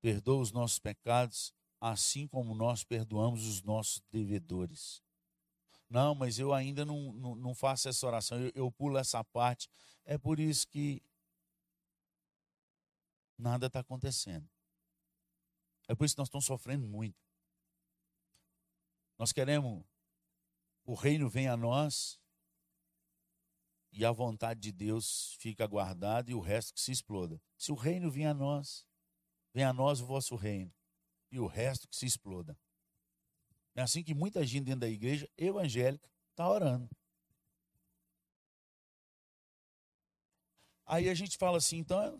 Perdoa 0.00 0.40
os 0.40 0.52
nossos 0.52 0.78
pecados, 0.78 1.52
assim 1.80 2.26
como 2.28 2.54
nós 2.54 2.84
perdoamos 2.84 3.46
os 3.46 3.62
nossos 3.62 4.00
devedores. 4.12 5.02
Não, 5.90 6.14
mas 6.14 6.38
eu 6.38 6.52
ainda 6.52 6.84
não, 6.84 7.12
não, 7.12 7.34
não 7.34 7.54
faço 7.54 7.88
essa 7.88 8.06
oração, 8.06 8.38
eu, 8.38 8.52
eu 8.54 8.72
pulo 8.72 8.98
essa 8.98 9.24
parte. 9.24 9.68
É 10.04 10.18
por 10.18 10.38
isso 10.38 10.68
que 10.68 11.02
nada 13.38 13.66
está 13.66 13.80
acontecendo. 13.80 14.48
É 15.88 15.94
por 15.94 16.04
isso 16.04 16.14
que 16.14 16.20
nós 16.20 16.28
estamos 16.28 16.44
sofrendo 16.44 16.86
muito. 16.86 17.16
Nós 19.18 19.32
queremos, 19.32 19.84
o 20.84 20.94
reino 20.94 21.28
vem 21.28 21.48
a 21.48 21.56
nós 21.56 22.20
e 23.90 24.04
a 24.04 24.12
vontade 24.12 24.60
de 24.60 24.70
Deus 24.70 25.34
fica 25.40 25.66
guardada 25.66 26.30
e 26.30 26.34
o 26.34 26.40
resto 26.40 26.74
que 26.74 26.80
se 26.80 26.92
exploda. 26.92 27.40
Se 27.56 27.72
o 27.72 27.74
reino 27.74 28.10
vem 28.10 28.26
a 28.26 28.34
nós, 28.34 28.86
vem 29.54 29.64
a 29.64 29.72
nós 29.72 30.00
o 30.00 30.06
vosso 30.06 30.36
reino 30.36 30.72
e 31.30 31.38
o 31.40 31.46
resto 31.46 31.88
que 31.88 31.96
se 31.96 32.06
exploda. 32.06 32.56
É 33.78 33.82
assim 33.82 34.02
que 34.02 34.12
muita 34.12 34.44
gente 34.44 34.64
dentro 34.64 34.80
da 34.80 34.88
igreja 34.88 35.30
evangélica 35.36 36.10
está 36.32 36.50
orando. 36.50 36.90
Aí 40.84 41.08
a 41.08 41.14
gente 41.14 41.38
fala 41.38 41.58
assim, 41.58 41.76
então. 41.76 42.18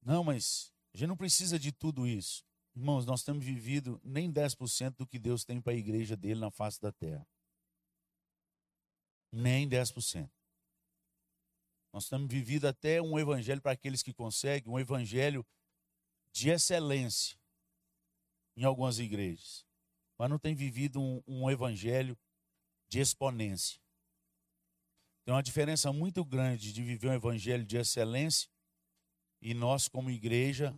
Não, 0.00 0.22
mas 0.22 0.72
a 0.94 0.96
gente 0.96 1.08
não 1.08 1.16
precisa 1.16 1.58
de 1.58 1.72
tudo 1.72 2.06
isso. 2.06 2.44
Irmãos, 2.76 3.04
nós 3.04 3.24
temos 3.24 3.44
vivido 3.44 4.00
nem 4.04 4.32
10% 4.32 4.94
do 4.98 5.04
que 5.04 5.18
Deus 5.18 5.44
tem 5.44 5.60
para 5.60 5.72
a 5.72 5.76
igreja 5.76 6.16
dele 6.16 6.38
na 6.38 6.52
face 6.52 6.80
da 6.80 6.92
terra. 6.92 7.26
Nem 9.32 9.68
10%. 9.68 10.30
Nós 11.92 12.08
temos 12.08 12.30
vivido 12.30 12.68
até 12.68 13.02
um 13.02 13.18
evangelho 13.18 13.60
para 13.60 13.72
aqueles 13.72 14.00
que 14.00 14.14
conseguem, 14.14 14.72
um 14.72 14.78
evangelho 14.78 15.44
de 16.30 16.50
excelência 16.50 17.36
em 18.56 18.64
algumas 18.64 18.98
igrejas, 18.98 19.64
mas 20.18 20.30
não 20.30 20.38
tem 20.38 20.54
vivido 20.54 21.00
um, 21.00 21.22
um 21.26 21.50
evangelho 21.50 22.16
de 22.88 23.00
exponência. 23.00 23.80
Tem 25.24 25.34
uma 25.34 25.42
diferença 25.42 25.92
muito 25.92 26.24
grande 26.24 26.72
de 26.72 26.82
viver 26.82 27.08
um 27.08 27.14
evangelho 27.14 27.64
de 27.64 27.76
excelência 27.76 28.48
e 29.42 29.52
nós, 29.54 29.88
como 29.88 30.10
igreja, 30.10 30.76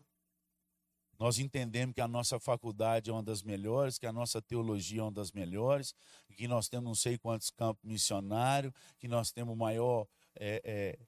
nós 1.19 1.39
entendemos 1.39 1.95
que 1.95 2.01
a 2.01 2.09
nossa 2.09 2.39
faculdade 2.39 3.11
é 3.11 3.13
uma 3.13 3.23
das 3.23 3.43
melhores, 3.43 3.99
que 3.99 4.07
a 4.07 4.13
nossa 4.13 4.41
teologia 4.41 5.01
é 5.01 5.03
uma 5.03 5.11
das 5.13 5.33
melhores, 5.33 5.95
que 6.37 6.47
nós 6.47 6.69
temos 6.69 6.85
não 6.85 6.95
sei 6.95 7.19
quantos 7.19 7.51
campos 7.51 7.83
missionários, 7.83 8.73
que 8.99 9.09
nós 9.09 9.33
temos 9.33 9.57
maior 9.57 10.07
é, 10.37 10.63
é, 10.65 10.99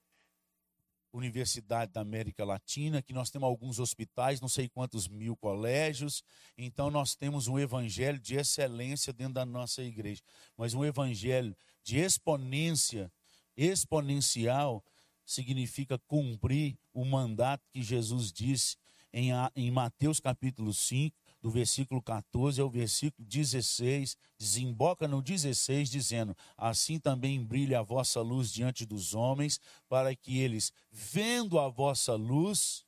universidade 1.13 1.91
da 1.91 2.01
América 2.01 2.45
Latina, 2.45 3.01
que 3.01 3.13
nós 3.13 3.29
temos 3.29 3.47
alguns 3.47 3.79
hospitais, 3.79 4.39
não 4.39 4.47
sei 4.47 4.69
quantos 4.69 5.07
mil 5.07 5.35
colégios. 5.35 6.23
Então 6.57 6.89
nós 6.89 7.15
temos 7.15 7.47
um 7.47 7.59
evangelho 7.59 8.19
de 8.19 8.35
excelência 8.35 9.11
dentro 9.11 9.33
da 9.33 9.45
nossa 9.45 9.83
igreja, 9.83 10.21
mas 10.57 10.73
um 10.73 10.85
evangelho 10.85 11.55
de 11.83 11.97
exponência, 11.97 13.11
exponencial, 13.55 14.83
significa 15.25 15.97
cumprir 15.99 16.77
o 16.93 17.05
mandato 17.05 17.63
que 17.71 17.81
Jesus 17.81 18.31
disse 18.31 18.77
em, 19.13 19.71
Mateus 19.71 20.19
capítulo 20.19 20.73
5, 20.73 21.15
do 21.41 21.49
versículo 21.49 22.01
14 22.01 22.61
ao 22.61 22.69
versículo 22.69 23.27
16, 23.27 24.15
desemboca 24.37 25.07
no 25.07 25.21
16, 25.21 25.89
dizendo: 25.89 26.37
Assim 26.55 26.99
também 26.99 27.43
brilha 27.43 27.79
a 27.79 27.83
vossa 27.83 28.21
luz 28.21 28.51
diante 28.51 28.85
dos 28.85 29.15
homens, 29.15 29.59
para 29.89 30.15
que 30.15 30.37
eles, 30.37 30.71
vendo 30.91 31.59
a 31.59 31.67
vossa 31.67 32.13
luz, 32.13 32.85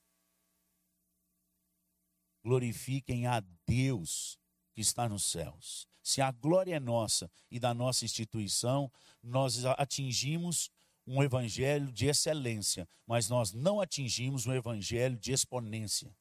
glorifiquem 2.44 3.26
a 3.26 3.44
Deus 3.66 4.38
que 4.74 4.82
está 4.82 5.10
nos 5.10 5.24
céus. 5.24 5.88
Se 6.04 6.22
a 6.22 6.32
glória 6.32 6.76
é 6.76 6.80
nossa 6.80 7.32
e 7.50 7.60
da 7.60 7.74
nossa 7.74 8.06
instituição, 8.06 8.92
nós 9.22 9.66
atingimos 9.66 10.70
um 11.08 11.24
evangelho 11.24 11.92
de 11.92 12.08
excelência, 12.08 12.88
mas 13.08 13.30
nós 13.30 13.52
não 13.52 13.82
atingimos 13.82 14.46
um 14.46 14.54
evangelho 14.54 15.18
de 15.18 15.32
exponência, 15.32 16.16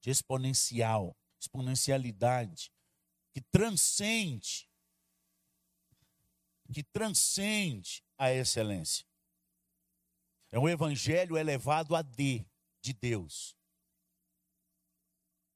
de 0.00 0.10
exponencial, 0.10 1.16
exponencialidade, 1.42 2.72
que 3.32 3.40
transcende, 3.40 4.68
que 6.72 6.82
transcende 6.82 8.02
a 8.16 8.32
excelência. 8.32 9.04
É 10.50 10.58
um 10.58 10.68
evangelho 10.68 11.36
elevado 11.36 11.96
a 11.96 12.02
D, 12.02 12.44
de 12.80 12.92
Deus. 12.92 13.56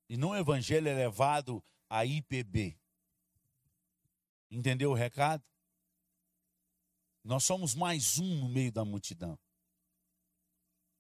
E 0.09 0.17
não 0.17 0.31
um 0.31 0.37
evangelho 0.37 0.89
elevado 0.89 1.63
a 1.89 2.05
IPB. 2.05 2.79
Entendeu 4.51 4.91
o 4.91 4.95
recado? 4.95 5.45
Nós 7.23 7.45
somos 7.45 7.75
mais 7.75 8.19
um 8.19 8.41
no 8.41 8.49
meio 8.49 8.71
da 8.73 8.85
multidão. 8.85 9.39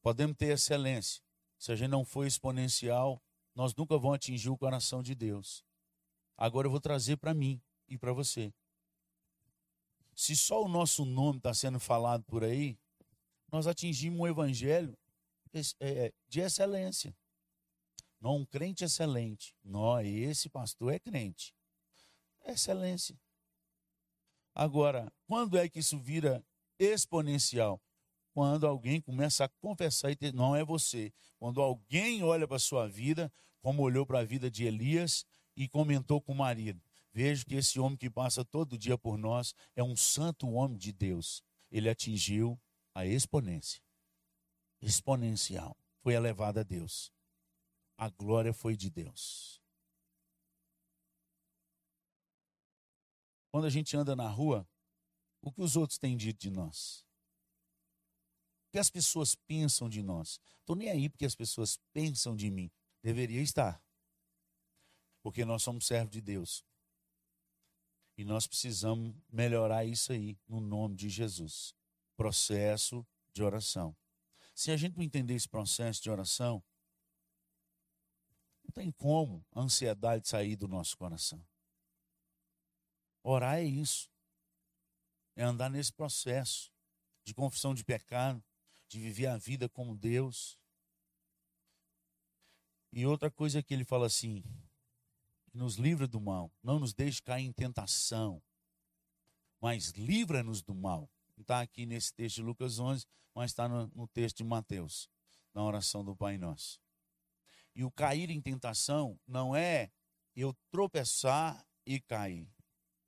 Podemos 0.03 0.37
ter 0.37 0.53
excelência. 0.53 1.22
Se 1.59 1.72
a 1.72 1.76
gente 1.76 1.91
não 1.91 2.05
for 2.05 2.26
exponencial, 2.26 3.22
nós 3.57 3.74
nunca 3.74 3.96
vamos 3.96 4.16
atingir 4.16 4.50
o 4.50 4.59
coração 4.59 5.02
de 5.02 5.14
Deus. 5.14 5.64
Agora 6.36 6.66
eu 6.66 6.70
vou 6.70 6.80
trazer 6.80 7.16
para 7.16 7.32
mim 7.32 7.61
e 7.88 7.96
para 7.96 8.12
você. 8.12 8.52
Se 10.14 10.36
só 10.36 10.62
o 10.62 10.68
nosso 10.68 11.07
nome 11.07 11.38
está 11.38 11.54
sendo 11.54 11.80
falado 11.80 12.22
por 12.24 12.44
aí, 12.44 12.78
nós 13.50 13.66
atingimos 13.66 14.20
um 14.20 14.26
evangelho 14.26 14.96
é, 15.80 16.12
de 16.28 16.40
excelência. 16.40 17.16
Não 18.20 18.36
um 18.36 18.44
crente 18.44 18.84
excelente. 18.84 19.54
Não, 19.64 19.98
esse 20.00 20.50
pastor 20.50 20.92
é 20.92 20.98
crente. 20.98 21.54
É 22.44 22.52
excelência. 22.52 23.18
Agora, 24.54 25.11
quando 25.26 25.57
é 25.57 25.66
que 25.66 25.78
isso 25.78 25.98
vira 25.98 26.44
exponencial? 26.78 27.80
Quando 28.37 28.66
alguém 28.66 29.01
começa 29.01 29.47
a 29.47 29.49
confessar 29.49 30.11
e 30.11 30.14
ter, 30.14 30.30
não 30.30 30.55
é 30.55 30.62
você. 30.62 31.11
Quando 31.39 31.62
alguém 31.62 32.22
olha 32.22 32.47
para 32.47 32.59
a 32.59 32.61
sua 32.61 32.87
vida, 32.87 33.32
como 33.62 33.82
olhou 33.82 34.05
para 34.05 34.18
a 34.18 34.24
vida 34.24 34.51
de 34.51 34.66
Elias 34.66 35.24
e 35.57 35.66
comentou 35.66 36.20
com 36.20 36.32
o 36.32 36.37
marido: 36.37 36.78
Vejo 37.14 37.47
que 37.47 37.55
esse 37.55 37.80
homem 37.80 37.97
que 37.97 38.11
passa 38.11 38.45
todo 38.45 38.76
dia 38.76 38.99
por 38.99 39.16
nós 39.16 39.55
é 39.74 39.82
um 39.82 39.97
santo 39.97 40.51
homem 40.51 40.76
de 40.76 40.93
Deus. 40.93 41.43
Ele 41.70 41.89
atingiu 41.89 42.61
a 42.95 43.07
exponência. 43.07 43.80
Exponencial. 44.82 45.74
Foi 46.03 46.12
elevado 46.12 46.61
a 46.61 46.62
Deus. 46.62 47.11
A 47.97 48.11
glória 48.11 48.53
foi 48.53 48.76
de 48.76 48.91
Deus. 48.91 49.62
Quando 53.51 53.64
a 53.64 53.70
gente 53.70 53.97
anda 53.97 54.14
na 54.14 54.28
rua, 54.28 54.68
o 55.41 55.51
que 55.51 55.62
os 55.62 55.74
outros 55.74 55.99
têm 55.99 56.18
dito 56.18 56.39
de 56.39 56.51
nós? 56.51 57.05
Que 58.76 58.80
as 58.80 58.90
pessoas 58.90 59.34
pensam 59.34 59.88
de 59.88 60.02
nós? 60.02 60.38
Estou 60.60 60.76
nem 60.76 60.90
aí 60.90 61.08
porque 61.08 61.24
as 61.24 61.34
pessoas 61.34 61.78
pensam 61.94 62.36
de 62.36 62.50
mim. 62.50 62.70
Deveria 63.02 63.40
estar. 63.40 63.82
Porque 65.22 65.46
nós 65.46 65.62
somos 65.62 65.86
servos 65.86 66.10
de 66.10 66.20
Deus. 66.20 66.62
E 68.18 68.22
nós 68.22 68.46
precisamos 68.46 69.16
melhorar 69.30 69.86
isso 69.86 70.12
aí, 70.12 70.38
no 70.46 70.60
nome 70.60 70.94
de 70.94 71.08
Jesus. 71.08 71.74
Processo 72.18 73.02
de 73.32 73.42
oração. 73.42 73.96
Se 74.54 74.70
a 74.70 74.76
gente 74.76 74.94
não 74.94 75.02
entender 75.02 75.32
esse 75.32 75.48
processo 75.48 76.02
de 76.02 76.10
oração, 76.10 76.62
não 78.62 78.72
tem 78.74 78.92
como 78.92 79.42
a 79.52 79.62
ansiedade 79.62 80.28
sair 80.28 80.54
do 80.54 80.68
nosso 80.68 80.98
coração. 80.98 81.42
Orar 83.22 83.56
é 83.56 83.64
isso. 83.64 84.10
É 85.34 85.44
andar 85.44 85.70
nesse 85.70 85.94
processo 85.94 86.70
de 87.24 87.32
confissão 87.32 87.74
de 87.74 87.82
pecado, 87.82 88.44
de 88.89 89.01
viver 89.01 89.26
a 89.26 89.37
vida 89.37 89.68
como 89.68 89.97
Deus. 89.97 90.59
E 92.93 93.05
outra 93.07 93.30
coisa 93.30 93.62
que 93.62 93.74
ele 93.74 93.84
fala 93.84 94.07
assim: 94.07 94.43
nos 95.53 95.76
livra 95.76 96.07
do 96.07 96.20
mal, 96.20 96.53
não 96.62 96.78
nos 96.78 96.93
deixe 96.93 97.22
cair 97.22 97.45
em 97.45 97.53
tentação, 97.53 98.43
mas 99.61 99.91
livra-nos 99.91 100.62
do 100.62 100.74
mal. 100.74 101.11
Está 101.37 101.61
aqui 101.61 101.84
nesse 101.84 102.14
texto 102.14 102.37
de 102.37 102.43
Lucas 102.43 102.78
11, 102.78 103.07
mas 103.34 103.51
está 103.51 103.68
no, 103.68 103.89
no 103.95 104.09
texto 104.09 104.39
de 104.39 104.45
Mateus, 104.45 105.09
na 105.53 105.62
oração 105.62 106.05
do 106.05 106.16
Pai 106.16 106.39
Nosso. 106.39 106.80
E 107.74 107.84
o 107.84 107.91
cair 107.91 108.30
em 108.30 108.41
tentação 108.41 109.20
não 109.26 109.55
é 109.55 109.91
eu 110.34 110.55
tropeçar 110.70 111.66
e 111.84 112.01
cair. 112.01 112.49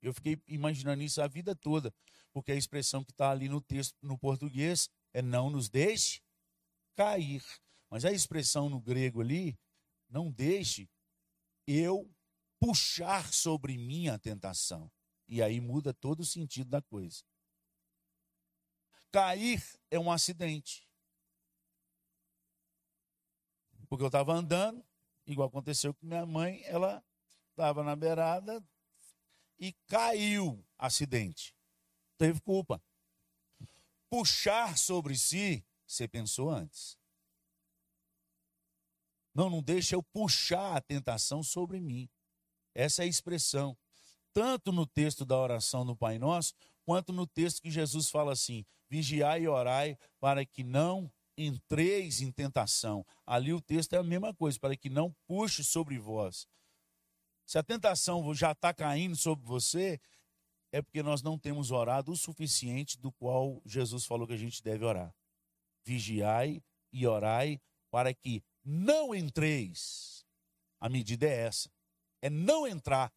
Eu 0.01 0.13
fiquei 0.13 0.41
imaginando 0.47 1.01
isso 1.01 1.21
a 1.21 1.27
vida 1.27 1.55
toda, 1.55 1.93
porque 2.31 2.51
a 2.51 2.55
expressão 2.55 3.03
que 3.03 3.11
está 3.11 3.31
ali 3.31 3.49
no 3.49 3.61
texto, 3.61 3.95
no 4.01 4.17
português, 4.17 4.89
é 5.13 5.21
não 5.21 5.49
nos 5.49 5.69
deixe 5.69 6.21
cair. 6.95 7.43
Mas 7.89 8.05
a 8.05 8.11
expressão 8.11 8.69
no 8.69 8.79
grego 8.79 9.21
ali, 9.21 9.57
não 10.09 10.31
deixe 10.31 10.89
eu 11.65 12.09
puxar 12.59 13.31
sobre 13.33 13.77
mim 13.77 14.07
a 14.07 14.19
tentação. 14.19 14.91
E 15.27 15.41
aí 15.41 15.61
muda 15.61 15.93
todo 15.93 16.21
o 16.21 16.25
sentido 16.25 16.69
da 16.69 16.81
coisa. 16.81 17.23
Cair 19.11 19.63
é 19.89 19.99
um 19.99 20.11
acidente. 20.11 20.87
Porque 23.87 24.03
eu 24.03 24.07
estava 24.07 24.33
andando, 24.33 24.85
igual 25.25 25.47
aconteceu 25.47 25.93
com 25.93 26.05
minha 26.05 26.25
mãe, 26.25 26.61
ela 26.65 27.03
estava 27.49 27.83
na 27.83 27.95
beirada, 27.95 28.63
e 29.57 29.73
caiu, 29.87 30.63
acidente. 30.77 31.55
Teve 32.17 32.39
culpa. 32.41 32.81
Puxar 34.09 34.77
sobre 34.77 35.15
si, 35.15 35.63
você 35.85 36.07
pensou 36.07 36.49
antes. 36.49 36.97
Não, 39.33 39.49
não 39.49 39.61
deixa 39.61 39.95
eu 39.95 40.03
puxar 40.03 40.75
a 40.75 40.81
tentação 40.81 41.43
sobre 41.43 41.79
mim. 41.79 42.09
Essa 42.73 43.03
é 43.03 43.05
a 43.05 43.07
expressão. 43.07 43.77
Tanto 44.33 44.71
no 44.71 44.85
texto 44.85 45.25
da 45.25 45.37
oração 45.37 45.83
no 45.83 45.95
Pai 45.95 46.17
Nosso, 46.17 46.53
quanto 46.83 47.13
no 47.13 47.27
texto 47.27 47.61
que 47.61 47.69
Jesus 47.69 48.09
fala 48.09 48.33
assim: 48.33 48.65
vigiai 48.89 49.43
e 49.43 49.47
orai 49.47 49.97
para 50.19 50.45
que 50.45 50.63
não 50.63 51.11
entreis 51.37 52.21
em 52.21 52.31
tentação. 52.31 53.05
Ali 53.25 53.53
o 53.53 53.61
texto 53.61 53.93
é 53.93 53.97
a 53.97 54.03
mesma 54.03 54.33
coisa, 54.33 54.59
para 54.59 54.75
que 54.75 54.89
não 54.89 55.15
puxe 55.25 55.63
sobre 55.63 55.97
vós. 55.97 56.47
Se 57.45 57.57
a 57.57 57.63
tentação 57.63 58.33
já 58.33 58.51
está 58.51 58.73
caindo 58.73 59.15
sobre 59.15 59.45
você, 59.45 59.99
é 60.71 60.81
porque 60.81 61.01
nós 61.01 61.21
não 61.21 61.37
temos 61.37 61.71
orado 61.71 62.11
o 62.11 62.17
suficiente 62.17 62.97
do 62.97 63.11
qual 63.11 63.61
Jesus 63.65 64.05
falou 64.05 64.27
que 64.27 64.33
a 64.33 64.37
gente 64.37 64.61
deve 64.63 64.85
orar. 64.85 65.13
Vigiai 65.83 66.61
e 66.91 67.07
orai 67.07 67.59
para 67.89 68.13
que 68.13 68.43
não 68.63 69.15
entreis. 69.15 70.25
A 70.79 70.87
medida 70.87 71.25
é 71.25 71.47
essa. 71.47 71.71
É 72.21 72.29
não 72.29 72.67
entrar. 72.67 73.11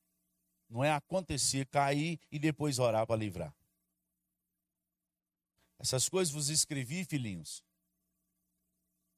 Não 0.69 0.83
é 0.83 0.91
acontecer, 0.91 1.67
cair 1.67 2.19
e 2.31 2.39
depois 2.39 2.79
orar 2.79 3.07
para 3.07 3.17
livrar. 3.17 3.55
Essas 5.79 6.09
coisas 6.09 6.33
vos 6.33 6.49
escrevi, 6.49 7.05
filhinhos. 7.05 7.63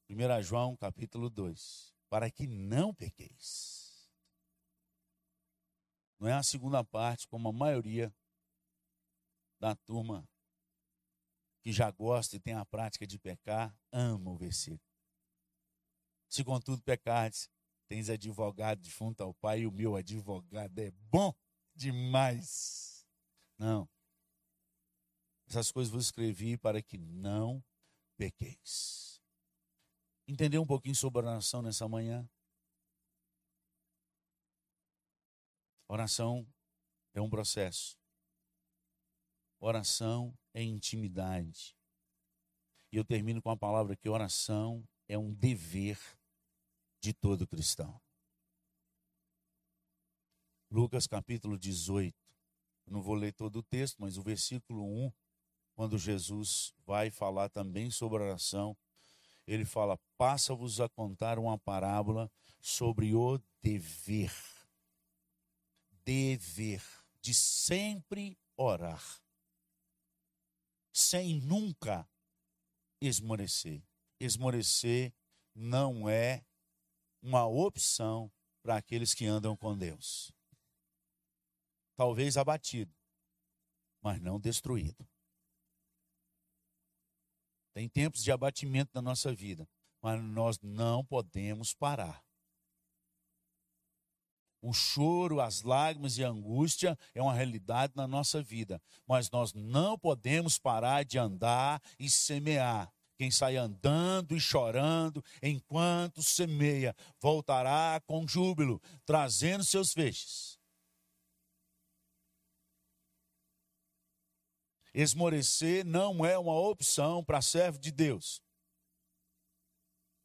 1 0.08 0.42
João 0.42 0.76
capítulo 0.76 1.30
2. 1.30 1.94
Para 2.08 2.30
que 2.30 2.46
não 2.46 2.92
pequeis. 2.92 4.10
Não 6.18 6.26
é 6.26 6.32
a 6.32 6.42
segunda 6.42 6.82
parte, 6.82 7.28
como 7.28 7.48
a 7.48 7.52
maioria 7.52 8.12
da 9.64 9.74
turma 9.74 10.28
que 11.62 11.72
já 11.72 11.90
gosta 11.90 12.36
e 12.36 12.38
tem 12.38 12.52
a 12.52 12.66
prática 12.66 13.06
de 13.06 13.18
pecar, 13.18 13.74
ama 13.90 14.30
o 14.30 14.36
versículo. 14.36 14.82
Se 16.28 16.44
contudo 16.44 16.82
pecares, 16.82 17.48
tens 17.88 18.10
advogado 18.10 18.82
de 18.82 18.90
junto 18.90 19.22
ao 19.22 19.32
Pai, 19.32 19.60
e 19.60 19.66
o 19.66 19.72
meu 19.72 19.96
advogado 19.96 20.78
é 20.78 20.90
bom 20.90 21.34
demais. 21.74 23.06
Não. 23.56 23.88
Essas 25.48 25.72
coisas 25.72 25.90
vos 25.90 26.04
escrevi 26.04 26.58
para 26.58 26.82
que 26.82 26.98
não 26.98 27.64
pequeis. 28.18 29.18
Entendeu 30.28 30.60
um 30.60 30.66
pouquinho 30.66 30.94
sobre 30.94 31.22
oração 31.26 31.62
nessa 31.62 31.88
manhã? 31.88 32.28
Oração 35.88 36.46
é 37.14 37.20
um 37.22 37.30
processo. 37.30 38.03
Oração 39.66 40.36
é 40.52 40.62
intimidade. 40.62 41.74
E 42.92 42.98
eu 42.98 43.02
termino 43.02 43.40
com 43.40 43.48
a 43.48 43.56
palavra 43.56 43.96
que 43.96 44.10
oração 44.10 44.86
é 45.08 45.16
um 45.16 45.32
dever 45.32 45.98
de 47.00 47.14
todo 47.14 47.48
cristão. 47.48 47.98
Lucas 50.70 51.06
capítulo 51.06 51.58
18. 51.58 52.14
Eu 52.84 52.92
não 52.92 53.00
vou 53.00 53.14
ler 53.14 53.32
todo 53.32 53.60
o 53.60 53.62
texto, 53.62 53.96
mas 53.98 54.18
o 54.18 54.22
versículo 54.22 54.84
1, 55.06 55.10
quando 55.74 55.96
Jesus 55.96 56.74
vai 56.84 57.10
falar 57.10 57.48
também 57.48 57.90
sobre 57.90 58.22
oração, 58.22 58.76
ele 59.46 59.64
fala: 59.64 59.98
Passa-vos 60.18 60.78
a 60.78 60.90
contar 60.90 61.38
uma 61.38 61.58
parábola 61.58 62.30
sobre 62.60 63.14
o 63.14 63.40
dever. 63.62 64.30
Dever 66.04 66.84
de 67.22 67.32
sempre 67.32 68.36
orar, 68.58 69.23
sem 70.94 71.40
nunca 71.40 72.08
esmorecer. 73.00 73.82
Esmorecer 74.20 75.12
não 75.54 76.08
é 76.08 76.46
uma 77.20 77.46
opção 77.46 78.32
para 78.62 78.76
aqueles 78.76 79.12
que 79.12 79.26
andam 79.26 79.56
com 79.56 79.76
Deus. 79.76 80.32
Talvez 81.96 82.36
abatido, 82.36 82.94
mas 84.00 84.20
não 84.20 84.40
destruído. 84.40 85.06
Tem 87.74 87.88
tempos 87.88 88.22
de 88.22 88.30
abatimento 88.30 88.92
na 88.94 89.02
nossa 89.02 89.34
vida, 89.34 89.68
mas 90.00 90.22
nós 90.22 90.60
não 90.60 91.04
podemos 91.04 91.74
parar. 91.74 92.23
O 94.66 94.72
choro, 94.72 95.42
as 95.42 95.60
lágrimas 95.60 96.16
e 96.16 96.24
a 96.24 96.28
angústia 96.30 96.98
é 97.14 97.20
uma 97.20 97.34
realidade 97.34 97.92
na 97.94 98.06
nossa 98.06 98.42
vida, 98.42 98.80
mas 99.06 99.30
nós 99.30 99.52
não 99.52 99.98
podemos 99.98 100.58
parar 100.58 101.04
de 101.04 101.18
andar 101.18 101.82
e 101.98 102.08
semear. 102.08 102.90
Quem 103.18 103.30
sai 103.30 103.58
andando 103.58 104.34
e 104.34 104.40
chorando 104.40 105.22
enquanto 105.42 106.22
semeia, 106.22 106.96
voltará 107.20 108.00
com 108.06 108.26
júbilo, 108.26 108.80
trazendo 109.04 109.62
seus 109.62 109.92
feixes. 109.92 110.58
Esmorecer 114.94 115.84
não 115.84 116.24
é 116.24 116.38
uma 116.38 116.58
opção 116.58 117.22
para 117.22 117.42
servo 117.42 117.78
de 117.78 117.90
Deus. 117.90 118.40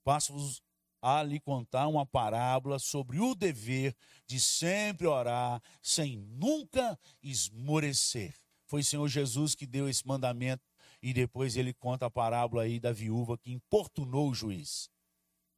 Passo-vos 0.05 0.61
a 1.01 1.23
lhe 1.23 1.39
contar 1.39 1.87
uma 1.87 2.05
parábola 2.05 2.77
sobre 2.79 3.19
o 3.19 3.33
dever 3.33 3.95
de 4.27 4.39
sempre 4.39 5.07
orar 5.07 5.61
sem 5.81 6.17
nunca 6.17 6.99
esmorecer. 7.21 8.35
Foi 8.65 8.81
o 8.81 8.85
Senhor 8.85 9.07
Jesus 9.07 9.55
que 9.55 9.65
deu 9.65 9.89
esse 9.89 10.05
mandamento 10.05 10.63
e 11.01 11.13
depois 11.13 11.55
ele 11.55 11.73
conta 11.73 12.05
a 12.05 12.11
parábola 12.11 12.63
aí 12.63 12.79
da 12.79 12.91
viúva 12.91 13.37
que 13.37 13.51
importunou 13.51 14.29
o 14.29 14.33
juiz, 14.33 14.89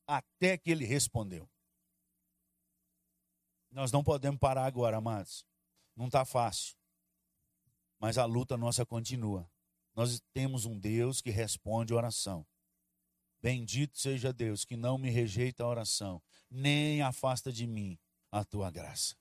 até 0.07 0.57
que 0.57 0.69
ele 0.69 0.85
respondeu. 0.85 1.49
Nós 3.71 3.91
não 3.91 4.03
podemos 4.03 4.39
parar 4.39 4.65
agora, 4.65 4.97
amados. 4.97 5.45
Não 5.95 6.05
está 6.07 6.25
fácil. 6.25 6.75
Mas 7.99 8.17
a 8.17 8.25
luta 8.25 8.57
nossa 8.57 8.85
continua. 8.85 9.49
Nós 9.95 10.21
temos 10.33 10.65
um 10.65 10.77
Deus 10.77 11.21
que 11.21 11.29
responde 11.29 11.93
oração. 11.93 12.45
Bendito 13.41 13.97
seja 13.97 14.31
Deus 14.31 14.63
que 14.63 14.77
não 14.77 14.97
me 14.97 15.09
rejeita 15.09 15.63
a 15.63 15.67
oração, 15.67 16.21
nem 16.49 17.01
afasta 17.01 17.51
de 17.51 17.65
mim 17.65 17.97
a 18.31 18.45
tua 18.45 18.69
graça. 18.69 19.15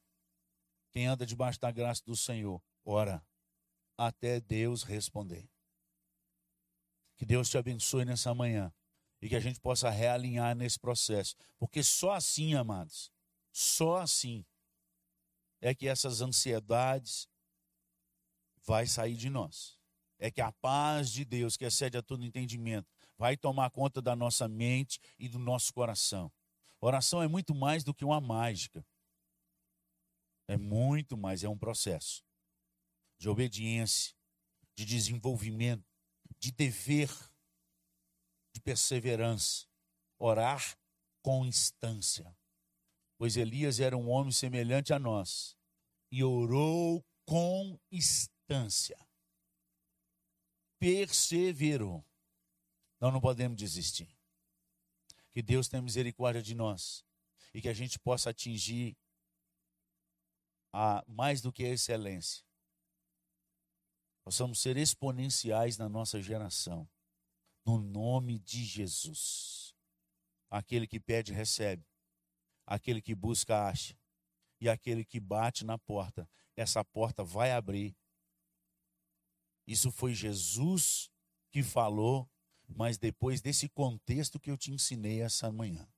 Quem 0.90 1.06
anda 1.06 1.24
debaixo 1.24 1.58
da 1.60 1.70
graça 1.70 2.02
do 2.04 2.16
Senhor, 2.16 2.62
ora 2.84 3.24
até 3.96 4.40
Deus 4.40 4.82
responder. 4.82 5.48
Que 7.16 7.24
Deus 7.24 7.48
te 7.48 7.56
abençoe 7.56 8.04
nessa 8.04 8.34
manhã 8.34 8.72
e 9.22 9.28
que 9.28 9.36
a 9.36 9.40
gente 9.40 9.60
possa 9.60 9.90
realinhar 9.90 10.54
nesse 10.54 10.78
processo, 10.78 11.36
porque 11.58 11.82
só 11.82 12.12
assim, 12.12 12.54
amados, 12.54 13.12
só 13.52 13.98
assim 13.98 14.44
é 15.60 15.74
que 15.74 15.86
essas 15.86 16.20
ansiedades 16.20 17.28
vai 18.64 18.86
sair 18.86 19.16
de 19.16 19.28
nós. 19.28 19.78
É 20.18 20.30
que 20.30 20.40
a 20.40 20.52
paz 20.52 21.10
de 21.10 21.24
Deus, 21.24 21.56
que 21.56 21.64
excede 21.64 21.96
a 21.96 22.02
todo 22.02 22.24
entendimento, 22.24 22.88
vai 23.20 23.36
tomar 23.36 23.68
conta 23.68 24.00
da 24.00 24.16
nossa 24.16 24.48
mente 24.48 24.98
e 25.18 25.28
do 25.28 25.38
nosso 25.38 25.74
coração. 25.74 26.32
Oração 26.80 27.22
é 27.22 27.28
muito 27.28 27.54
mais 27.54 27.84
do 27.84 27.92
que 27.92 28.02
uma 28.02 28.18
mágica. 28.18 28.82
É 30.48 30.56
muito 30.56 31.18
mais, 31.18 31.44
é 31.44 31.48
um 31.48 31.58
processo 31.58 32.24
de 33.18 33.28
obediência, 33.28 34.16
de 34.74 34.86
desenvolvimento, 34.86 35.84
de 36.38 36.50
dever, 36.50 37.10
de 38.54 38.60
perseverança, 38.62 39.66
orar 40.18 40.78
com 41.22 41.44
instância. 41.44 42.34
Pois 43.18 43.36
Elias 43.36 43.80
era 43.80 43.98
um 43.98 44.08
homem 44.08 44.32
semelhante 44.32 44.94
a 44.94 44.98
nós 44.98 45.54
e 46.10 46.24
orou 46.24 47.04
com 47.26 47.78
instância. 47.92 48.96
Perseverou. 50.78 52.02
Nós 53.00 53.12
não 53.12 53.20
podemos 53.20 53.56
desistir. 53.56 54.08
Que 55.32 55.42
Deus 55.42 55.68
tenha 55.68 55.82
misericórdia 55.82 56.42
de 56.42 56.54
nós 56.54 57.04
e 57.54 57.60
que 57.62 57.68
a 57.68 57.72
gente 57.72 57.98
possa 57.98 58.30
atingir 58.30 58.96
a 60.72 61.04
mais 61.06 61.40
do 61.40 61.52
que 61.52 61.64
a 61.64 61.68
excelência 61.70 62.44
possamos 64.30 64.60
ser 64.60 64.76
exponenciais 64.76 65.76
na 65.76 65.88
nossa 65.88 66.22
geração. 66.22 66.88
No 67.66 67.78
nome 67.78 68.38
de 68.38 68.64
Jesus. 68.64 69.74
Aquele 70.48 70.86
que 70.86 71.00
pede, 71.00 71.32
recebe. 71.32 71.84
Aquele 72.64 73.02
que 73.02 73.12
busca, 73.12 73.66
acha. 73.66 73.98
E 74.60 74.68
aquele 74.68 75.04
que 75.04 75.18
bate 75.18 75.64
na 75.64 75.76
porta, 75.76 76.30
essa 76.54 76.84
porta 76.84 77.24
vai 77.24 77.50
abrir. 77.50 77.96
Isso 79.66 79.90
foi 79.90 80.14
Jesus 80.14 81.10
que 81.50 81.64
falou, 81.64 82.30
mas 82.74 82.98
depois 82.98 83.40
desse 83.40 83.68
contexto 83.68 84.38
que 84.38 84.50
eu 84.50 84.56
te 84.56 84.72
ensinei 84.72 85.20
essa 85.20 85.50
manhã. 85.50 85.88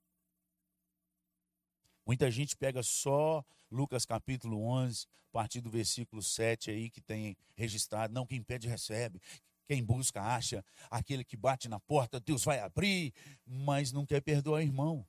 Muita 2.06 2.30
gente 2.30 2.56
pega 2.56 2.82
só 2.82 3.44
Lucas 3.70 4.04
capítulo 4.04 4.62
11, 4.64 5.06
a 5.28 5.32
partir 5.32 5.60
do 5.60 5.70
versículo 5.70 6.22
7 6.22 6.70
aí 6.70 6.90
que 6.90 7.00
tem 7.00 7.36
registrado, 7.54 8.12
não, 8.12 8.26
quem 8.26 8.42
pede 8.42 8.68
recebe, 8.68 9.20
quem 9.66 9.82
busca 9.82 10.20
acha, 10.20 10.64
aquele 10.90 11.24
que 11.24 11.36
bate 11.36 11.68
na 11.68 11.80
porta, 11.80 12.20
Deus 12.20 12.44
vai 12.44 12.58
abrir, 12.58 13.14
mas 13.46 13.92
não 13.92 14.04
quer 14.04 14.20
perdoar 14.20 14.62
irmão. 14.62 15.06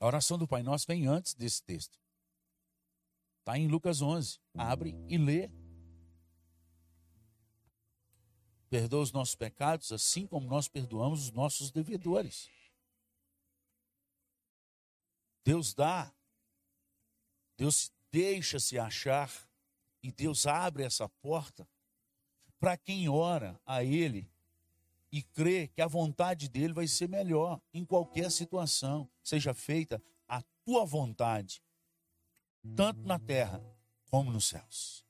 A 0.00 0.06
oração 0.06 0.38
do 0.38 0.46
Pai 0.46 0.62
Nosso 0.62 0.86
vem 0.86 1.06
antes 1.06 1.34
desse 1.34 1.62
texto. 1.62 1.98
Está 3.40 3.58
em 3.58 3.66
Lucas 3.66 4.02
11. 4.02 4.38
Abre 4.54 4.94
e 5.08 5.16
lê. 5.16 5.50
Perdoa 8.68 9.02
os 9.02 9.12
nossos 9.12 9.34
pecados, 9.34 9.92
assim 9.92 10.26
como 10.26 10.46
nós 10.46 10.68
perdoamos 10.68 11.24
os 11.24 11.32
nossos 11.32 11.70
devedores. 11.70 12.50
Deus 15.44 15.72
dá, 15.72 16.12
Deus 17.56 17.90
deixa 18.10 18.60
se 18.60 18.78
achar 18.78 19.32
e 20.02 20.12
Deus 20.12 20.46
abre 20.46 20.84
essa 20.84 21.08
porta 21.08 21.66
para 22.60 22.76
quem 22.76 23.08
ora 23.08 23.60
a 23.64 23.82
Ele 23.82 24.30
e 25.10 25.22
crê 25.22 25.68
que 25.68 25.80
a 25.80 25.86
vontade 25.86 26.48
dele 26.48 26.72
vai 26.72 26.86
ser 26.86 27.08
melhor 27.08 27.60
em 27.72 27.84
qualquer 27.84 28.30
situação, 28.30 29.08
seja 29.22 29.54
feita 29.54 30.02
a 30.26 30.42
tua 30.64 30.84
vontade, 30.84 31.62
tanto 32.76 33.00
na 33.00 33.18
terra 33.18 33.62
como 34.10 34.30
nos 34.30 34.46
céus. 34.46 35.07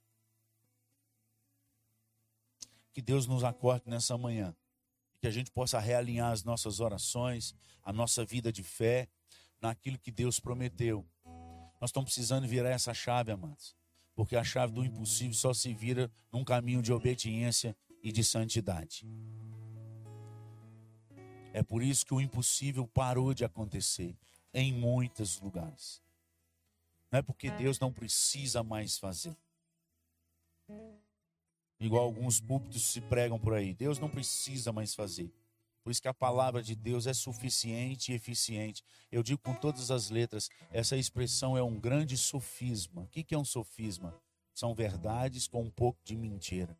Que 2.98 3.02
Deus 3.02 3.28
nos 3.28 3.44
acorde 3.44 3.84
nessa 3.88 4.18
manhã, 4.18 4.52
que 5.20 5.28
a 5.28 5.30
gente 5.30 5.52
possa 5.52 5.78
realinhar 5.78 6.32
as 6.32 6.42
nossas 6.42 6.80
orações, 6.80 7.54
a 7.84 7.92
nossa 7.92 8.24
vida 8.24 8.52
de 8.52 8.64
fé, 8.64 9.08
naquilo 9.60 9.96
que 9.96 10.10
Deus 10.10 10.40
prometeu. 10.40 11.06
Nós 11.80 11.90
estamos 11.90 12.12
precisando 12.12 12.48
virar 12.48 12.70
essa 12.70 12.92
chave, 12.92 13.30
amados, 13.30 13.76
porque 14.16 14.34
a 14.34 14.42
chave 14.42 14.72
do 14.72 14.84
impossível 14.84 15.32
só 15.32 15.54
se 15.54 15.72
vira 15.72 16.10
num 16.32 16.42
caminho 16.44 16.82
de 16.82 16.92
obediência 16.92 17.76
e 18.02 18.10
de 18.10 18.24
santidade. 18.24 19.06
É 21.52 21.62
por 21.62 21.84
isso 21.84 22.04
que 22.04 22.14
o 22.14 22.20
impossível 22.20 22.84
parou 22.84 23.32
de 23.32 23.44
acontecer 23.44 24.18
em 24.52 24.72
muitos 24.72 25.40
lugares. 25.40 26.02
Não 27.12 27.20
é 27.20 27.22
porque 27.22 27.48
Deus 27.48 27.78
não 27.78 27.92
precisa 27.92 28.64
mais 28.64 28.98
fazer. 28.98 29.36
Igual 31.80 32.04
alguns 32.04 32.40
púlpitos 32.40 32.82
se 32.82 33.00
pregam 33.00 33.38
por 33.38 33.54
aí. 33.54 33.74
Deus 33.74 33.98
não 33.98 34.08
precisa 34.08 34.72
mais 34.72 34.94
fazer. 34.94 35.32
Por 35.82 35.90
isso 35.90 36.02
que 36.02 36.08
a 36.08 36.14
palavra 36.14 36.62
de 36.62 36.74
Deus 36.74 37.06
é 37.06 37.14
suficiente 37.14 38.12
e 38.12 38.14
eficiente. 38.14 38.84
Eu 39.10 39.22
digo 39.22 39.40
com 39.40 39.54
todas 39.54 39.90
as 39.90 40.10
letras, 40.10 40.48
essa 40.70 40.96
expressão 40.96 41.56
é 41.56 41.62
um 41.62 41.78
grande 41.78 42.16
sofisma. 42.16 43.02
O 43.02 43.06
que 43.06 43.34
é 43.34 43.38
um 43.38 43.44
sofisma? 43.44 44.14
São 44.54 44.74
verdades 44.74 45.46
com 45.46 45.62
um 45.62 45.70
pouco 45.70 46.00
de 46.04 46.16
mentira 46.16 46.76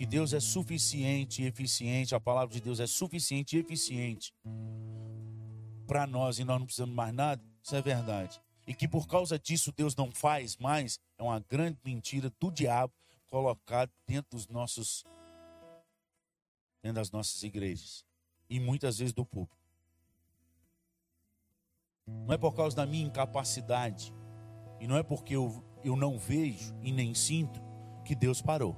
que 0.00 0.06
Deus 0.06 0.32
é 0.32 0.40
suficiente 0.40 1.42
e 1.42 1.46
eficiente, 1.46 2.14
a 2.14 2.20
palavra 2.20 2.54
de 2.54 2.58
Deus 2.62 2.80
é 2.80 2.86
suficiente 2.86 3.54
e 3.54 3.60
eficiente 3.60 4.32
para 5.86 6.06
nós 6.06 6.38
e 6.38 6.44
nós 6.44 6.58
não 6.58 6.64
precisamos 6.64 6.94
mais 6.94 7.12
nada, 7.12 7.42
isso 7.62 7.76
é 7.76 7.82
verdade. 7.82 8.40
E 8.70 8.74
que 8.74 8.86
por 8.86 9.08
causa 9.08 9.36
disso 9.36 9.72
Deus 9.72 9.96
não 9.96 10.12
faz 10.12 10.56
mais, 10.56 11.00
é 11.18 11.24
uma 11.24 11.40
grande 11.40 11.76
mentira 11.84 12.32
do 12.38 12.52
diabo 12.52 12.94
colocado 13.28 13.90
dentro 14.06 14.30
dos 14.30 14.46
nossos 14.46 15.04
dentro 16.80 16.94
das 16.94 17.10
nossas 17.10 17.42
igrejas 17.42 18.04
e 18.48 18.60
muitas 18.60 18.98
vezes 18.98 19.12
do 19.12 19.26
público. 19.26 19.56
Não 22.06 22.32
é 22.32 22.38
por 22.38 22.54
causa 22.54 22.76
da 22.76 22.86
minha 22.86 23.04
incapacidade 23.04 24.14
e 24.78 24.86
não 24.86 24.96
é 24.96 25.02
porque 25.02 25.34
eu, 25.34 25.64
eu 25.82 25.96
não 25.96 26.16
vejo 26.16 26.72
e 26.80 26.92
nem 26.92 27.12
sinto 27.12 27.60
que 28.04 28.14
Deus 28.14 28.40
parou. 28.40 28.76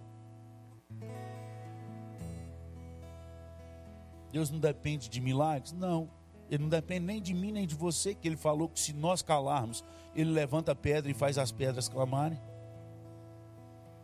Deus 4.30 4.48
não 4.48 4.58
depende 4.58 5.10
de 5.10 5.20
milagres? 5.20 5.72
Não. 5.72 6.08
Ele 6.50 6.62
não 6.62 6.68
depende 6.68 7.06
nem 7.06 7.20
de 7.22 7.32
mim 7.32 7.52
nem 7.52 7.66
de 7.66 7.74
você, 7.74 8.14
que 8.14 8.28
ele 8.28 8.36
falou 8.36 8.68
que 8.68 8.78
se 8.78 8.92
nós 8.92 9.22
calarmos, 9.22 9.84
ele 10.14 10.30
levanta 10.30 10.72
a 10.72 10.74
pedra 10.74 11.10
e 11.10 11.14
faz 11.14 11.38
as 11.38 11.50
pedras 11.50 11.88
clamarem. 11.88 12.38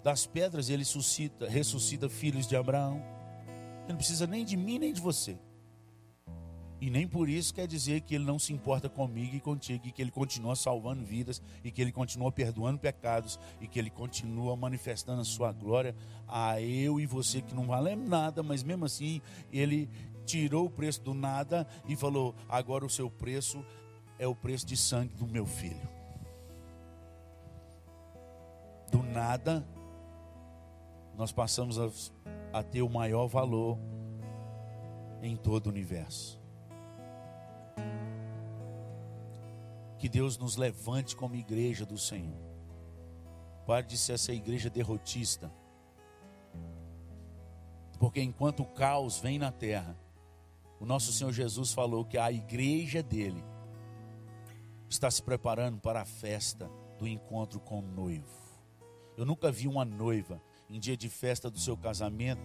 Das 0.02 0.26
pedras 0.26 0.70
ele 0.70 0.84
suscita, 0.84 1.48
ressuscita 1.48 2.08
filhos 2.08 2.46
de 2.46 2.56
Abraão. 2.56 3.02
Ele 3.82 3.90
não 3.90 3.96
precisa 3.96 4.26
nem 4.26 4.44
de 4.44 4.56
mim 4.56 4.78
nem 4.78 4.92
de 4.92 5.00
você. 5.00 5.38
E 6.80 6.90
nem 6.90 7.08
por 7.08 7.28
isso 7.28 7.52
quer 7.52 7.66
dizer 7.66 8.02
que 8.02 8.14
ele 8.14 8.24
não 8.24 8.38
se 8.38 8.52
importa 8.52 8.88
comigo 8.88 9.34
e 9.34 9.40
contigo, 9.40 9.88
e 9.88 9.90
que 9.90 10.00
ele 10.00 10.12
continua 10.12 10.54
salvando 10.54 11.04
vidas, 11.04 11.42
e 11.64 11.72
que 11.72 11.82
ele 11.82 11.90
continua 11.90 12.30
perdoando 12.30 12.78
pecados, 12.78 13.38
e 13.60 13.66
que 13.66 13.78
ele 13.80 13.90
continua 13.90 14.56
manifestando 14.56 15.20
a 15.20 15.24
sua 15.24 15.52
glória 15.52 15.94
a 16.26 16.60
eu 16.60 17.00
e 17.00 17.06
você 17.06 17.42
que 17.42 17.54
não 17.54 17.66
valemos 17.66 18.08
nada, 18.08 18.42
mas 18.44 18.62
mesmo 18.62 18.84
assim 18.84 19.20
ele 19.52 19.88
tirou 20.28 20.66
o 20.66 20.70
preço 20.70 21.00
do 21.00 21.14
nada 21.14 21.66
e 21.88 21.96
falou: 21.96 22.34
agora 22.48 22.84
o 22.84 22.90
seu 22.90 23.10
preço 23.10 23.64
é 24.18 24.26
o 24.26 24.34
preço 24.34 24.66
de 24.66 24.76
sangue 24.76 25.14
do 25.14 25.26
meu 25.26 25.46
filho. 25.46 25.88
Do 28.90 29.02
nada, 29.02 29.66
nós 31.16 31.32
passamos 31.32 31.78
a, 31.78 31.88
a 32.52 32.62
ter 32.62 32.82
o 32.82 32.90
maior 32.90 33.26
valor 33.26 33.78
em 35.22 35.34
todo 35.34 35.66
o 35.66 35.70
universo. 35.70 36.38
Que 39.98 40.08
Deus 40.08 40.38
nos 40.38 40.56
levante 40.56 41.16
como 41.16 41.34
igreja 41.34 41.84
do 41.84 41.98
Senhor. 41.98 42.38
Pare 43.66 43.86
de 43.86 43.98
ser 43.98 44.12
essa 44.12 44.32
igreja 44.32 44.70
derrotista. 44.70 45.50
Porque 47.98 48.22
enquanto 48.22 48.60
o 48.60 48.66
caos 48.66 49.18
vem 49.18 49.38
na 49.38 49.50
terra, 49.50 49.96
o 50.80 50.86
nosso 50.86 51.12
Senhor 51.12 51.32
Jesus 51.32 51.72
falou 51.72 52.04
que 52.04 52.18
a 52.18 52.30
igreja 52.30 53.02
dele 53.02 53.44
está 54.88 55.10
se 55.10 55.22
preparando 55.22 55.78
para 55.78 56.02
a 56.02 56.04
festa 56.04 56.70
do 56.98 57.06
encontro 57.06 57.60
com 57.60 57.80
o 57.80 57.82
noivo. 57.82 58.48
Eu 59.16 59.26
nunca 59.26 59.50
vi 59.50 59.66
uma 59.66 59.84
noiva 59.84 60.40
em 60.70 60.78
dia 60.78 60.96
de 60.96 61.08
festa 61.08 61.50
do 61.50 61.58
seu 61.58 61.76
casamento 61.76 62.42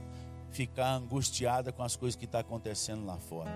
ficar 0.52 0.94
angustiada 0.94 1.72
com 1.72 1.84
as 1.84 1.96
coisas 1.96 2.16
que 2.16 2.26
estão 2.26 2.42
tá 2.42 2.48
acontecendo 2.48 3.06
lá 3.06 3.18
fora. 3.18 3.52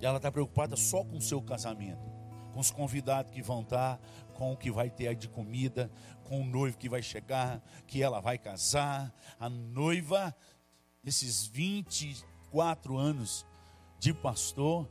E 0.00 0.04
ela 0.04 0.18
está 0.18 0.30
preocupada 0.30 0.76
só 0.76 1.02
com 1.02 1.16
o 1.16 1.22
seu 1.22 1.40
casamento, 1.40 2.06
com 2.52 2.60
os 2.60 2.70
convidados 2.70 3.32
que 3.32 3.40
vão 3.40 3.62
estar, 3.62 3.96
tá, 3.96 4.02
com 4.34 4.52
o 4.52 4.56
que 4.56 4.70
vai 4.70 4.90
ter 4.90 5.14
de 5.14 5.28
comida, 5.28 5.90
com 6.24 6.42
o 6.42 6.44
noivo 6.44 6.76
que 6.76 6.88
vai 6.88 7.02
chegar, 7.02 7.62
que 7.86 8.02
ela 8.02 8.20
vai 8.20 8.36
casar. 8.36 9.12
A 9.40 9.48
noiva 9.48 10.34
nesses 11.06 11.46
24 11.46 12.98
anos 12.98 13.46
de 14.00 14.12
pastor, 14.12 14.88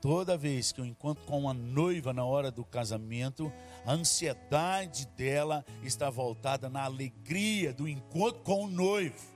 toda 0.00 0.38
vez 0.38 0.70
que 0.70 0.80
eu 0.80 0.86
encontro 0.86 1.24
com 1.26 1.40
uma 1.40 1.52
noiva 1.52 2.12
na 2.12 2.24
hora 2.24 2.48
do 2.48 2.64
casamento, 2.64 3.52
a 3.84 3.92
ansiedade 3.92 5.06
dela 5.16 5.66
está 5.82 6.08
voltada 6.08 6.68
na 6.68 6.84
alegria 6.84 7.74
do 7.74 7.88
encontro 7.88 8.40
com 8.42 8.64
o 8.64 8.68
noivo. 8.68 9.26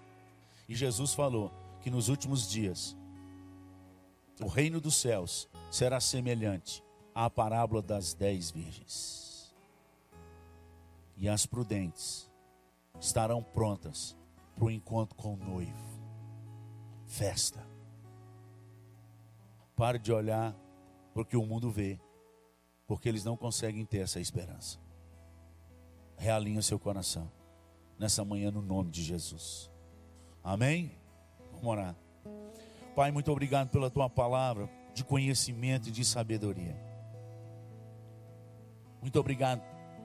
E 0.68 0.76
Jesus 0.76 1.12
falou 1.12 1.50
que 1.80 1.90
nos 1.90 2.08
últimos 2.08 2.48
dias 2.48 2.96
o 4.40 4.46
reino 4.46 4.80
dos 4.80 4.94
céus 4.94 5.48
será 5.72 6.00
semelhante 6.00 6.84
à 7.12 7.28
parábola 7.28 7.82
das 7.82 8.14
dez 8.14 8.50
virgens. 8.52 9.52
E 11.16 11.28
as 11.28 11.46
prudentes 11.46 12.30
estarão 13.00 13.42
prontas 13.42 14.16
para 14.54 14.64
o 14.64 14.70
encontro 14.70 15.16
com 15.16 15.34
o 15.34 15.36
noivo 15.36 15.91
festa. 17.12 17.62
Pare 19.76 19.98
de 19.98 20.10
olhar 20.10 20.56
para 21.12 21.38
o 21.38 21.46
mundo 21.46 21.70
vê, 21.70 22.00
porque 22.86 23.06
eles 23.06 23.22
não 23.22 23.36
conseguem 23.36 23.84
ter 23.84 23.98
essa 23.98 24.18
esperança. 24.18 24.78
Realinha 26.16 26.62
seu 26.62 26.78
coração 26.78 27.30
nessa 27.98 28.24
manhã 28.24 28.50
no 28.50 28.62
nome 28.62 28.90
de 28.90 29.02
Jesus. 29.02 29.70
Amém? 30.42 30.96
Vamos 31.52 31.66
orar. 31.66 31.94
Pai, 32.96 33.10
muito 33.10 33.30
obrigado 33.30 33.68
pela 33.68 33.90
tua 33.90 34.08
palavra 34.08 34.68
de 34.94 35.04
conhecimento 35.04 35.90
e 35.90 35.92
de 35.92 36.04
sabedoria. 36.06 36.76
Muito 39.02 39.20
obrigado 39.20 39.62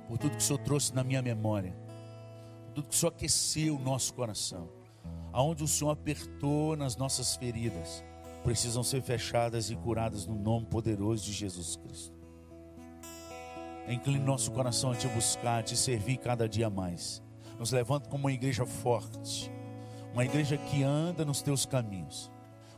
por 0.09 0.17
tudo 0.17 0.31
que 0.31 0.43
o 0.43 0.45
Senhor 0.45 0.59
trouxe 0.59 0.93
na 0.93 1.05
minha 1.05 1.21
memória, 1.21 1.73
tudo 2.75 2.89
que 2.89 2.95
o 2.95 2.97
Senhor 2.97 3.11
aqueceu 3.13 3.77
o 3.77 3.79
nosso 3.79 4.13
coração 4.13 4.76
aonde 5.37 5.63
o 5.63 5.67
Senhor 5.67 5.91
apertou 5.91 6.75
nas 6.75 6.97
nossas 6.97 7.35
feridas, 7.35 8.03
precisam 8.43 8.81
ser 8.81 9.03
fechadas 9.03 9.69
e 9.69 9.75
curadas 9.75 10.25
no 10.25 10.33
nome 10.33 10.65
poderoso 10.65 11.25
de 11.25 11.31
Jesus 11.31 11.75
Cristo. 11.75 12.17
Incline 13.87 14.25
nosso 14.25 14.51
coração 14.51 14.91
a 14.91 14.95
te 14.95 15.07
buscar, 15.09 15.59
a 15.59 15.63
te 15.63 15.77
servir 15.77 16.17
cada 16.17 16.49
dia 16.49 16.71
mais. 16.71 17.21
Nos 17.59 17.71
levanta 17.71 18.09
como 18.09 18.23
uma 18.23 18.31
igreja 18.31 18.65
forte, 18.65 19.51
uma 20.11 20.25
igreja 20.25 20.57
que 20.57 20.81
anda 20.81 21.23
nos 21.23 21.43
teus 21.43 21.67
caminhos, 21.67 22.31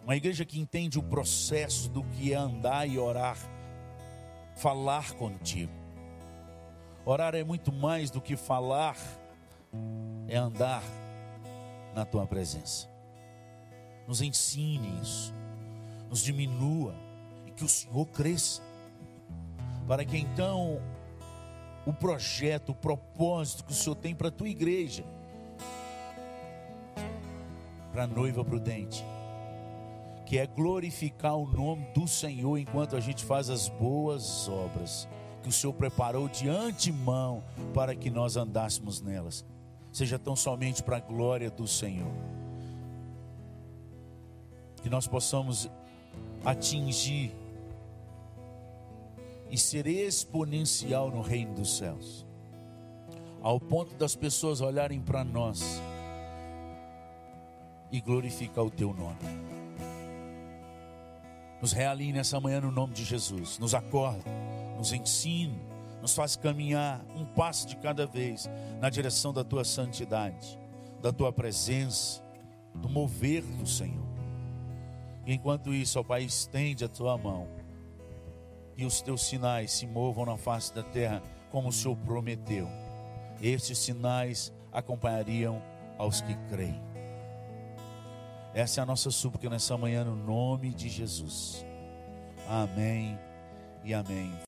uma 0.03 0.17
igreja 0.17 0.43
que 0.43 0.59
entende 0.59 0.99
o 0.99 1.03
processo 1.03 1.87
do 1.87 2.03
que 2.03 2.33
é 2.33 2.35
andar 2.35 2.85
e 2.85 2.99
orar, 2.99 3.37
falar 4.57 5.13
contigo. 5.13 5.71
Orar 7.05 7.35
é 7.35 7.43
muito 7.43 7.71
mais 7.71 8.11
do 8.11 8.19
que 8.19 8.35
falar, 8.35 8.97
é 10.27 10.35
andar 10.35 10.83
na 11.93 12.05
tua 12.05 12.25
presença. 12.25 12.87
Nos 14.07 14.21
ensine 14.21 14.99
isso, 15.01 15.33
nos 16.09 16.21
diminua 16.21 16.95
e 17.45 17.51
que 17.51 17.63
o 17.63 17.69
Senhor 17.69 18.05
cresça, 18.07 18.61
para 19.87 20.03
que 20.03 20.17
então 20.17 20.81
o 21.85 21.93
projeto, 21.93 22.69
o 22.71 22.75
propósito 22.75 23.63
que 23.63 23.71
o 23.71 23.75
Senhor 23.75 23.95
tem 23.95 24.15
para 24.15 24.29
a 24.29 24.31
tua 24.31 24.49
igreja, 24.49 25.03
para 27.91 28.03
a 28.03 28.07
noiva 28.07 28.43
prudente, 28.43 29.03
que 30.25 30.37
é 30.37 30.45
glorificar 30.45 31.35
o 31.35 31.47
nome 31.47 31.85
do 31.93 32.07
Senhor 32.07 32.57
enquanto 32.57 32.95
a 32.95 32.99
gente 32.99 33.25
faz 33.25 33.49
as 33.49 33.67
boas 33.67 34.47
obras 34.47 35.07
que 35.41 35.49
o 35.49 35.51
Senhor 35.51 35.73
preparou 35.73 36.27
de 36.27 36.49
antemão 36.49 37.43
para 37.73 37.95
que 37.95 38.09
nós 38.09 38.35
andássemos 38.35 39.01
nelas. 39.01 39.45
Seja 39.91 40.19
tão 40.19 40.35
somente 40.35 40.83
para 40.83 40.97
a 40.97 40.99
glória 40.99 41.49
do 41.49 41.67
Senhor. 41.67 42.11
Que 44.81 44.89
nós 44.89 45.07
possamos 45.07 45.69
atingir 46.45 47.33
e 49.49 49.57
ser 49.57 49.87
exponencial 49.87 51.09
no 51.09 51.21
reino 51.21 51.55
dos 51.55 51.77
céus, 51.77 52.25
ao 53.41 53.59
ponto 53.59 53.95
das 53.95 54.15
pessoas 54.15 54.61
olharem 54.61 55.01
para 55.01 55.23
nós 55.23 55.81
e 57.91 57.99
glorificar 57.99 58.63
o 58.63 58.69
teu 58.69 58.93
nome. 58.93 59.17
Nos 61.61 61.73
realinhe 61.73 62.13
nessa 62.13 62.39
manhã 62.39 62.61
no 62.61 62.71
nome 62.71 62.93
de 62.93 63.03
Jesus, 63.03 63.57
nos 63.57 63.73
acorda, 63.73 64.23
nos 64.77 64.93
ensina, 64.93 65.55
nos 66.01 66.15
faz 66.15 66.35
caminhar 66.35 67.03
um 67.15 67.25
passo 67.25 67.67
de 67.67 67.75
cada 67.75 68.05
vez 68.05 68.49
na 68.79 68.89
direção 68.89 69.33
da 69.33 69.43
tua 69.43 69.63
santidade, 69.63 70.57
da 71.01 71.11
tua 71.11 71.31
presença, 71.31 72.23
do 72.73 72.89
mover 72.89 73.43
do 73.43 73.67
Senhor. 73.67 74.07
E 75.25 75.33
enquanto 75.33 75.73
isso, 75.73 75.99
ó 75.99 76.03
Pai, 76.03 76.23
estende 76.23 76.85
a 76.85 76.89
tua 76.89 77.17
mão 77.17 77.47
e 78.79 78.85
os 78.85 79.01
teus 79.01 79.23
sinais 79.23 79.73
se 79.73 79.85
movam 79.85 80.25
na 80.25 80.37
face 80.37 80.73
da 80.73 80.81
terra, 80.81 81.21
como 81.51 81.67
o 81.67 81.71
Senhor 81.71 81.97
prometeu. 81.97 82.65
Estes 83.41 83.77
sinais 83.77 84.53
acompanhariam 84.71 85.61
aos 85.97 86.21
que 86.21 86.33
creem. 86.47 86.81
Essa 88.53 88.79
é 88.79 88.83
a 88.83 88.85
nossa 88.85 89.11
súplica 89.11 89.49
nessa 89.49 89.77
manhã, 89.77 90.05
no 90.05 90.15
nome 90.15 90.73
de 90.73 90.87
Jesus. 90.87 91.65
Amém 92.47 93.19
e 93.83 93.93
amém. 93.93 94.39